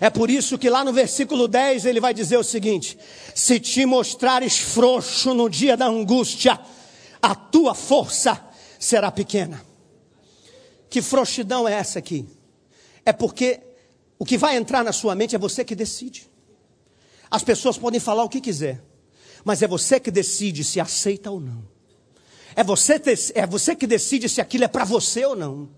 É 0.00 0.08
por 0.08 0.30
isso 0.30 0.56
que 0.56 0.70
lá 0.70 0.84
no 0.84 0.92
versículo 0.92 1.48
10 1.48 1.84
ele 1.84 2.00
vai 2.00 2.14
dizer 2.14 2.38
o 2.38 2.44
seguinte: 2.44 2.96
Se 3.34 3.60
te 3.60 3.84
mostrares 3.84 4.58
frouxo 4.58 5.34
no 5.34 5.50
dia 5.50 5.76
da 5.76 5.86
angústia, 5.86 6.58
a 7.20 7.34
tua 7.34 7.74
força 7.74 8.40
será 8.78 9.10
pequena. 9.10 9.64
Que 10.88 11.02
frouxidão 11.02 11.68
é 11.68 11.74
essa 11.74 11.98
aqui? 11.98 12.26
É 13.04 13.12
porque 13.12 13.60
o 14.18 14.24
que 14.24 14.38
vai 14.38 14.56
entrar 14.56 14.84
na 14.84 14.92
sua 14.92 15.14
mente 15.14 15.34
é 15.34 15.38
você 15.38 15.64
que 15.64 15.74
decide. 15.74 16.28
As 17.30 17.42
pessoas 17.42 17.76
podem 17.76 18.00
falar 18.00 18.24
o 18.24 18.28
que 18.28 18.40
quiser, 18.40 18.82
mas 19.44 19.62
é 19.62 19.68
você 19.68 20.00
que 20.00 20.10
decide 20.10 20.64
se 20.64 20.80
aceita 20.80 21.30
ou 21.30 21.40
não. 21.40 21.62
É 22.56 22.64
você, 22.64 23.00
é 23.34 23.46
você 23.46 23.76
que 23.76 23.86
decide 23.86 24.28
se 24.28 24.40
aquilo 24.40 24.64
é 24.64 24.68
para 24.68 24.84
você 24.84 25.24
ou 25.24 25.36
não. 25.36 25.68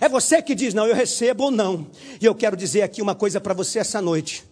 É 0.00 0.08
você 0.08 0.40
que 0.40 0.54
diz, 0.54 0.72
não, 0.74 0.86
eu 0.86 0.94
recebo 0.94 1.44
ou 1.44 1.50
não. 1.50 1.90
E 2.20 2.24
eu 2.24 2.34
quero 2.34 2.56
dizer 2.56 2.82
aqui 2.82 3.02
uma 3.02 3.14
coisa 3.14 3.40
para 3.40 3.54
você 3.54 3.78
essa 3.78 4.00
noite. 4.00 4.44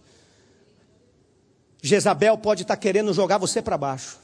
Jezabel 1.82 2.36
pode 2.38 2.62
estar 2.62 2.76
tá 2.76 2.80
querendo 2.80 3.12
jogar 3.12 3.38
você 3.38 3.62
para 3.62 3.78
baixo 3.78 4.18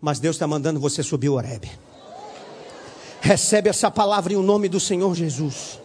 mas 0.00 0.20
Deus 0.20 0.36
está 0.36 0.46
mandando 0.46 0.80
você 0.80 1.02
subir 1.02 1.28
o 1.28 1.34
Horebe. 1.34 1.70
Recebe 3.20 3.70
essa 3.70 3.90
palavra 3.90 4.32
em 4.32 4.36
nome 4.36 4.68
do 4.68 4.78
Senhor 4.78 5.14
Jesus. 5.14 5.80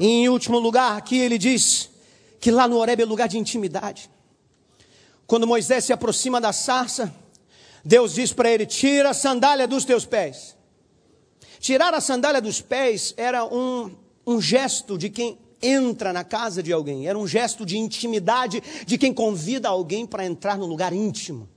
E 0.00 0.06
em 0.06 0.28
último 0.28 0.58
lugar, 0.58 0.96
aqui 0.96 1.18
ele 1.18 1.38
diz 1.38 1.90
que 2.40 2.50
lá 2.50 2.66
no 2.66 2.76
Horebe 2.76 3.02
é 3.02 3.06
lugar 3.06 3.28
de 3.28 3.38
intimidade. 3.38 4.10
Quando 5.26 5.46
Moisés 5.46 5.84
se 5.84 5.92
aproxima 5.92 6.40
da 6.40 6.52
sarça, 6.52 7.14
Deus 7.84 8.14
diz 8.14 8.32
para 8.32 8.50
ele: 8.50 8.66
Tira 8.66 9.10
a 9.10 9.14
sandália 9.14 9.68
dos 9.68 9.84
teus 9.84 10.04
pés. 10.04 10.56
Tirar 11.60 11.94
a 11.94 12.00
sandália 12.00 12.42
dos 12.42 12.60
pés 12.60 13.14
era 13.16 13.44
um, 13.44 13.94
um 14.26 14.40
gesto 14.40 14.98
de 14.98 15.08
quem 15.08 15.38
entra 15.62 16.12
na 16.12 16.22
casa 16.22 16.62
de 16.62 16.72
alguém, 16.72 17.08
era 17.08 17.18
um 17.18 17.26
gesto 17.26 17.64
de 17.64 17.78
intimidade 17.78 18.62
de 18.84 18.98
quem 18.98 19.14
convida 19.14 19.68
alguém 19.68 20.04
para 20.04 20.26
entrar 20.26 20.58
no 20.58 20.66
lugar 20.66 20.92
íntimo. 20.92 21.48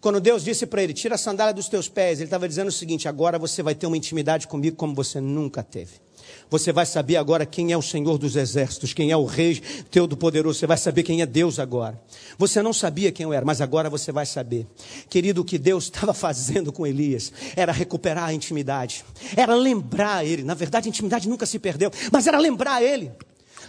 Quando 0.00 0.20
Deus 0.20 0.44
disse 0.44 0.66
para 0.66 0.82
ele: 0.82 0.92
Tira 0.92 1.16
a 1.16 1.18
sandália 1.18 1.52
dos 1.52 1.68
teus 1.68 1.88
pés, 1.88 2.18
ele 2.18 2.26
estava 2.26 2.48
dizendo 2.48 2.68
o 2.68 2.72
seguinte: 2.72 3.08
Agora 3.08 3.38
você 3.38 3.62
vai 3.62 3.74
ter 3.74 3.86
uma 3.86 3.96
intimidade 3.96 4.46
comigo 4.46 4.76
como 4.76 4.94
você 4.94 5.20
nunca 5.20 5.62
teve. 5.62 6.08
Você 6.50 6.72
vai 6.72 6.86
saber 6.86 7.16
agora 7.16 7.44
quem 7.44 7.72
é 7.72 7.76
o 7.76 7.82
Senhor 7.82 8.16
dos 8.16 8.36
exércitos, 8.36 8.92
quem 8.92 9.10
é 9.10 9.16
o 9.16 9.24
Rei 9.24 9.60
Todo-Poderoso. 9.90 10.58
Você 10.58 10.66
vai 10.66 10.78
saber 10.78 11.02
quem 11.02 11.20
é 11.20 11.26
Deus 11.26 11.58
agora. 11.58 12.00
Você 12.38 12.62
não 12.62 12.72
sabia 12.72 13.12
quem 13.12 13.24
eu 13.24 13.32
era, 13.32 13.44
mas 13.44 13.60
agora 13.60 13.90
você 13.90 14.12
vai 14.12 14.24
saber. 14.24 14.66
Querido, 15.10 15.42
o 15.42 15.44
que 15.44 15.58
Deus 15.58 15.84
estava 15.92 16.14
fazendo 16.14 16.72
com 16.72 16.86
Elias 16.86 17.32
era 17.56 17.72
recuperar 17.72 18.28
a 18.28 18.32
intimidade, 18.32 19.04
era 19.36 19.54
lembrar 19.54 20.24
ele. 20.24 20.42
Na 20.42 20.54
verdade, 20.54 20.88
a 20.88 20.90
intimidade 20.90 21.28
nunca 21.28 21.44
se 21.44 21.58
perdeu, 21.58 21.90
mas 22.10 22.26
era 22.26 22.38
lembrar 22.38 22.82
ele. 22.82 23.10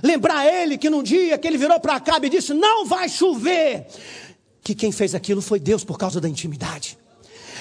Lembrar 0.01 0.45
ele 0.45 0.77
que 0.77 0.89
num 0.89 1.03
dia 1.03 1.37
que 1.37 1.45
ele 1.45 1.57
virou 1.57 1.77
para 1.79 1.95
Acabe 1.95 2.27
e 2.27 2.29
disse: 2.29 2.53
Não 2.53 2.85
vai 2.85 3.09
chover 3.09 3.87
que 4.63 4.75
quem 4.75 4.91
fez 4.91 5.15
aquilo 5.15 5.41
foi 5.41 5.59
Deus 5.59 5.83
por 5.83 5.97
causa 5.97 6.19
da 6.19 6.29
intimidade. 6.29 6.97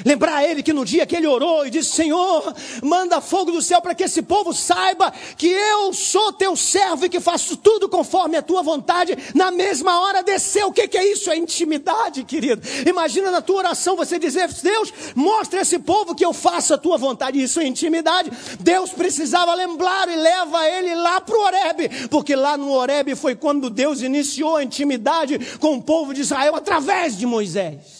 Lembrar 0.04 0.44
ele 0.44 0.62
que 0.62 0.72
no 0.72 0.84
dia 0.84 1.06
que 1.06 1.16
ele 1.16 1.26
orou 1.26 1.66
e 1.66 1.70
disse: 1.70 1.90
Senhor, 1.90 2.54
manda 2.82 3.20
fogo 3.20 3.50
do 3.50 3.62
céu 3.62 3.80
para 3.80 3.94
que 3.94 4.04
esse 4.04 4.22
povo 4.22 4.52
saiba 4.52 5.12
que 5.36 5.48
eu 5.48 5.92
sou 5.92 6.32
teu 6.32 6.56
servo 6.56 7.06
e 7.06 7.08
que 7.08 7.20
faço 7.20 7.56
tudo 7.56 7.88
conforme 7.88 8.36
a 8.36 8.42
tua 8.42 8.62
vontade. 8.62 9.16
Na 9.34 9.50
mesma 9.50 10.00
hora 10.00 10.22
desceu. 10.22 10.68
O 10.68 10.72
que, 10.72 10.86
que 10.88 10.98
é 10.98 11.12
isso? 11.12 11.30
É 11.30 11.36
intimidade, 11.36 12.24
querido. 12.24 12.62
Imagina 12.86 13.30
na 13.30 13.40
tua 13.40 13.56
oração 13.56 13.96
você 13.96 14.18
dizer: 14.18 14.48
Deus, 14.62 14.92
mostra 15.14 15.60
esse 15.60 15.78
povo 15.78 16.14
que 16.14 16.24
eu 16.24 16.32
faço 16.32 16.74
a 16.74 16.78
tua 16.78 16.96
vontade. 16.96 17.42
Isso 17.42 17.60
é 17.60 17.66
intimidade. 17.66 18.30
Deus 18.60 18.90
precisava 18.90 19.54
lembrar 19.54 20.08
e 20.08 20.16
leva 20.16 20.68
ele 20.68 20.94
lá 20.94 21.20
para 21.20 21.36
o 21.36 21.42
Horebe, 21.42 22.08
porque 22.08 22.34
lá 22.34 22.56
no 22.56 22.70
Horebe 22.70 23.14
foi 23.14 23.34
quando 23.34 23.70
Deus 23.70 24.02
iniciou 24.02 24.56
a 24.56 24.64
intimidade 24.64 25.38
com 25.58 25.74
o 25.74 25.82
povo 25.82 26.14
de 26.14 26.20
Israel 26.20 26.54
através 26.54 27.16
de 27.16 27.26
Moisés. 27.26 27.97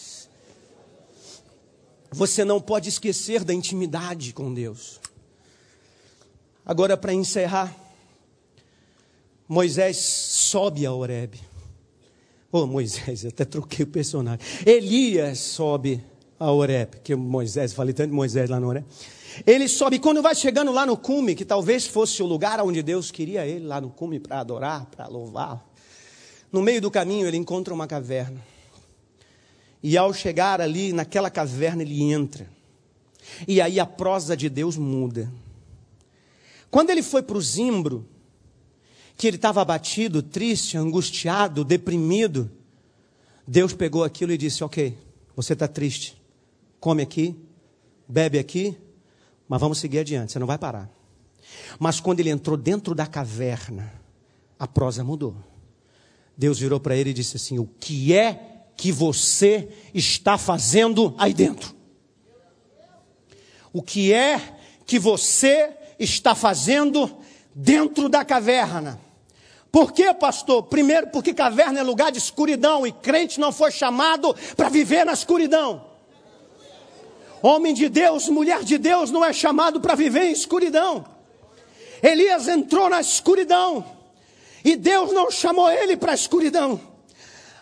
Você 2.11 2.43
não 2.43 2.59
pode 2.59 2.89
esquecer 2.89 3.43
da 3.43 3.53
intimidade 3.53 4.33
com 4.33 4.53
Deus. 4.53 4.99
Agora, 6.65 6.97
para 6.97 7.13
encerrar, 7.13 7.75
Moisés 9.47 9.97
sobe 9.97 10.85
a 10.85 10.93
Horebe. 10.93 11.39
Oh, 12.51 12.65
Moisés, 12.65 13.25
até 13.25 13.45
troquei 13.45 13.83
o 13.83 13.87
personagem. 13.87 14.39
Elias 14.65 15.39
sobe 15.39 16.03
a 16.39 16.51
Horebe, 16.51 16.99
que 17.03 17.15
Moisés, 17.15 17.73
falei 17.73 17.93
tanto 17.93 18.09
de 18.09 18.15
Moisés 18.15 18.49
lá 18.49 18.59
no 18.59 18.67
Horebe. 18.67 18.87
Ele 19.45 19.67
sobe, 19.67 19.99
quando 19.99 20.21
vai 20.21 20.33
chegando 20.33 20.71
lá 20.71 20.85
no 20.85 20.97
cume, 20.97 21.35
que 21.35 21.45
talvez 21.45 21.85
fosse 21.85 22.21
o 22.23 22.25
lugar 22.25 22.59
onde 22.61 22.81
Deus 22.81 23.11
queria 23.11 23.45
ele, 23.45 23.65
lá 23.65 23.79
no 23.79 23.89
cume, 23.89 24.19
para 24.19 24.39
adorar, 24.39 24.85
para 24.87 25.07
louvar. 25.07 25.63
No 26.51 26.61
meio 26.61 26.81
do 26.81 26.89
caminho, 26.89 27.27
ele 27.27 27.37
encontra 27.37 27.73
uma 27.73 27.87
caverna. 27.87 28.41
E 29.81 29.97
ao 29.97 30.13
chegar 30.13 30.59
ali 30.59 30.91
naquela 30.91 31.29
caverna, 31.29 31.81
ele 31.81 32.01
entra. 32.03 32.49
E 33.47 33.61
aí 33.61 33.79
a 33.79 33.85
prosa 33.85 34.35
de 34.35 34.49
Deus 34.49 34.77
muda. 34.77 35.31
Quando 36.69 36.89
ele 36.89 37.01
foi 37.01 37.23
para 37.23 37.37
o 37.37 37.41
zimbro, 37.41 38.05
que 39.17 39.27
ele 39.27 39.37
estava 39.37 39.61
abatido, 39.61 40.21
triste, 40.21 40.77
angustiado, 40.77 41.63
deprimido, 41.63 42.49
Deus 43.47 43.73
pegou 43.73 44.03
aquilo 44.03 44.31
e 44.31 44.37
disse: 44.37 44.63
Ok, 44.63 44.97
você 45.35 45.53
está 45.53 45.67
triste, 45.67 46.21
come 46.79 47.01
aqui, 47.01 47.35
bebe 48.07 48.37
aqui, 48.37 48.77
mas 49.47 49.59
vamos 49.59 49.79
seguir 49.79 49.99
adiante, 49.99 50.31
você 50.31 50.39
não 50.39 50.47
vai 50.47 50.57
parar. 50.57 50.89
Mas 51.79 51.99
quando 51.99 52.19
ele 52.19 52.29
entrou 52.29 52.55
dentro 52.55 52.93
da 52.93 53.07
caverna, 53.07 53.91
a 54.57 54.67
prosa 54.67 55.03
mudou. 55.03 55.35
Deus 56.37 56.59
virou 56.59 56.79
para 56.79 56.95
ele 56.95 57.09
e 57.09 57.13
disse 57.13 57.37
assim: 57.37 57.57
O 57.59 57.67
que 57.79 58.13
é 58.13 58.58
que 58.79 58.93
você 58.93 59.67
está 59.93 60.37
fazendo 60.37 61.13
aí 61.17 61.33
dentro. 61.33 61.75
O 63.73 63.83
que 63.83 64.13
é 64.13 64.41
que 64.85 64.97
você 64.97 65.75
está 65.99 66.33
fazendo 66.33 67.17
dentro 67.53 68.07
da 68.07 68.23
caverna? 68.23 68.97
Por 69.69 69.91
quê, 69.91 70.13
pastor? 70.13 70.63
Primeiro, 70.63 71.07
porque 71.07 71.33
caverna 71.33 71.81
é 71.81 71.83
lugar 71.83 72.09
de 72.09 72.19
escuridão 72.19 72.87
e 72.87 72.93
crente 72.93 73.37
não 73.37 73.51
foi 73.51 73.69
chamado 73.69 74.33
para 74.55 74.69
viver 74.69 75.05
na 75.05 75.11
escuridão. 75.11 75.85
Homem 77.41 77.73
de 77.73 77.89
Deus, 77.89 78.29
mulher 78.29 78.63
de 78.63 78.77
Deus 78.77 79.11
não 79.11 79.25
é 79.25 79.33
chamado 79.33 79.81
para 79.81 79.93
viver 79.93 80.23
em 80.23 80.31
escuridão. 80.31 81.05
Elias 82.01 82.47
entrou 82.47 82.89
na 82.89 83.01
escuridão 83.01 83.85
e 84.63 84.77
Deus 84.77 85.11
não 85.11 85.29
chamou 85.29 85.69
ele 85.69 85.97
para 85.97 86.13
a 86.13 86.15
escuridão. 86.15 86.88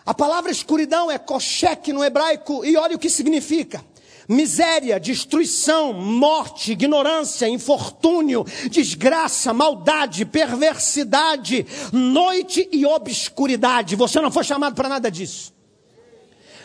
A 0.08 0.14
palavra 0.14 0.50
escuridão 0.50 1.10
é 1.10 1.18
koshek 1.18 1.92
no 1.92 2.02
hebraico, 2.02 2.64
e 2.64 2.78
olha 2.78 2.96
o 2.96 2.98
que 2.98 3.10
significa: 3.10 3.84
miséria, 4.26 4.98
destruição, 4.98 5.92
morte, 5.92 6.72
ignorância, 6.72 7.46
infortúnio, 7.46 8.42
desgraça, 8.70 9.52
maldade, 9.52 10.24
perversidade, 10.24 11.66
noite 11.92 12.66
e 12.72 12.86
obscuridade. 12.86 13.96
Você 13.96 14.18
não 14.18 14.30
foi 14.30 14.44
chamado 14.44 14.74
para 14.74 14.88
nada 14.88 15.10
disso. 15.10 15.52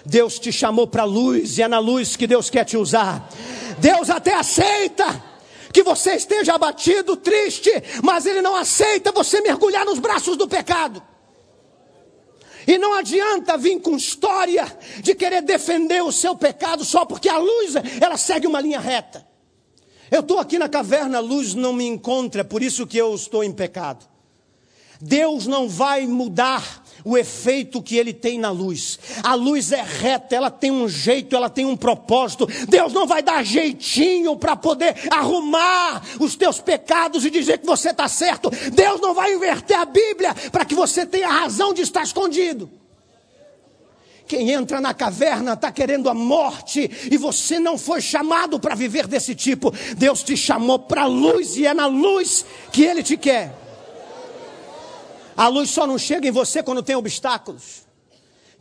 Deus 0.06 0.40
te 0.40 0.50
chamou 0.50 0.88
para 0.88 1.02
a 1.02 1.06
luz 1.06 1.58
e 1.58 1.64
é 1.64 1.68
na 1.68 1.80
luz 1.80 2.16
que 2.16 2.26
Deus 2.26 2.50
quer 2.50 2.64
te 2.64 2.78
usar. 2.78 3.28
Deus 3.78 4.10
até 4.10 4.36
aceita 4.36 5.22
que 5.74 5.84
você 5.84 6.14
esteja 6.14 6.54
abatido, 6.54 7.18
triste, 7.18 7.70
mas 8.02 8.26
Ele 8.26 8.42
não 8.42 8.56
aceita 8.56 9.12
você 9.12 9.42
mergulhar 9.42 9.84
nos 9.84 10.00
braços 10.00 10.38
do 10.38 10.48
pecado. 10.48 11.04
E 12.68 12.78
não 12.78 12.94
adianta 12.94 13.58
vir 13.58 13.80
com 13.80 13.96
história 13.96 14.66
de 15.02 15.16
querer 15.16 15.42
defender 15.42 16.02
o 16.02 16.12
seu 16.12 16.36
pecado 16.36 16.86
só 16.86 17.06
porque 17.06 17.30
a 17.30 17.38
luz 17.38 17.76
ela 18.02 18.18
segue 18.18 18.48
uma 18.48 18.62
linha 18.62 18.80
reta. 18.80 19.28
Eu 20.10 20.20
estou 20.20 20.40
aqui 20.40 20.60
na 20.60 20.70
caverna, 20.70 21.18
a 21.18 21.22
luz 21.22 21.54
não 21.54 21.74
me 21.74 21.86
encontra, 21.86 22.44
por 22.44 22.62
isso 22.62 22.86
que 22.86 22.98
eu 22.98 23.16
estou 23.16 23.44
em 23.44 23.52
pecado. 23.52 24.06
Deus 25.02 25.48
não 25.48 25.68
vai 25.68 26.06
mudar 26.08 26.83
o 27.06 27.18
efeito 27.18 27.82
que 27.82 27.98
ele 27.98 28.14
tem 28.14 28.40
na 28.40 28.50
luz. 28.50 29.00
A 29.24 29.34
luz 29.36 29.72
é 29.72 29.82
reta, 29.82 30.36
ela 30.36 30.50
tem 30.50 30.72
um 30.72 30.88
jeito, 30.88 31.36
ela 31.36 31.50
tem 31.50 31.66
um 31.66 31.76
propósito. 31.76 32.48
Deus 32.68 32.94
não 32.94 33.06
vai 33.06 33.22
dar 33.22 33.44
jeitinho 33.44 34.36
para 34.36 34.56
poder 34.56 34.96
arrumar 35.10 36.02
os 36.20 36.36
teus 36.36 36.60
pecados 36.60 37.26
e 37.26 37.30
dizer 37.30 37.60
que 37.60 37.66
você 37.66 37.90
está 37.90 38.08
certo. 38.08 38.50
Deus 38.74 39.02
não 39.02 39.14
vai 39.14 39.34
inverter 39.34 39.78
a 39.78 39.86
Bíblia 39.86 40.34
para 40.52 40.66
que 40.66 40.76
você 40.76 41.06
tenha 41.06 41.28
razão 41.28 41.74
de 41.74 41.82
estar 41.82 42.04
escondido. 42.04 42.70
Quem 44.26 44.52
entra 44.52 44.80
na 44.80 44.94
caverna 44.94 45.54
está 45.54 45.72
querendo 45.72 46.10
a 46.10 46.14
morte 46.14 46.90
e 47.12 47.18
você 47.18 47.60
não 47.60 47.78
foi 47.78 48.02
chamado 48.02 48.60
para 48.60 48.74
viver 48.74 49.06
desse 49.06 49.36
tipo. 49.36 49.74
Deus 49.98 50.24
te 50.24 50.38
chamou 50.38 50.80
para 50.80 51.04
a 51.04 51.08
luz 51.08 51.58
e 51.58 51.68
é 51.68 51.74
na 51.74 51.88
luz 51.88 52.46
que 52.72 52.84
Ele 52.84 53.04
te 53.04 53.18
quer. 53.18 53.63
A 55.36 55.48
luz 55.48 55.70
só 55.70 55.88
não 55.88 55.98
chega 55.98 56.28
em 56.28 56.32
você 56.32 56.62
quando 56.62 56.84
tem 56.84 56.96
obstáculos. 56.96 57.84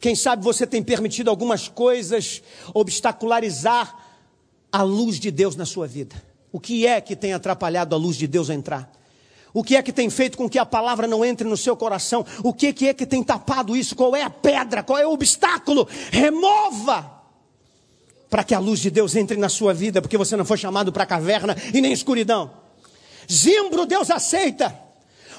Quem 0.00 0.14
sabe 0.16 0.42
você 0.42 0.66
tem 0.66 0.82
permitido 0.82 1.30
algumas 1.30 1.68
coisas 1.68 2.42
obstacularizar 2.74 3.96
a 4.72 4.82
luz 4.82 5.20
de 5.20 5.30
Deus 5.30 5.54
na 5.54 5.66
sua 5.66 5.86
vida. 5.86 6.20
O 6.50 6.58
que 6.58 6.86
é 6.86 7.00
que 7.00 7.14
tem 7.14 7.32
atrapalhado 7.32 7.94
a 7.94 7.98
luz 7.98 8.16
de 8.16 8.26
Deus 8.26 8.50
a 8.50 8.54
entrar? 8.54 8.90
O 9.54 9.62
que 9.62 9.76
é 9.76 9.82
que 9.82 9.92
tem 9.92 10.08
feito 10.08 10.36
com 10.38 10.48
que 10.48 10.58
a 10.58 10.64
palavra 10.64 11.06
não 11.06 11.24
entre 11.24 11.46
no 11.46 11.56
seu 11.56 11.76
coração? 11.76 12.24
O 12.42 12.52
que 12.54 12.88
é 12.88 12.94
que 12.94 13.06
tem 13.06 13.22
tapado 13.22 13.76
isso? 13.76 13.94
Qual 13.94 14.16
é 14.16 14.22
a 14.22 14.30
pedra? 14.30 14.82
Qual 14.82 14.98
é 14.98 15.06
o 15.06 15.12
obstáculo? 15.12 15.86
Remova! 16.10 17.22
Para 18.30 18.42
que 18.42 18.54
a 18.54 18.58
luz 18.58 18.80
de 18.80 18.90
Deus 18.90 19.14
entre 19.14 19.36
na 19.36 19.50
sua 19.50 19.74
vida, 19.74 20.00
porque 20.00 20.16
você 20.16 20.36
não 20.36 20.44
foi 20.44 20.56
chamado 20.56 20.90
para 20.90 21.04
caverna 21.04 21.54
e 21.74 21.82
nem 21.82 21.92
escuridão. 21.92 22.50
Zimbro, 23.30 23.84
Deus 23.84 24.10
aceita. 24.10 24.81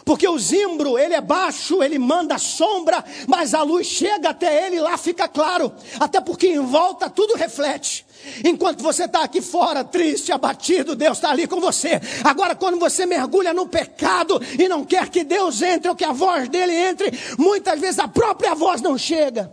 Porque 0.06 0.28
o 0.28 0.38
zimbro, 0.38 0.98
ele 0.98 1.14
é 1.14 1.22
baixo, 1.22 1.82
ele 1.82 1.98
manda 1.98 2.38
sombra, 2.38 3.04
mas 3.28 3.54
a 3.54 3.64
luz 3.64 3.88
chega 3.88 4.30
até 4.30 4.68
ele 4.68 4.78
e 4.78 4.82
lá 4.82 4.98
fica 4.98 5.28
claro. 5.28 5.72
Até 6.00 6.20
porque 6.20 6.48
em 6.48 6.60
volta 6.60 7.10
tudo 7.10 7.36
reflete. 7.36 8.06
Enquanto 8.44 8.82
você 8.82 9.06
está 9.06 9.24
aqui 9.24 9.42
fora, 9.42 9.84
triste, 9.84 10.32
abatido, 10.32 10.96
Deus 10.96 11.18
está 11.18 11.30
ali 11.30 11.48
com 11.48 11.60
você. 11.60 12.02
Agora, 12.24 12.56
quando 12.56 12.78
você 12.78 13.06
mergulha 13.06 13.54
no 13.54 13.68
pecado 13.68 14.42
e 14.60 14.68
não 14.68 14.84
quer 14.84 15.10
que 15.10 15.24
Deus 15.24 15.62
entre 15.62 15.90
ou 15.90 15.96
que 15.96 16.06
a 16.06 16.12
voz 16.12 16.50
dele 16.50 16.74
entre, 16.74 17.12
muitas 17.38 17.80
vezes 17.80 18.00
a 18.00 18.08
própria 18.08 18.54
voz 18.54 18.82
não 18.82 18.98
chega. 18.98 19.52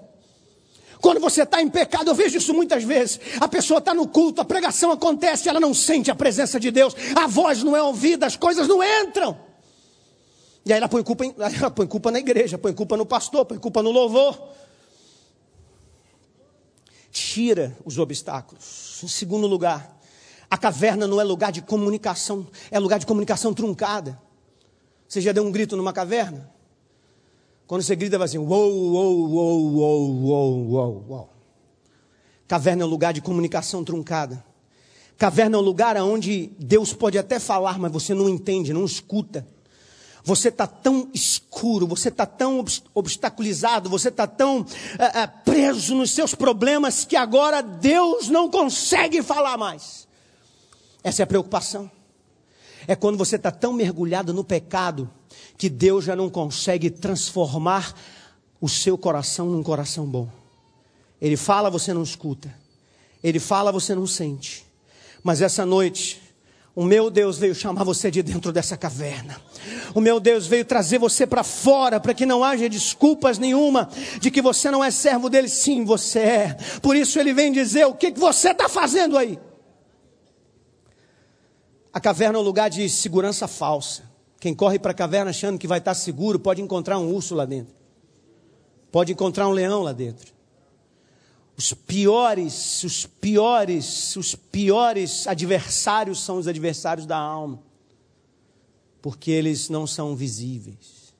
Quando 1.00 1.20
você 1.20 1.42
está 1.44 1.62
em 1.62 1.68
pecado, 1.68 2.10
eu 2.10 2.14
vejo 2.14 2.36
isso 2.36 2.52
muitas 2.52 2.84
vezes. 2.84 3.20
A 3.40 3.48
pessoa 3.48 3.78
está 3.78 3.94
no 3.94 4.06
culto, 4.06 4.40
a 4.40 4.44
pregação 4.44 4.92
acontece, 4.92 5.48
ela 5.48 5.60
não 5.60 5.72
sente 5.72 6.10
a 6.10 6.14
presença 6.14 6.60
de 6.60 6.70
Deus, 6.70 6.94
a 7.16 7.26
voz 7.26 7.62
não 7.62 7.74
é 7.76 7.82
ouvida, 7.82 8.26
as 8.26 8.36
coisas 8.36 8.68
não 8.68 8.82
entram. 8.82 9.49
E 10.64 10.72
aí 10.72 10.78
ela 10.78 10.88
põe 10.88 11.02
culpa, 11.02 11.24
em, 11.24 11.34
ela 11.38 11.70
põe 11.70 11.86
culpa 11.86 12.10
na 12.10 12.18
igreja, 12.18 12.58
põe 12.58 12.72
culpa 12.72 12.96
no 12.96 13.06
pastor, 13.06 13.44
põe 13.44 13.58
culpa 13.58 13.82
no 13.82 13.90
louvor. 13.90 14.38
Tira 17.10 17.76
os 17.84 17.98
obstáculos. 17.98 19.00
Em 19.02 19.08
segundo 19.08 19.46
lugar, 19.46 19.98
a 20.50 20.58
caverna 20.58 21.06
não 21.06 21.20
é 21.20 21.24
lugar 21.24 21.50
de 21.50 21.62
comunicação, 21.62 22.46
é 22.70 22.78
lugar 22.78 22.98
de 22.98 23.06
comunicação 23.06 23.54
truncada. 23.54 24.20
Você 25.08 25.20
já 25.20 25.32
deu 25.32 25.44
um 25.44 25.50
grito 25.50 25.76
numa 25.76 25.92
caverna? 25.92 26.50
Quando 27.66 27.82
você 27.82 27.96
grita, 27.96 28.18
vai 28.18 28.26
assim: 28.26 28.38
uou, 28.38 28.48
uou, 28.48 29.30
uou, 29.30 29.74
uou, 29.74 30.24
uou, 30.24 30.70
uou, 30.70 31.04
uou. 31.08 31.30
Caverna 32.46 32.82
é 32.82 32.86
um 32.86 32.88
lugar 32.88 33.12
de 33.12 33.20
comunicação 33.20 33.84
truncada. 33.84 34.44
Caverna 35.16 35.56
é 35.56 35.60
um 35.60 35.62
lugar 35.62 35.96
onde 35.98 36.50
Deus 36.58 36.92
pode 36.92 37.16
até 37.16 37.38
falar, 37.38 37.78
mas 37.78 37.92
você 37.92 38.12
não 38.12 38.28
entende, 38.28 38.72
não 38.72 38.84
escuta. 38.84 39.46
Você 40.22 40.48
está 40.48 40.66
tão 40.66 41.08
escuro, 41.14 41.86
você 41.86 42.08
está 42.08 42.26
tão 42.26 42.64
obstaculizado, 42.94 43.88
você 43.88 44.08
está 44.08 44.26
tão 44.26 44.66
é, 44.98 45.20
é, 45.20 45.26
preso 45.26 45.94
nos 45.94 46.10
seus 46.10 46.34
problemas 46.34 47.04
que 47.04 47.16
agora 47.16 47.62
Deus 47.62 48.28
não 48.28 48.50
consegue 48.50 49.22
falar 49.22 49.56
mais. 49.56 50.06
Essa 51.02 51.22
é 51.22 51.24
a 51.24 51.26
preocupação. 51.26 51.90
É 52.86 52.94
quando 52.94 53.16
você 53.16 53.36
está 53.36 53.50
tão 53.50 53.72
mergulhado 53.72 54.34
no 54.34 54.44
pecado 54.44 55.10
que 55.56 55.68
Deus 55.68 56.04
já 56.04 56.14
não 56.14 56.28
consegue 56.28 56.90
transformar 56.90 57.94
o 58.60 58.68
seu 58.68 58.98
coração 58.98 59.46
num 59.46 59.62
coração 59.62 60.06
bom. 60.06 60.28
Ele 61.20 61.36
fala, 61.36 61.70
você 61.70 61.94
não 61.94 62.02
escuta. 62.02 62.54
Ele 63.22 63.38
fala, 63.38 63.72
você 63.72 63.94
não 63.94 64.06
sente. 64.06 64.66
Mas 65.22 65.40
essa 65.42 65.66
noite, 65.66 66.20
o 66.74 66.84
meu 66.84 67.10
Deus 67.10 67.36
veio 67.36 67.54
chamar 67.54 67.82
você 67.84 68.10
de 68.10 68.22
dentro 68.22 68.52
dessa 68.52 68.76
caverna. 68.76 69.40
O 69.94 70.00
meu 70.00 70.20
Deus 70.20 70.46
veio 70.46 70.64
trazer 70.64 70.98
você 70.98 71.26
para 71.26 71.42
fora, 71.42 71.98
para 71.98 72.14
que 72.14 72.24
não 72.24 72.44
haja 72.44 72.68
desculpas 72.68 73.38
nenhuma 73.38 73.88
de 74.20 74.30
que 74.30 74.40
você 74.40 74.70
não 74.70 74.82
é 74.82 74.90
servo 74.90 75.28
dele. 75.28 75.48
Sim, 75.48 75.84
você 75.84 76.20
é. 76.20 76.56
Por 76.80 76.94
isso 76.94 77.18
ele 77.18 77.34
vem 77.34 77.52
dizer: 77.52 77.86
o 77.86 77.94
que, 77.94 78.12
que 78.12 78.20
você 78.20 78.50
está 78.50 78.68
fazendo 78.68 79.18
aí? 79.18 79.38
A 81.92 81.98
caverna 81.98 82.38
é 82.38 82.40
um 82.40 82.44
lugar 82.44 82.70
de 82.70 82.88
segurança 82.88 83.48
falsa. 83.48 84.08
Quem 84.38 84.54
corre 84.54 84.78
para 84.78 84.92
a 84.92 84.94
caverna 84.94 85.30
achando 85.30 85.58
que 85.58 85.66
vai 85.66 85.78
estar 85.78 85.94
seguro 85.94 86.38
pode 86.38 86.62
encontrar 86.62 86.98
um 86.98 87.12
urso 87.12 87.34
lá 87.34 87.44
dentro, 87.44 87.74
pode 88.92 89.12
encontrar 89.12 89.48
um 89.48 89.52
leão 89.52 89.82
lá 89.82 89.92
dentro. 89.92 90.32
Os 91.60 91.74
piores, 91.74 92.82
os 92.84 93.04
piores, 93.04 94.16
os 94.16 94.34
piores 94.34 95.26
adversários 95.26 96.18
são 96.18 96.38
os 96.38 96.48
adversários 96.48 97.04
da 97.04 97.18
alma, 97.18 97.62
porque 99.02 99.30
eles 99.30 99.68
não 99.68 99.86
são 99.86 100.16
visíveis. 100.16 101.12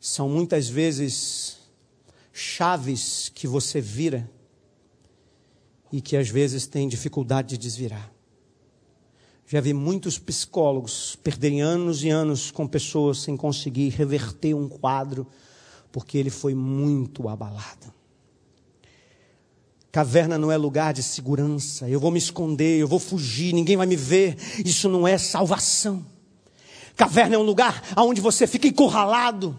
São 0.00 0.28
muitas 0.28 0.68
vezes 0.68 1.58
chaves 2.32 3.30
que 3.32 3.46
você 3.46 3.80
vira 3.80 4.28
e 5.92 6.00
que 6.00 6.16
às 6.16 6.28
vezes 6.28 6.66
tem 6.66 6.88
dificuldade 6.88 7.50
de 7.50 7.56
desvirar. 7.56 8.12
Já 9.46 9.60
vi 9.60 9.72
muitos 9.72 10.18
psicólogos 10.18 11.14
perderem 11.22 11.62
anos 11.62 12.02
e 12.02 12.10
anos 12.10 12.50
com 12.50 12.66
pessoas 12.66 13.18
sem 13.18 13.36
conseguir 13.36 13.90
reverter 13.90 14.54
um 14.54 14.68
quadro 14.68 15.24
porque 15.96 16.18
ele 16.18 16.28
foi 16.28 16.54
muito 16.54 17.26
abalado. 17.26 17.90
Caverna 19.90 20.36
não 20.36 20.52
é 20.52 20.56
lugar 20.58 20.92
de 20.92 21.02
segurança. 21.02 21.88
Eu 21.88 21.98
vou 21.98 22.10
me 22.10 22.18
esconder, 22.18 22.78
eu 22.78 22.86
vou 22.86 22.98
fugir, 22.98 23.54
ninguém 23.54 23.78
vai 23.78 23.86
me 23.86 23.96
ver. 23.96 24.36
Isso 24.62 24.90
não 24.90 25.08
é 25.08 25.16
salvação. 25.16 26.04
Caverna 26.94 27.36
é 27.36 27.38
um 27.38 27.42
lugar 27.42 27.82
onde 27.96 28.20
você 28.20 28.46
fica 28.46 28.68
encurralado. 28.68 29.58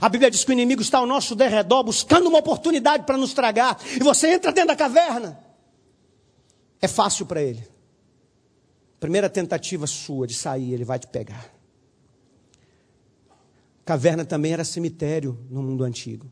A 0.00 0.08
Bíblia 0.08 0.30
diz 0.30 0.44
que 0.44 0.50
o 0.50 0.54
inimigo 0.54 0.80
está 0.80 0.96
ao 0.96 1.06
nosso 1.06 1.36
derredor 1.36 1.84
buscando 1.84 2.26
uma 2.26 2.38
oportunidade 2.38 3.04
para 3.04 3.18
nos 3.18 3.34
tragar. 3.34 3.78
E 4.00 4.02
você 4.02 4.32
entra 4.32 4.52
dentro 4.52 4.68
da 4.68 4.76
caverna. 4.76 5.38
É 6.80 6.88
fácil 6.88 7.26
para 7.26 7.42
ele. 7.42 7.68
Primeira 8.98 9.28
tentativa 9.28 9.86
sua 9.86 10.26
de 10.26 10.32
sair, 10.32 10.72
ele 10.72 10.86
vai 10.86 10.98
te 10.98 11.06
pegar. 11.06 11.54
Caverna 13.86 14.24
também 14.24 14.52
era 14.52 14.64
cemitério 14.64 15.38
no 15.48 15.62
mundo 15.62 15.84
antigo. 15.84 16.26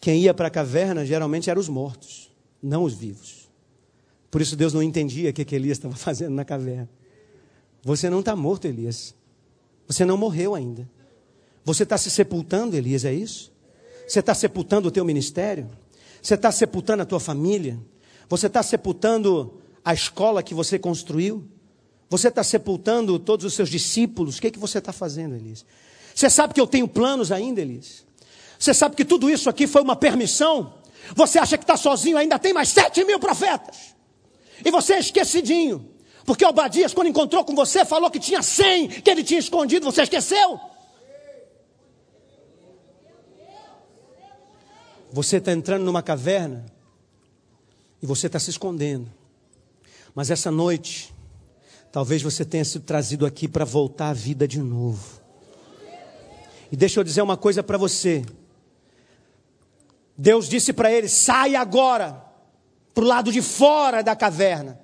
Quem 0.00 0.22
ia 0.22 0.32
para 0.32 0.48
a 0.48 0.50
caverna 0.50 1.04
geralmente 1.04 1.50
eram 1.50 1.60
os 1.60 1.68
mortos, 1.68 2.34
não 2.62 2.82
os 2.82 2.94
vivos. 2.94 3.50
Por 4.30 4.40
isso 4.40 4.56
Deus 4.56 4.72
não 4.72 4.82
entendia 4.82 5.28
o 5.28 5.32
que, 5.34 5.44
que 5.44 5.54
Elias 5.54 5.76
estava 5.76 5.94
fazendo 5.94 6.34
na 6.34 6.42
caverna. 6.42 6.88
Você 7.82 8.08
não 8.08 8.20
está 8.20 8.34
morto, 8.34 8.66
Elias. 8.66 9.14
Você 9.86 10.06
não 10.06 10.16
morreu 10.16 10.54
ainda. 10.54 10.88
Você 11.62 11.82
está 11.82 11.98
se 11.98 12.10
sepultando, 12.10 12.74
Elias, 12.74 13.04
é 13.04 13.12
isso? 13.12 13.52
Você 14.08 14.20
está 14.20 14.34
sepultando 14.34 14.88
o 14.88 14.90
teu 14.90 15.04
ministério? 15.04 15.68
Você 16.22 16.34
está 16.34 16.50
sepultando 16.50 17.02
a 17.02 17.06
tua 17.06 17.20
família? 17.20 17.78
Você 18.30 18.46
está 18.46 18.62
sepultando 18.62 19.60
a 19.84 19.92
escola 19.92 20.42
que 20.42 20.54
você 20.54 20.78
construiu? 20.78 21.44
Você 22.08 22.28
está 22.28 22.42
sepultando 22.42 23.18
todos 23.18 23.44
os 23.44 23.52
seus 23.52 23.68
discípulos? 23.68 24.38
O 24.38 24.40
que, 24.40 24.46
é 24.46 24.50
que 24.50 24.58
você 24.58 24.78
está 24.78 24.92
fazendo, 24.92 25.34
Elias? 25.34 25.66
Você 26.14 26.30
sabe 26.30 26.54
que 26.54 26.60
eu 26.60 26.66
tenho 26.66 26.86
planos 26.86 27.32
ainda, 27.32 27.60
Elias? 27.60 28.04
Você 28.58 28.72
sabe 28.72 28.94
que 28.94 29.04
tudo 29.04 29.28
isso 29.28 29.50
aqui 29.50 29.66
foi 29.66 29.82
uma 29.82 29.96
permissão? 29.96 30.74
Você 31.14 31.38
acha 31.38 31.58
que 31.58 31.64
está 31.64 31.76
sozinho, 31.76 32.16
ainda 32.16 32.38
tem 32.38 32.52
mais 32.52 32.68
sete 32.68 33.04
mil 33.04 33.18
profetas. 33.18 33.94
E 34.64 34.70
você 34.70 34.94
é 34.94 34.98
esquecidinho. 35.00 35.90
Porque 36.24 36.44
Obadias, 36.44 36.94
quando 36.94 37.08
encontrou 37.08 37.44
com 37.44 37.54
você, 37.54 37.84
falou 37.84 38.10
que 38.10 38.18
tinha 38.18 38.42
cem 38.42 38.88
que 38.88 39.10
ele 39.10 39.22
tinha 39.22 39.40
escondido. 39.40 39.84
Você 39.84 40.02
esqueceu? 40.02 40.58
Você 45.12 45.36
está 45.36 45.52
entrando 45.52 45.84
numa 45.84 46.02
caverna 46.02 46.64
e 48.00 48.06
você 48.06 48.26
está 48.28 48.38
se 48.38 48.50
escondendo. 48.50 49.12
Mas 50.14 50.30
essa 50.30 50.50
noite, 50.50 51.12
talvez 51.92 52.22
você 52.22 52.44
tenha 52.44 52.64
sido 52.64 52.84
trazido 52.84 53.26
aqui 53.26 53.46
para 53.46 53.64
voltar 53.64 54.08
à 54.08 54.12
vida 54.12 54.48
de 54.48 54.60
novo. 54.60 55.23
E 56.70 56.76
deixa 56.76 57.00
eu 57.00 57.04
dizer 57.04 57.22
uma 57.22 57.36
coisa 57.36 57.62
para 57.62 57.78
você. 57.78 58.24
Deus 60.16 60.48
disse 60.48 60.72
para 60.72 60.90
ele: 60.92 61.08
sai 61.08 61.54
agora 61.54 62.24
para 62.94 63.04
o 63.04 63.06
lado 63.06 63.32
de 63.32 63.42
fora 63.42 64.02
da 64.02 64.14
caverna. 64.14 64.80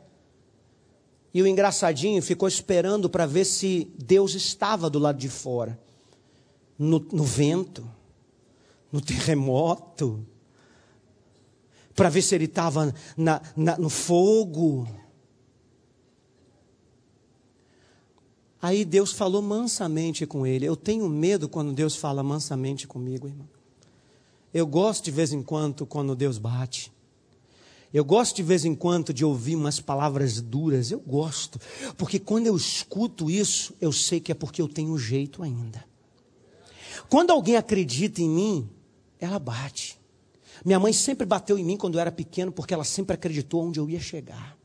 E 1.33 1.41
o 1.43 1.47
engraçadinho 1.47 2.21
ficou 2.21 2.49
esperando 2.49 3.09
para 3.09 3.25
ver 3.25 3.45
se 3.45 3.89
Deus 3.97 4.35
estava 4.35 4.91
do 4.91 4.99
lado 4.99 5.19
de 5.19 5.29
fora, 5.29 5.79
no, 6.77 6.99
no 7.13 7.23
vento, 7.23 7.89
no 8.91 9.01
terremoto, 9.01 10.27
para 11.95 12.09
ver 12.09 12.23
se 12.23 12.35
ele 12.35 12.47
estava 12.47 12.93
no 13.79 13.89
fogo. 13.89 14.89
Aí 18.63 18.85
Deus 18.85 19.13
falou 19.13 19.41
mansamente 19.41 20.27
com 20.27 20.47
ele. 20.47 20.67
Eu 20.67 20.77
tenho 20.77 21.09
medo 21.09 21.49
quando 21.49 21.73
Deus 21.73 21.97
fala 21.97 22.23
mansamente 22.23 22.87
comigo, 22.87 23.27
irmão. 23.27 23.49
Eu 24.53 24.67
gosto 24.67 25.05
de 25.05 25.11
vez 25.11 25.33
em 25.33 25.43
quando 25.43 25.87
quando 25.87 26.15
Deus 26.15 26.37
bate. 26.37 26.93
Eu 27.93 28.05
gosto 28.05 28.37
de 28.37 28.43
vez 28.43 28.65
em 28.65 28.75
quando 28.75 29.13
de 29.13 29.25
ouvir 29.25 29.57
umas 29.57 29.81
palavras 29.81 30.41
duras. 30.41 30.91
Eu 30.91 31.01
gosto. 31.01 31.59
Porque 31.97 32.19
quando 32.19 32.47
eu 32.47 32.57
escuto 32.57 33.31
isso, 33.31 33.75
eu 33.81 33.93
sei 33.93 34.21
que 34.21 34.31
é 34.31 34.35
porque 34.35 34.61
eu 34.61 34.69
tenho 34.69 34.97
jeito 34.99 35.43
ainda. 35.43 35.85
Quando 37.09 37.31
alguém 37.31 37.57
acredita 37.57 38.21
em 38.21 38.29
mim, 38.29 38.71
ela 39.19 39.39
bate. 39.39 39.99
Minha 40.65 40.79
mãe 40.79 40.93
sempre 40.93 41.27
bateu 41.27 41.59
em 41.59 41.65
mim 41.65 41.77
quando 41.77 41.95
eu 41.95 42.01
era 42.01 42.13
pequeno, 42.13 42.53
porque 42.53 42.75
ela 42.75 42.85
sempre 42.85 43.15
acreditou 43.15 43.65
onde 43.65 43.81
eu 43.81 43.89
ia 43.89 44.01
chegar. 44.01 44.60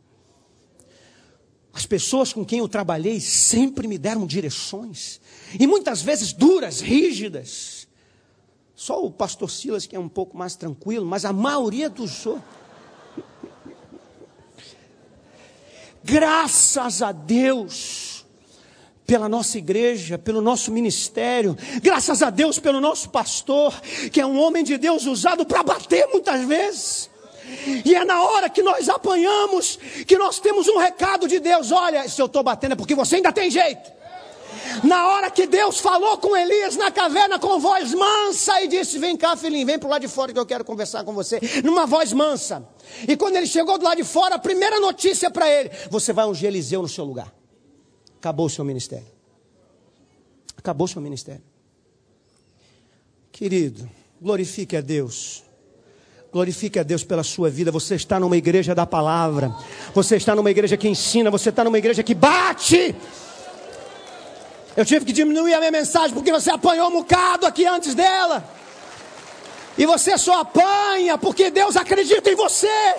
As 1.76 1.86
pessoas 1.86 2.32
com 2.32 2.46
quem 2.46 2.60
eu 2.60 2.70
trabalhei 2.70 3.20
sempre 3.20 3.86
me 3.86 3.98
deram 3.98 4.26
direções, 4.26 5.20
e 5.60 5.68
muitas 5.68 6.02
vezes 6.02 6.32
duras, 6.32 6.80
rígidas. 6.80 7.86
Só 8.74 9.04
o 9.04 9.12
pastor 9.12 9.52
Silas 9.52 9.86
que 9.86 9.94
é 9.94 10.00
um 10.00 10.08
pouco 10.08 10.38
mais 10.38 10.56
tranquilo, 10.56 11.06
mas 11.06 11.26
a 11.26 11.34
maioria 11.34 11.90
dos 11.90 12.26
outros. 12.26 12.56
Graças 16.02 17.02
a 17.02 17.12
Deus 17.12 18.26
pela 19.06 19.28
nossa 19.28 19.58
igreja, 19.58 20.18
pelo 20.18 20.40
nosso 20.40 20.72
ministério, 20.72 21.58
graças 21.82 22.24
a 22.24 22.30
Deus 22.30 22.58
pelo 22.58 22.80
nosso 22.80 23.10
pastor, 23.10 23.78
que 24.14 24.22
é 24.22 24.26
um 24.26 24.40
homem 24.40 24.64
de 24.64 24.78
Deus 24.78 25.06
usado 25.06 25.46
para 25.46 25.62
bater 25.62 26.08
muitas 26.08 26.48
vezes. 26.48 27.10
E 27.84 27.96
é 27.96 28.04
na 28.04 28.24
hora 28.24 28.50
que 28.50 28.62
nós 28.62 28.90
apanhamos 28.90 29.78
que 30.08 30.18
nós 30.18 30.40
temos 30.40 30.68
um 30.68 30.78
recado 30.78 31.28
de 31.28 31.40
Deus: 31.40 31.72
olha, 31.72 32.08
se 32.08 32.22
eu 32.22 32.26
estou 32.26 32.44
batendo 32.44 32.74
é 32.74 32.76
porque 32.76 32.96
você 32.96 33.18
ainda 33.18 33.32
tem 33.32 33.50
jeito. 33.50 33.96
Na 34.84 35.08
hora 35.08 35.30
que 35.30 35.46
Deus 35.46 35.80
falou 35.80 36.18
com 36.18 36.36
Elias 36.36 36.76
na 36.76 36.92
caverna 36.92 37.38
com 37.38 37.60
voz 37.60 37.94
mansa 37.94 38.62
e 38.62 38.68
disse: 38.68 38.98
Vem 38.98 39.16
cá, 39.16 39.36
filhinho, 39.36 39.66
vem 39.66 39.78
para 39.78 39.88
o 39.88 39.90
lado 39.90 40.02
de 40.02 40.08
fora 40.08 40.34
que 40.34 40.40
eu 40.40 40.46
quero 40.46 40.64
conversar 40.64 41.04
com 41.04 41.14
você. 41.14 41.40
Numa 41.64 41.86
voz 41.86 42.14
mansa. 42.14 42.68
E 43.08 43.16
quando 43.16 43.36
ele 43.36 43.48
chegou 43.48 43.78
do 43.78 43.86
lado 43.86 43.98
de 43.98 44.04
fora, 44.04 44.36
a 44.36 44.40
primeira 44.40 44.80
notícia 44.80 45.30
para 45.30 45.50
ele: 45.50 45.72
Você 45.90 46.14
vai 46.14 46.26
ungir 46.26 46.48
Eliseu 46.48 46.82
no 46.82 46.90
seu 46.90 47.06
lugar. 47.06 47.34
Acabou 48.18 48.48
o 48.48 48.50
seu 48.50 48.66
ministério. 48.66 49.08
Acabou 50.58 50.86
o 50.86 50.88
seu 50.88 51.02
ministério. 51.02 51.44
Querido, 53.32 53.90
glorifique 54.20 54.76
a 54.76 54.82
Deus. 54.82 55.45
Glorifique 56.36 56.78
a 56.78 56.84
Deus 56.84 57.02
pela 57.02 57.24
sua 57.24 57.50
vida. 57.50 57.72
Você 57.72 57.96
está 57.96 58.20
numa 58.20 58.36
igreja 58.36 58.76
da 58.76 58.86
palavra. 58.86 59.56
Você 59.94 60.18
está 60.18 60.36
numa 60.36 60.52
igreja 60.52 60.76
que 60.76 60.86
ensina. 60.86 61.32
Você 61.32 61.48
está 61.48 61.64
numa 61.64 61.78
igreja 61.78 62.04
que 62.04 62.14
bate. 62.14 62.94
Eu 64.76 64.84
tive 64.84 65.06
que 65.06 65.14
diminuir 65.14 65.54
a 65.54 65.60
minha 65.60 65.72
mensagem 65.72 66.14
porque 66.14 66.34
você 66.34 66.52
apanhou 66.52 66.90
um 66.90 66.92
bocado 66.92 67.46
aqui 67.46 67.66
antes 67.66 67.96
dela. 67.96 68.44
E 69.78 69.86
você 69.86 70.18
só 70.18 70.42
apanha 70.42 71.18
porque 71.18 71.50
Deus 71.50 71.78
acredita 71.78 72.30
em 72.30 72.36
você. 72.36 72.96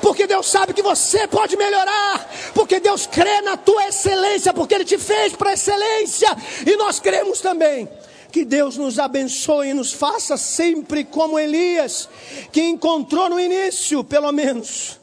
Porque 0.00 0.26
Deus 0.26 0.50
sabe 0.50 0.74
que 0.74 0.82
você 0.82 1.28
pode 1.28 1.56
melhorar. 1.56 2.28
Porque 2.52 2.80
Deus 2.80 3.06
crê 3.06 3.42
na 3.42 3.56
tua 3.56 3.86
excelência. 3.86 4.52
Porque 4.52 4.74
Ele 4.74 4.84
te 4.84 4.98
fez 4.98 5.34
para 5.34 5.52
excelência. 5.52 6.36
E 6.66 6.74
nós 6.74 6.98
cremos 6.98 7.40
também. 7.40 7.88
Que 8.32 8.44
Deus 8.44 8.78
nos 8.78 8.98
abençoe 8.98 9.68
e 9.68 9.74
nos 9.74 9.92
faça 9.92 10.36
sempre 10.36 11.04
como 11.04 11.38
Elias, 11.38 12.08
que 12.50 12.62
encontrou 12.62 13.28
no 13.28 13.38
início, 13.38 14.02
pelo 14.02 14.32
menos, 14.32 14.98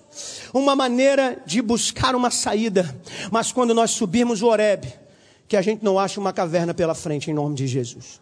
uma 0.51 0.75
maneira 0.75 1.41
de 1.45 1.61
buscar 1.61 2.15
uma 2.15 2.31
saída. 2.31 2.93
Mas 3.31 3.51
quando 3.51 3.73
nós 3.73 3.91
subirmos 3.91 4.41
o 4.41 4.47
Horebe, 4.47 4.91
que 5.47 5.55
a 5.55 5.61
gente 5.61 5.83
não 5.83 5.99
ache 5.99 6.19
uma 6.19 6.33
caverna 6.33 6.73
pela 6.73 6.95
frente, 6.95 7.29
em 7.29 7.33
nome 7.33 7.55
de 7.55 7.67
Jesus. 7.67 8.19